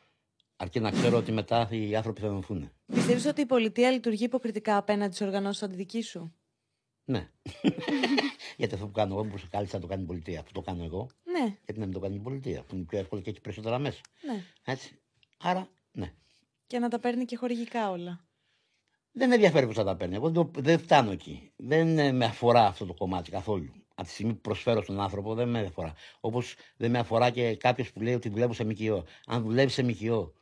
[0.56, 2.72] Αρκεί να ξέρω ότι μετά οι άνθρωποι θα ενωθούν.
[2.86, 6.34] Πιστεύεις ότι η πολιτεία λειτουργεί υποκριτικά απέναντι στι οργανώσεις αντιδική σου;
[7.04, 7.30] Ναι.
[8.58, 10.40] Γιατί αυτό που κάνω εγώ μπορούσε κάλλιστα να το κάνει η πολιτεία.
[10.40, 11.10] Αυτό το κάνω εγώ.
[11.24, 12.64] Ναι, Γιατί να μην το κάνει η πολιτεία.
[12.64, 14.02] Που είναι πιο εύκολο και έχει περισσότερα μέσα.
[14.26, 14.44] ναι.
[14.66, 15.00] Έτσι.
[15.40, 16.14] Άρα, ναι.
[16.68, 18.26] Και να τα παίρνει και χορηγικά όλα.
[19.12, 20.16] Δεν με ενδιαφέρει πώς θα τα παίρνει.
[20.16, 21.52] Εγώ δεν, δεν φτάνω εκεί.
[21.56, 23.74] Δεν ε, με αφορά αυτό το κομμάτι καθόλου.
[24.02, 25.94] Από τη στιγμή που προσφέρω στον άνθρωπο δεν με αφορά.
[26.20, 29.04] Όπως δεν με αφορά και κάποιος που λέει ότι δουλεύω σε ΜΚΟ.
[29.26, 30.34] Αν δουλεύεις σε ΜΚΟ,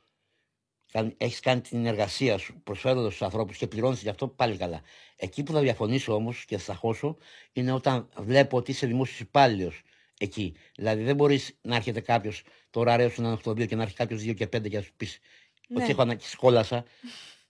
[1.17, 4.81] έχεις κάνει την εργασία σου προσφέροντας στους ανθρώπους και πληρώνεις γι' αυτό πάλι καλά.
[5.15, 7.17] Εκεί που θα διαφωνήσω όμως και θα σταχώσω
[7.53, 9.81] είναι όταν βλέπω ότι είσαι δημόσιος υπάλληλος
[10.19, 10.53] εκεί.
[10.75, 13.95] Δηλαδή δεν μπορείς να έρχεται κάποιος το ωράριο σου να είναι 8-2 και να έρχει
[13.95, 15.19] κάποιος 2 και 5 και να σου πεις
[15.67, 15.81] Ναι.
[15.83, 16.85] ότι έχω ανάγκη, σκόλασα.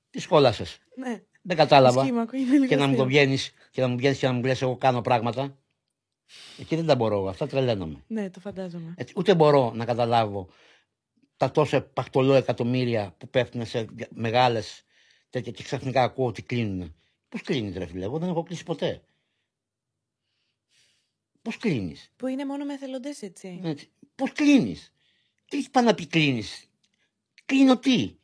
[0.10, 1.22] Τι σκόλασες; Ναι.
[1.42, 2.02] Δεν κατάλαβα.
[2.02, 3.06] Ισχύει, μ' ακούει, είναι λίγο Και να μου το αστείο.
[3.20, 5.58] βγαίνεις και να μου βγαίνεις και να μου λες: Εγώ κάνω πράγματα.
[6.58, 7.16] Εκεί δεν τα μπορώ.
[7.16, 8.04] εγώ, Αυτά τρελαίνομαι.
[8.08, 8.94] Ναι, το φαντάζομαι.
[8.98, 10.50] Έτσι, ούτε μπορώ να καταλάβω
[11.38, 14.84] τα τόσα παχτολό εκατομμύρια που πέφτουν σε μεγάλες
[15.30, 16.96] τέτοια και ξαφνικά ακούω ότι κλείνουν.
[17.30, 19.02] Πώς κλείνεις, ρε φίλε, εγώ δεν έχω κλείσει ποτέ.
[21.42, 23.62] Πώς κλείνεις; Που είναι μόνο με εθελοντές, έτσι.
[24.16, 24.94] Πώς κλείνεις;
[25.48, 26.70] Τι έχεις πάει να πει κλείνεις;
[27.46, 28.16] Κλείνω τι;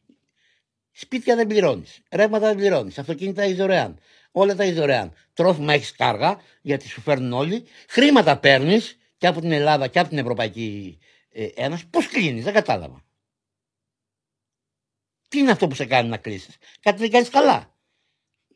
[0.92, 2.02] Σπίτια δεν πληρώνεις.
[2.12, 3.00] Ρεύματα δεν πληρώνεις.
[3.00, 4.00] Αυτοκίνητα έχει δωρεάν.
[4.38, 5.14] Όλα τα έχει δωρεάν.
[5.34, 7.66] Τρόφιμα έχεις κάργα γιατί σου φέρνουν όλοι.
[7.90, 10.98] Χρήματα παίρνεις και από την Ελλάδα και από την Ευρωπαϊκή
[11.30, 11.88] ε, Ένωση.
[11.88, 13.04] Πώς κλείνεις, δεν κατάλαβα.
[15.28, 16.58] Τι είναι αυτό που σε κάνει να κλείσεις.
[16.80, 17.74] Κάτι δεν κάνεις καλά.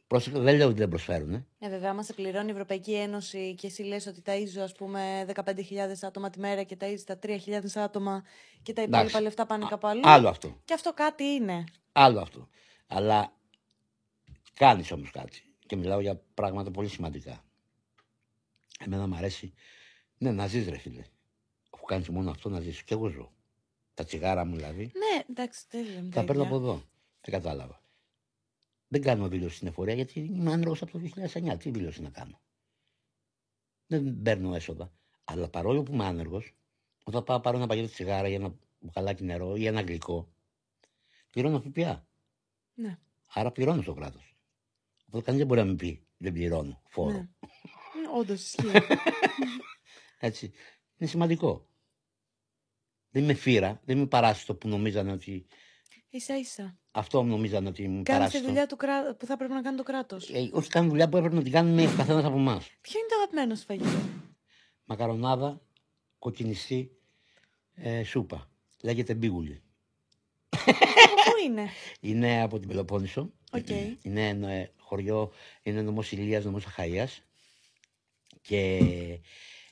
[0.08, 1.34] Πρόσεχε, δεν λέω ότι δεν προσφέρουν.
[1.34, 1.46] Ε.
[1.60, 5.26] Ε, βέβαια, άμα σε πληρώνει η Ευρωπαϊκή Ένωση και εσύ λες ότι ταΐζω, ας πούμε,
[5.36, 5.54] 15.000
[6.02, 7.36] άτομα τη μέρα και ταΐζεις τα 3.000
[7.76, 8.24] άτομα
[8.62, 9.22] και τα υπόλοιπα Εντάξει.
[9.22, 10.02] λεφτά πάνε Α- κάπου αλλού.
[10.04, 10.62] Άλλο αυτό.
[10.66, 11.64] Και αυτό κάτι είναι.
[11.92, 12.48] Άλλο αυτό.
[12.88, 13.34] Αλλά
[14.54, 15.44] κάνεις όμως κάτι.
[15.70, 17.44] Και μιλάω για πράγματα πολύ σημαντικά.
[18.80, 19.54] Εμένα μου αρέσει
[20.18, 21.04] ναι, να ζεις, ρε φίλε.
[21.70, 22.84] Αφού κάνει μόνο αυτό να ζήσει.
[22.84, 23.32] Και εγώ ζω.
[23.94, 24.84] Τα τσιγάρα μου δηλαδή.
[24.84, 26.56] Ναι, εντάξει, δεν λέμε Τα παίρνω ίδια.
[26.56, 26.84] από εδώ.
[27.22, 27.84] Δεν κατάλαβα.
[28.88, 31.58] Δεν κάνω δήλωση στην εφορία γιατί είμαι άνεργος από το 2009.
[31.60, 32.42] Τι δήλωση να κάνω.
[33.88, 34.92] Δεν παίρνω έσοδα.
[35.24, 36.56] Αλλά παρόλο που είμαι άνεργος,
[37.04, 40.30] όταν πάω να πάρω ένα πακέτο τσιγάρα ή ένα μπουκαλάκι νερό ή ένα γλυκό,
[41.30, 42.08] πληρώνω ΦΠΑ.
[42.74, 42.98] Ναι.
[43.34, 44.36] Άρα πληρώνω στο κράτος.
[45.10, 47.12] Οπότε κανεί δεν μπορεί να μου πει δεν πληρώνω φόρο.
[47.12, 47.28] Ναι.
[48.20, 48.72] Όντως ισχύει.
[50.20, 50.52] Έτσι.
[50.98, 51.68] Είναι σημαντικό.
[53.12, 55.46] Δεν είμαι φύρα, δεν είμαι παράσιτο που νομίζανε ότι
[56.18, 56.78] ίσα ίσα.
[56.92, 58.46] Αυτό νομίζαν ότι μου Κάνει τη παράσιτο.
[58.46, 59.16] δουλειά του κρά...
[59.16, 60.30] που θα πρέπει να κάνει το κράτος.
[60.30, 62.70] Ε, όχι κάνει δουλειά που έπρεπε να την κάνουμε ο καθένας από εμάς.
[62.82, 64.10] Ποιο είναι το αγαπημένο σου φαγητό;
[64.84, 65.62] Μακαρονάδα,
[66.20, 66.92] κοκκινιστή,
[67.74, 68.50] ε, σούπα.
[68.84, 69.64] Λέγεται μπίγουλη.
[70.50, 70.72] Από
[71.32, 71.68] πού είναι;
[72.12, 73.32] Είναι από την Πελοπόννησο.
[73.52, 73.68] Οκ.
[74.02, 75.32] Είναι ε, χωριό,
[75.64, 77.24] είναι νομός Ηλείας, νομός Αχαΐας.
[78.42, 78.80] Και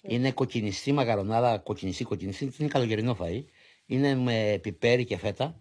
[0.01, 3.43] είναι κοκκινιστή μακαρονάδα, κοκκινιστή, κοκκινιστή, είναι καλοκαιρινό φαΐ.
[3.85, 5.59] Είναι με πιπέρι και φέτα.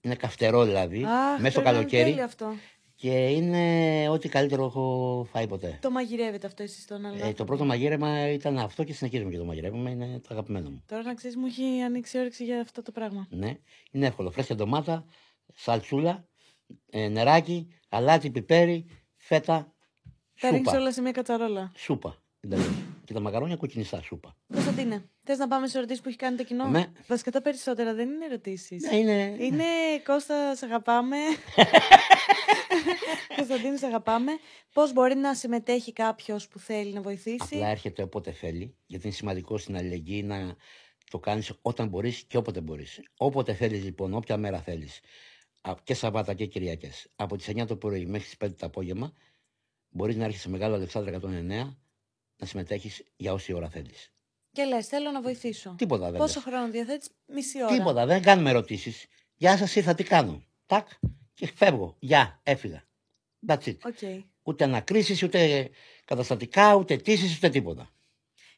[0.00, 2.10] Είναι καυτερό δηλαδή, Αχ, μέσα στο πρέπει να είναι καλοκαίρι.
[2.10, 2.54] τέλειο αυτό.
[2.94, 5.78] Και είναι ό,τι καλύτερο έχω φάει ποτέ.
[5.82, 7.26] Το μαγειρεύετε αυτό εσείς τον άλλο.
[7.26, 9.90] Ε, το πρώτο μαγείρεμα ήταν αυτό και συνεχίζουμε και το μαγειρεύουμε.
[9.90, 10.82] Είναι το αγαπημένο μου.
[10.86, 13.26] Τώρα να ξέρεις, μου έχει ανοίξει όρεξη για αυτό το πράγμα.
[13.30, 13.56] Ναι,
[13.90, 14.30] είναι εύκολο.
[14.30, 15.04] Φρέσκια ντομάτα,
[15.54, 16.27] σαλτσούλα,
[16.90, 19.72] ε, νεράκι, αλάτι, πιπέρι, φέτα,
[20.40, 20.80] Τα ρίχνεις σούπα.
[20.80, 21.72] όλα σε μια κατσαρόλα.
[21.76, 22.22] Σούπα.
[22.40, 22.66] εντελώς.
[23.04, 24.36] και τα μακαρόνια κοκκινιστά σούπα.
[24.52, 26.84] Κωνσταντίνε, θες να πάμε σε ερωτήσεις που έχει κάνει το κοινό; Ναι.
[27.06, 28.82] Βασικά τα περισσότερα δεν είναι ερωτήσεις.
[28.90, 29.36] Ναι, είναι.
[29.38, 29.64] Είναι
[30.04, 31.16] Κώστα, σε αγαπάμε.
[33.36, 34.32] Κωνσταντίνε, σε αγαπάμε.
[34.72, 39.14] Πώς μπορεί να συμμετέχει κάποιος που θέλει να βοηθήσει; Απλά έρχεται όποτε θέλει, γιατί είναι
[39.14, 40.56] σημαντικό στην αλληλεγγύη να
[41.10, 43.00] το κάνεις όταν μπορείς και όποτε μπορείς.
[43.16, 45.00] Όποτε θέλεις, λοιπόν, όποια μέρα θέλεις,
[45.82, 49.12] και Σαββάτα και Κυριακές, από τις 9 το πρωί μέχρι τις 5 το απόγευμα,
[49.88, 51.76] μπορείς να έρχεσαι στη Μεγάλου Αλεξάνδρου 109
[52.36, 54.12] να συμμετέχεις για όση ώρα θέλεις.
[54.52, 55.74] Και λες, θέλω να βοηθήσω.
[55.78, 56.48] Τίποτα δεν Πόσο λες.
[56.48, 57.76] χρόνο διαθέτεις, μισή ώρα.
[57.76, 59.06] Τίποτα, δεν κάνουμε ερωτήσεις.
[59.36, 60.42] Γεια σας, ήρθα, τι κάνω.
[60.66, 60.88] Τακ,
[61.34, 61.96] και φεύγω.
[61.98, 62.82] Γεια, έφυγα.
[63.46, 63.76] That's it.
[63.84, 64.24] Ok.
[64.42, 65.70] Ούτε ανακρίσεις, ούτε
[66.04, 67.90] καταστατικά, ούτε αιτήσεις, ούτε τίποτα.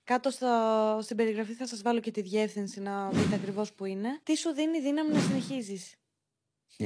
[0.04, 4.20] Κάτω στο, στην περιγραφή θα σας βάλω και τη διεύθυνση να δείτε ακριβώς που είναι.
[4.22, 5.94] Τι σου δίνει δύναμη να συνεχίζεις;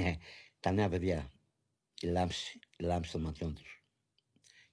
[0.03, 0.17] Ναι,
[0.61, 1.31] τα νέα παιδιά.
[2.01, 3.83] Η λάμψη, η λάμψη των ματιών τους.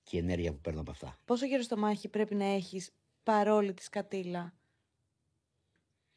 [0.04, 1.20] Και η ενέργεια που παίρνω από αυτά.
[1.26, 2.92] Πόσο γύρω στο μάχη πρέπει να έχεις
[3.24, 4.54] παρόλη τη σκατήλα.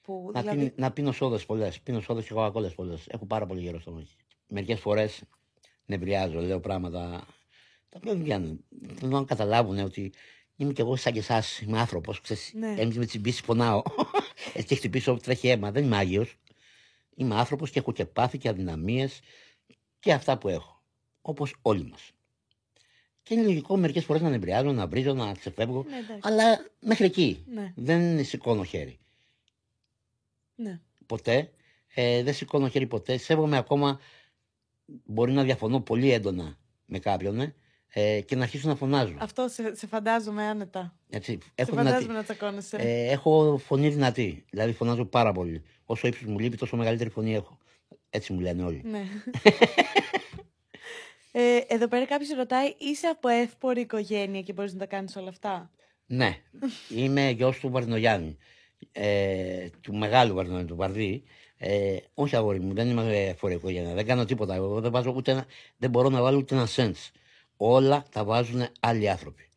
[0.00, 0.58] Που Να, δηλαδή...
[0.58, 1.80] πίνει, να πίνω σόδες πολλές.
[1.80, 3.06] Πίνω σόδες και κοκακόλες πολλές.
[3.08, 4.16] Έχω πάρα πολύ γερό στο μάχη.
[4.48, 5.22] Μερικές φορές
[5.86, 7.26] νευριάζω, λέω πράγματα
[7.88, 8.64] τα οποία δεν βγαίνουν.
[8.94, 10.12] Θέλω να καταλάβουν ότι
[10.56, 11.60] είμαι κι εγώ σαν και εσάς.
[11.60, 12.20] Είμαι άνθρωπος.
[12.52, 12.74] Ναι.
[12.78, 13.82] Εμείς με τσιμπήσει πονάω.
[14.52, 15.70] Έτσι και χτυπήσω τρέχει αίμα.
[15.70, 16.36] Δεν είμαι άγιος.
[17.14, 19.20] Είμαι άνθρωπος και έχω και πάθη και αδυναμίες
[19.98, 20.82] και αυτά που έχω.
[21.22, 22.10] Όπως όλοι μας.
[23.22, 25.84] Και είναι λογικό μερικές φορές να νευριάζω, να βρίζω, να ξεφεύγω.
[25.88, 26.20] Ναι, εντάξει.
[26.22, 27.44] Αλλά μέχρι εκεί.
[27.46, 28.98] Ναι, Δεν σηκώνω χέρι
[30.54, 30.80] ναι.
[31.06, 31.50] ποτέ.
[31.94, 33.16] Ε, δεν σηκώνω χέρι ποτέ.
[33.16, 34.00] Σέβομαι ακόμα.
[35.04, 37.54] Μπορεί να διαφωνώ πολύ έντονα με κάποιον ε,
[37.96, 39.14] ε, και να αρχίσω να φωνάζω.
[39.18, 40.94] Αυτό σε, σε φαντάζομαι άνετα.
[41.10, 42.76] Έτσι, Σε έχω, δυνατή, φαντάζομαι να τσακώνεσαι.
[42.76, 44.44] ε, έχω φωνή δυνατή.
[44.50, 45.62] Δηλαδή φωνάζω πάρα πολύ.
[45.84, 47.58] Όσο ύψος μου λείπει, τόσο μεγαλύτερη φωνή έχω.
[48.10, 48.82] Έτσι μου λένε όλοι.
[48.84, 49.04] Ναι.
[51.32, 55.28] ε, εδώ πέρα κάποιος ρωτάει, είσαι από εύπορη οικογένεια και μπορείς να τα κάνεις όλα
[55.28, 55.70] αυτά;
[56.06, 56.36] Ναι,
[56.88, 58.36] είμαι γιος του Βαρδινογιάννη.
[58.92, 61.22] Ε, του μεγάλου Βαρδινογιάννη, του Βαρδί.
[61.56, 64.54] Ε, όχι αγόρι μου, δεν είμαι φορικό για Δεν κάνω τίποτα.
[64.54, 66.96] Εγώ δεν, βάζω ούτε ένα, δεν μπορώ να βάλω ούτε ένα σέντ.
[67.66, 69.50] Όλα τα βάζουν άλλοι άνθρωποι.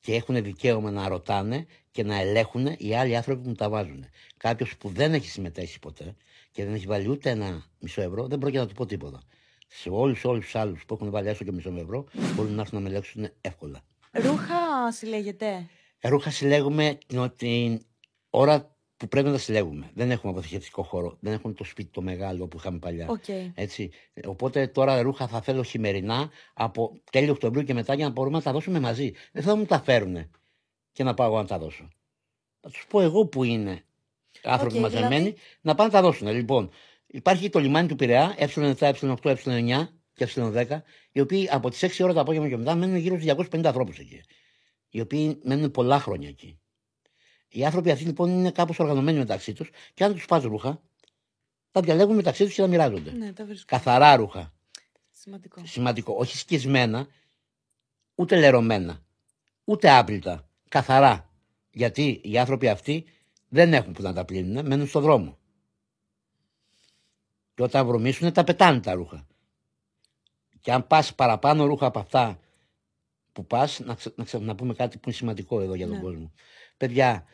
[0.00, 4.04] Και έχουν δικαίωμα να ρωτάνε και να ελέγχουν οι άλλοι άνθρωποι που μου τα βάζουν.
[4.36, 6.16] Κάποιος που δεν έχει συμμετέχει ποτέ
[6.50, 9.22] και δεν έχει βάλει ούτε ένα μισό ευρώ, δεν πρόκειται να του πω τίποτα.
[9.68, 12.78] Σε όλους όλους τους άλλους που έχουν βάλει έστω και μισό ευρώ, μπορούν να έρθουν
[12.78, 13.82] να με ελέγξουν εύκολα.
[14.12, 15.68] Ρούχα συλλέγετε;
[16.02, 17.80] Ρούχα συλλέγουμε την, την
[18.30, 18.71] ώρα
[19.02, 19.90] που πρέπει να τα συλλέγουμε.
[19.94, 21.16] Δεν έχουμε αποθηκευτικό χώρο.
[21.20, 23.06] Δεν έχουμε το σπίτι το μεγάλο που είχαμε παλιά.
[23.08, 23.28] Οκ.
[23.54, 23.90] Έτσι.
[24.26, 28.42] Οπότε τώρα ρούχα θα θέλω χειμερινά από τέλη Οκτωβρίου και μετά για να μπορούμε να
[28.42, 29.12] τα δώσουμε μαζί.
[29.32, 30.30] Δεν θα μου τα φέρουν
[30.92, 31.88] και να πάω εγώ να τα δώσω.
[32.60, 33.84] Θα τους πω εγώ που είναι
[34.42, 36.28] άνθρωποι Οκ, μαζεμένοι δηλαδή- να πάνε να τα δώσουν.
[36.28, 36.70] Λοιπόν,
[37.06, 40.78] υπάρχει το λιμάνι του Πειραιά, Ε7, Ε8, Ε9 και Ε10,
[41.12, 43.98] οι οποίοι από τις 6 ώρα το απόγευμα και μετά μένουν γύρω στους 250 ανθρώπους
[43.98, 44.20] εκεί.
[44.88, 46.56] Οι οποίοι μένουν πολλά χρόνια εκεί.
[47.54, 50.80] Οι άνθρωποι αυτοί λοιπόν είναι κάπως οργανωμένοι μεταξύ τους και αν τους πας ρούχα,
[51.70, 53.10] τα διαλέγουν μεταξύ τους και τα μοιράζονται.
[53.10, 53.64] Ναι, τα βρίσκω.
[53.68, 54.52] Καθαρά ρούχα.
[55.10, 55.66] Σημαντικό.
[55.66, 56.14] Σημαντικό.
[56.18, 57.06] Όχι σκισμένα,
[58.14, 59.02] ούτε λερωμένα,
[59.64, 60.48] ούτε άπλυτα.
[60.68, 61.30] Καθαρά.
[61.70, 63.04] Γιατί οι άνθρωποι αυτοί
[63.48, 65.38] δεν έχουν που να τα πλύνουν, μένουν στο δρόμο.
[67.54, 69.26] Και όταν βρωμίσουν, τα πετάνε τα ρούχα.
[70.60, 72.40] Και αν πας παραπάνω ρούχα από αυτά
[73.32, 75.96] που πας, να, ξε- να, ξε- να πούμε κάτι που είναι σημαντικό εδώ για τον
[75.96, 76.02] Ναι.
[76.02, 76.32] κόσμο.
[76.76, 77.24] Παιδιά,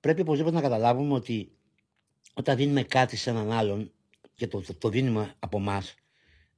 [0.00, 1.52] πρέπει οπωσδήποτε να καταλάβουμε ότι
[2.34, 3.92] όταν δίνουμε κάτι σε έναν άλλον
[4.34, 5.82] και το, το, το δίνουμε από εμά,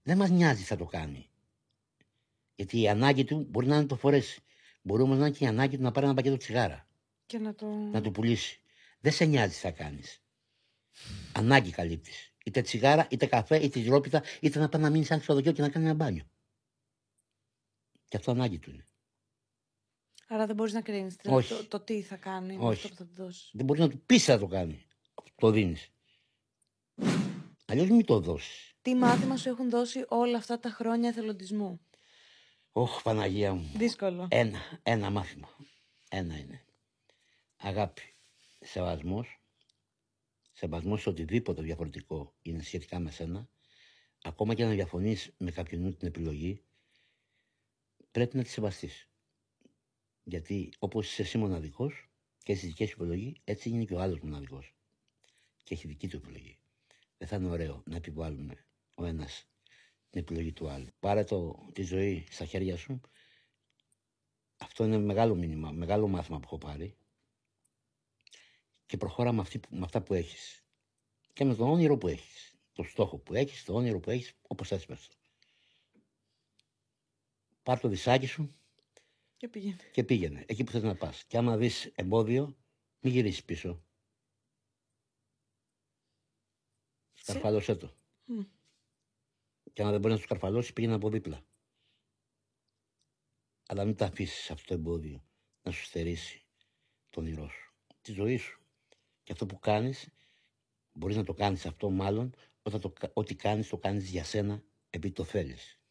[0.03, 1.29] δεν μας νοιάζει τι θα το κάνει.
[2.55, 4.43] Γιατί η ανάγκη του μπορεί να είναι το φορέσει.
[4.83, 6.89] Μπορεί όμως να είναι και η ανάγκη του να πάρει ένα πακέτο τσιγάρα,
[7.27, 7.67] Και να το...
[7.67, 8.61] να το πουλήσει.
[9.01, 10.23] Δεν σε νοιάζει τι θα κάνεις.
[11.33, 12.33] Ανάγκη καλύπτεις.
[12.45, 15.69] Είτε τσιγάρα, είτε καφέ, είτε ζυρόπιτα, είτε να πάει να μείνεις σαν ξενοδοχείο και να
[15.69, 16.25] κάνει ένα μπάνιο.
[18.09, 18.87] Και αυτό ανάγκη του είναι.
[20.33, 21.55] Άρα δεν μπορείς να κρίνεις το, Όχι.
[21.55, 22.73] το, το τι θα κάνει με Όχι.
[22.73, 23.51] αυτό που θα του δώσεις.
[23.53, 24.87] Δεν μπορεί να του πεις να το κάνει.
[25.35, 25.91] Το δίνεις.
[27.67, 28.75] Αλλιώς μην το δώσεις.
[28.83, 31.81] Τι μάθημα σου έχουν δώσει όλα αυτά τα χρόνια εθελοντισμού;
[32.73, 33.71] Ωχ, Παναγία μου.
[33.77, 34.27] Δύσκολο.
[34.31, 35.49] Ένα, ένα μάθημα.
[36.11, 36.65] Ένα είναι.
[37.57, 38.03] Αγάπη.
[38.61, 39.43] Σεβασμός.
[40.53, 43.49] Σεβασμός σε οτιδήποτε διαφορετικό είναι σχετικά με σένα.
[44.23, 46.63] Ακόμα και να διαφωνείς με κάποιον την επιλογή,
[48.11, 49.07] πρέπει να τη σεβαστείς.
[50.25, 52.11] Γιατί όπως είσαι εσύ μοναδικός
[52.43, 54.75] και έχεις δική σου επιλογή, έτσι είναι και ο άλλος μοναδικός.
[55.65, 56.59] Και έχει δική του επιλογή.
[57.19, 59.47] Δεν θα είναι ωραίο να επιβάλλουμε ο ένας
[60.11, 60.89] την επιλογή του άλλου.
[61.01, 63.01] Πάρε το, τη ζωή στα χέρια σου.
[64.57, 66.97] Αυτό είναι μεγάλο μήνυμα, μεγάλο μάθημα που έχω πάρει.
[68.87, 70.65] Και προχώρα με, αυτή, με αυτά που έχεις.
[71.33, 72.55] Και με τον όνειρο που έχεις.
[72.73, 75.17] Το στόχο που έχεις, το όνειρο που έχεις, όπως θες πες το.
[77.63, 78.55] Πάρ το δισάκι σου
[79.43, 79.91] Και πήγαινε.
[79.93, 81.25] και πήγαινε εκεί που θες να πας.
[81.25, 82.57] Και άμα δεις εμπόδιο,
[83.01, 83.85] μην γυρίσεις πίσω.
[87.13, 87.97] Σκαρφάλωσέ το.
[88.25, 88.43] Μμ.
[89.73, 91.47] Και άμα δεν μπορείς να σου σκαρφαλώσεις, πήγαινε από δίπλα.
[93.67, 95.25] Αλλά μην τα αφήσεις αυτό το εμπόδιο
[95.63, 96.47] να σου στερήσει
[97.11, 98.61] τον όνειρό σου, τη ζωή σου.
[99.23, 100.09] Και αυτό που κάνεις,
[100.93, 104.65] μπορείς να το κάνεις αυτό μάλλον όταν το, κα- ό,τι κάνεις το κάνεις για σένα
[104.91, 105.82] επειδή το θέλεις.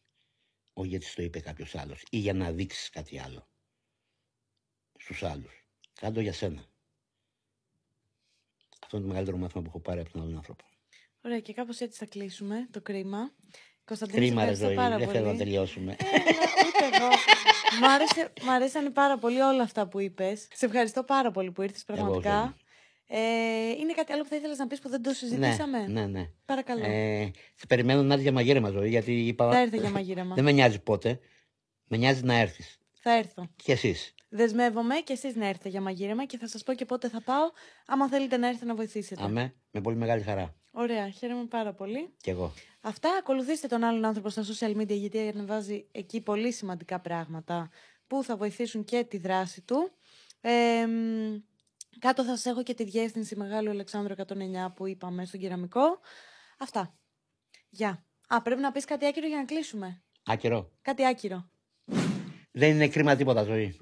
[0.72, 3.48] Όχι γιατί σου το είπε κάποιος άλλος ή για να δείξεις κάτι άλλο
[4.98, 5.64] στους άλλους.
[6.00, 6.64] Κάντο για σένα.
[8.82, 10.64] Αυτό είναι το μεγαλύτερο μάθημα που έχω πάρει από τον άλλον άνθρωπο.
[11.24, 13.32] Ωραία, και κάπως έτσι θα κλείσουμε το κρίμα.
[13.84, 14.74] Κωνσταντίνε, σε Κρίμα, ρε ευχαριστώ ζωή.
[14.76, 15.18] πάρα Δεν πολύ.
[15.18, 15.92] θέλω να τελειώσουμε.
[15.92, 16.04] Ε,
[16.66, 17.08] ούτε εγώ.
[17.80, 20.48] Μ' άρεσε, μ' αρέσανε πάρα πολύ όλα αυτά που είπες.
[20.54, 22.56] Σε ευχαριστώ πάρα πολύ που ήρθες Εγώ, πραγματικά.
[23.12, 23.24] Ζώνη.
[23.24, 26.06] Ε, είναι κάτι άλλο που θα ήθελες να πεις που δεν το συζητήσαμε; Ναι, ναι,
[26.06, 26.28] ναι.
[26.44, 26.84] Παρακαλώ.
[26.84, 29.50] Ε, σε περιμένω να έρθει για μαγείρεμα ζωή, γιατί είπα.
[29.50, 30.34] Θα έρθει για μαγείρεμα.
[30.34, 31.18] Δεν με νοιάζει πότε.
[31.86, 32.78] Με νοιάζει να έρθεις.
[32.92, 33.48] Θα έρθω.
[33.56, 34.14] Κι εσείς.
[34.28, 37.50] Δεσμεύομαι και εσείς να έρθετε για μαγείρεμα και θα σας πω και πότε θα πάω,
[37.86, 39.22] άμα θέλετε να έρθετε να βοηθήσετε.
[39.22, 40.54] Αμέ, με πολύ μεγάλη χαρά.
[40.70, 42.14] Ωραία, χαίρομαι πάρα πολύ.
[42.16, 42.52] Κι εγώ.
[42.80, 47.70] Αυτά, ακολουθήστε τον άλλον άνθρωπο στα social media γιατί ανεβάζει εκεί πολύ σημαντικά πράγματα
[48.06, 49.90] που θα βοηθήσουν και τη δράση του.
[50.40, 51.36] Ε, μ,
[51.98, 54.24] κάτω θα σας έχω και τη διεύθυνση Μεγάλου Αλεξάνδρου 109
[54.74, 56.00] που είπαμε στον κεραμικό.
[56.58, 56.94] Αυτά.
[57.68, 58.04] Γεια.
[58.26, 60.02] Α, πρέπει να πεις κάτι άκυρο για να κλείσουμε.
[60.24, 60.70] Άκυρο.
[60.82, 61.50] Κάτι άκυρο.
[62.50, 63.80] Δεν είναι κρίμα τίποτα ζωή.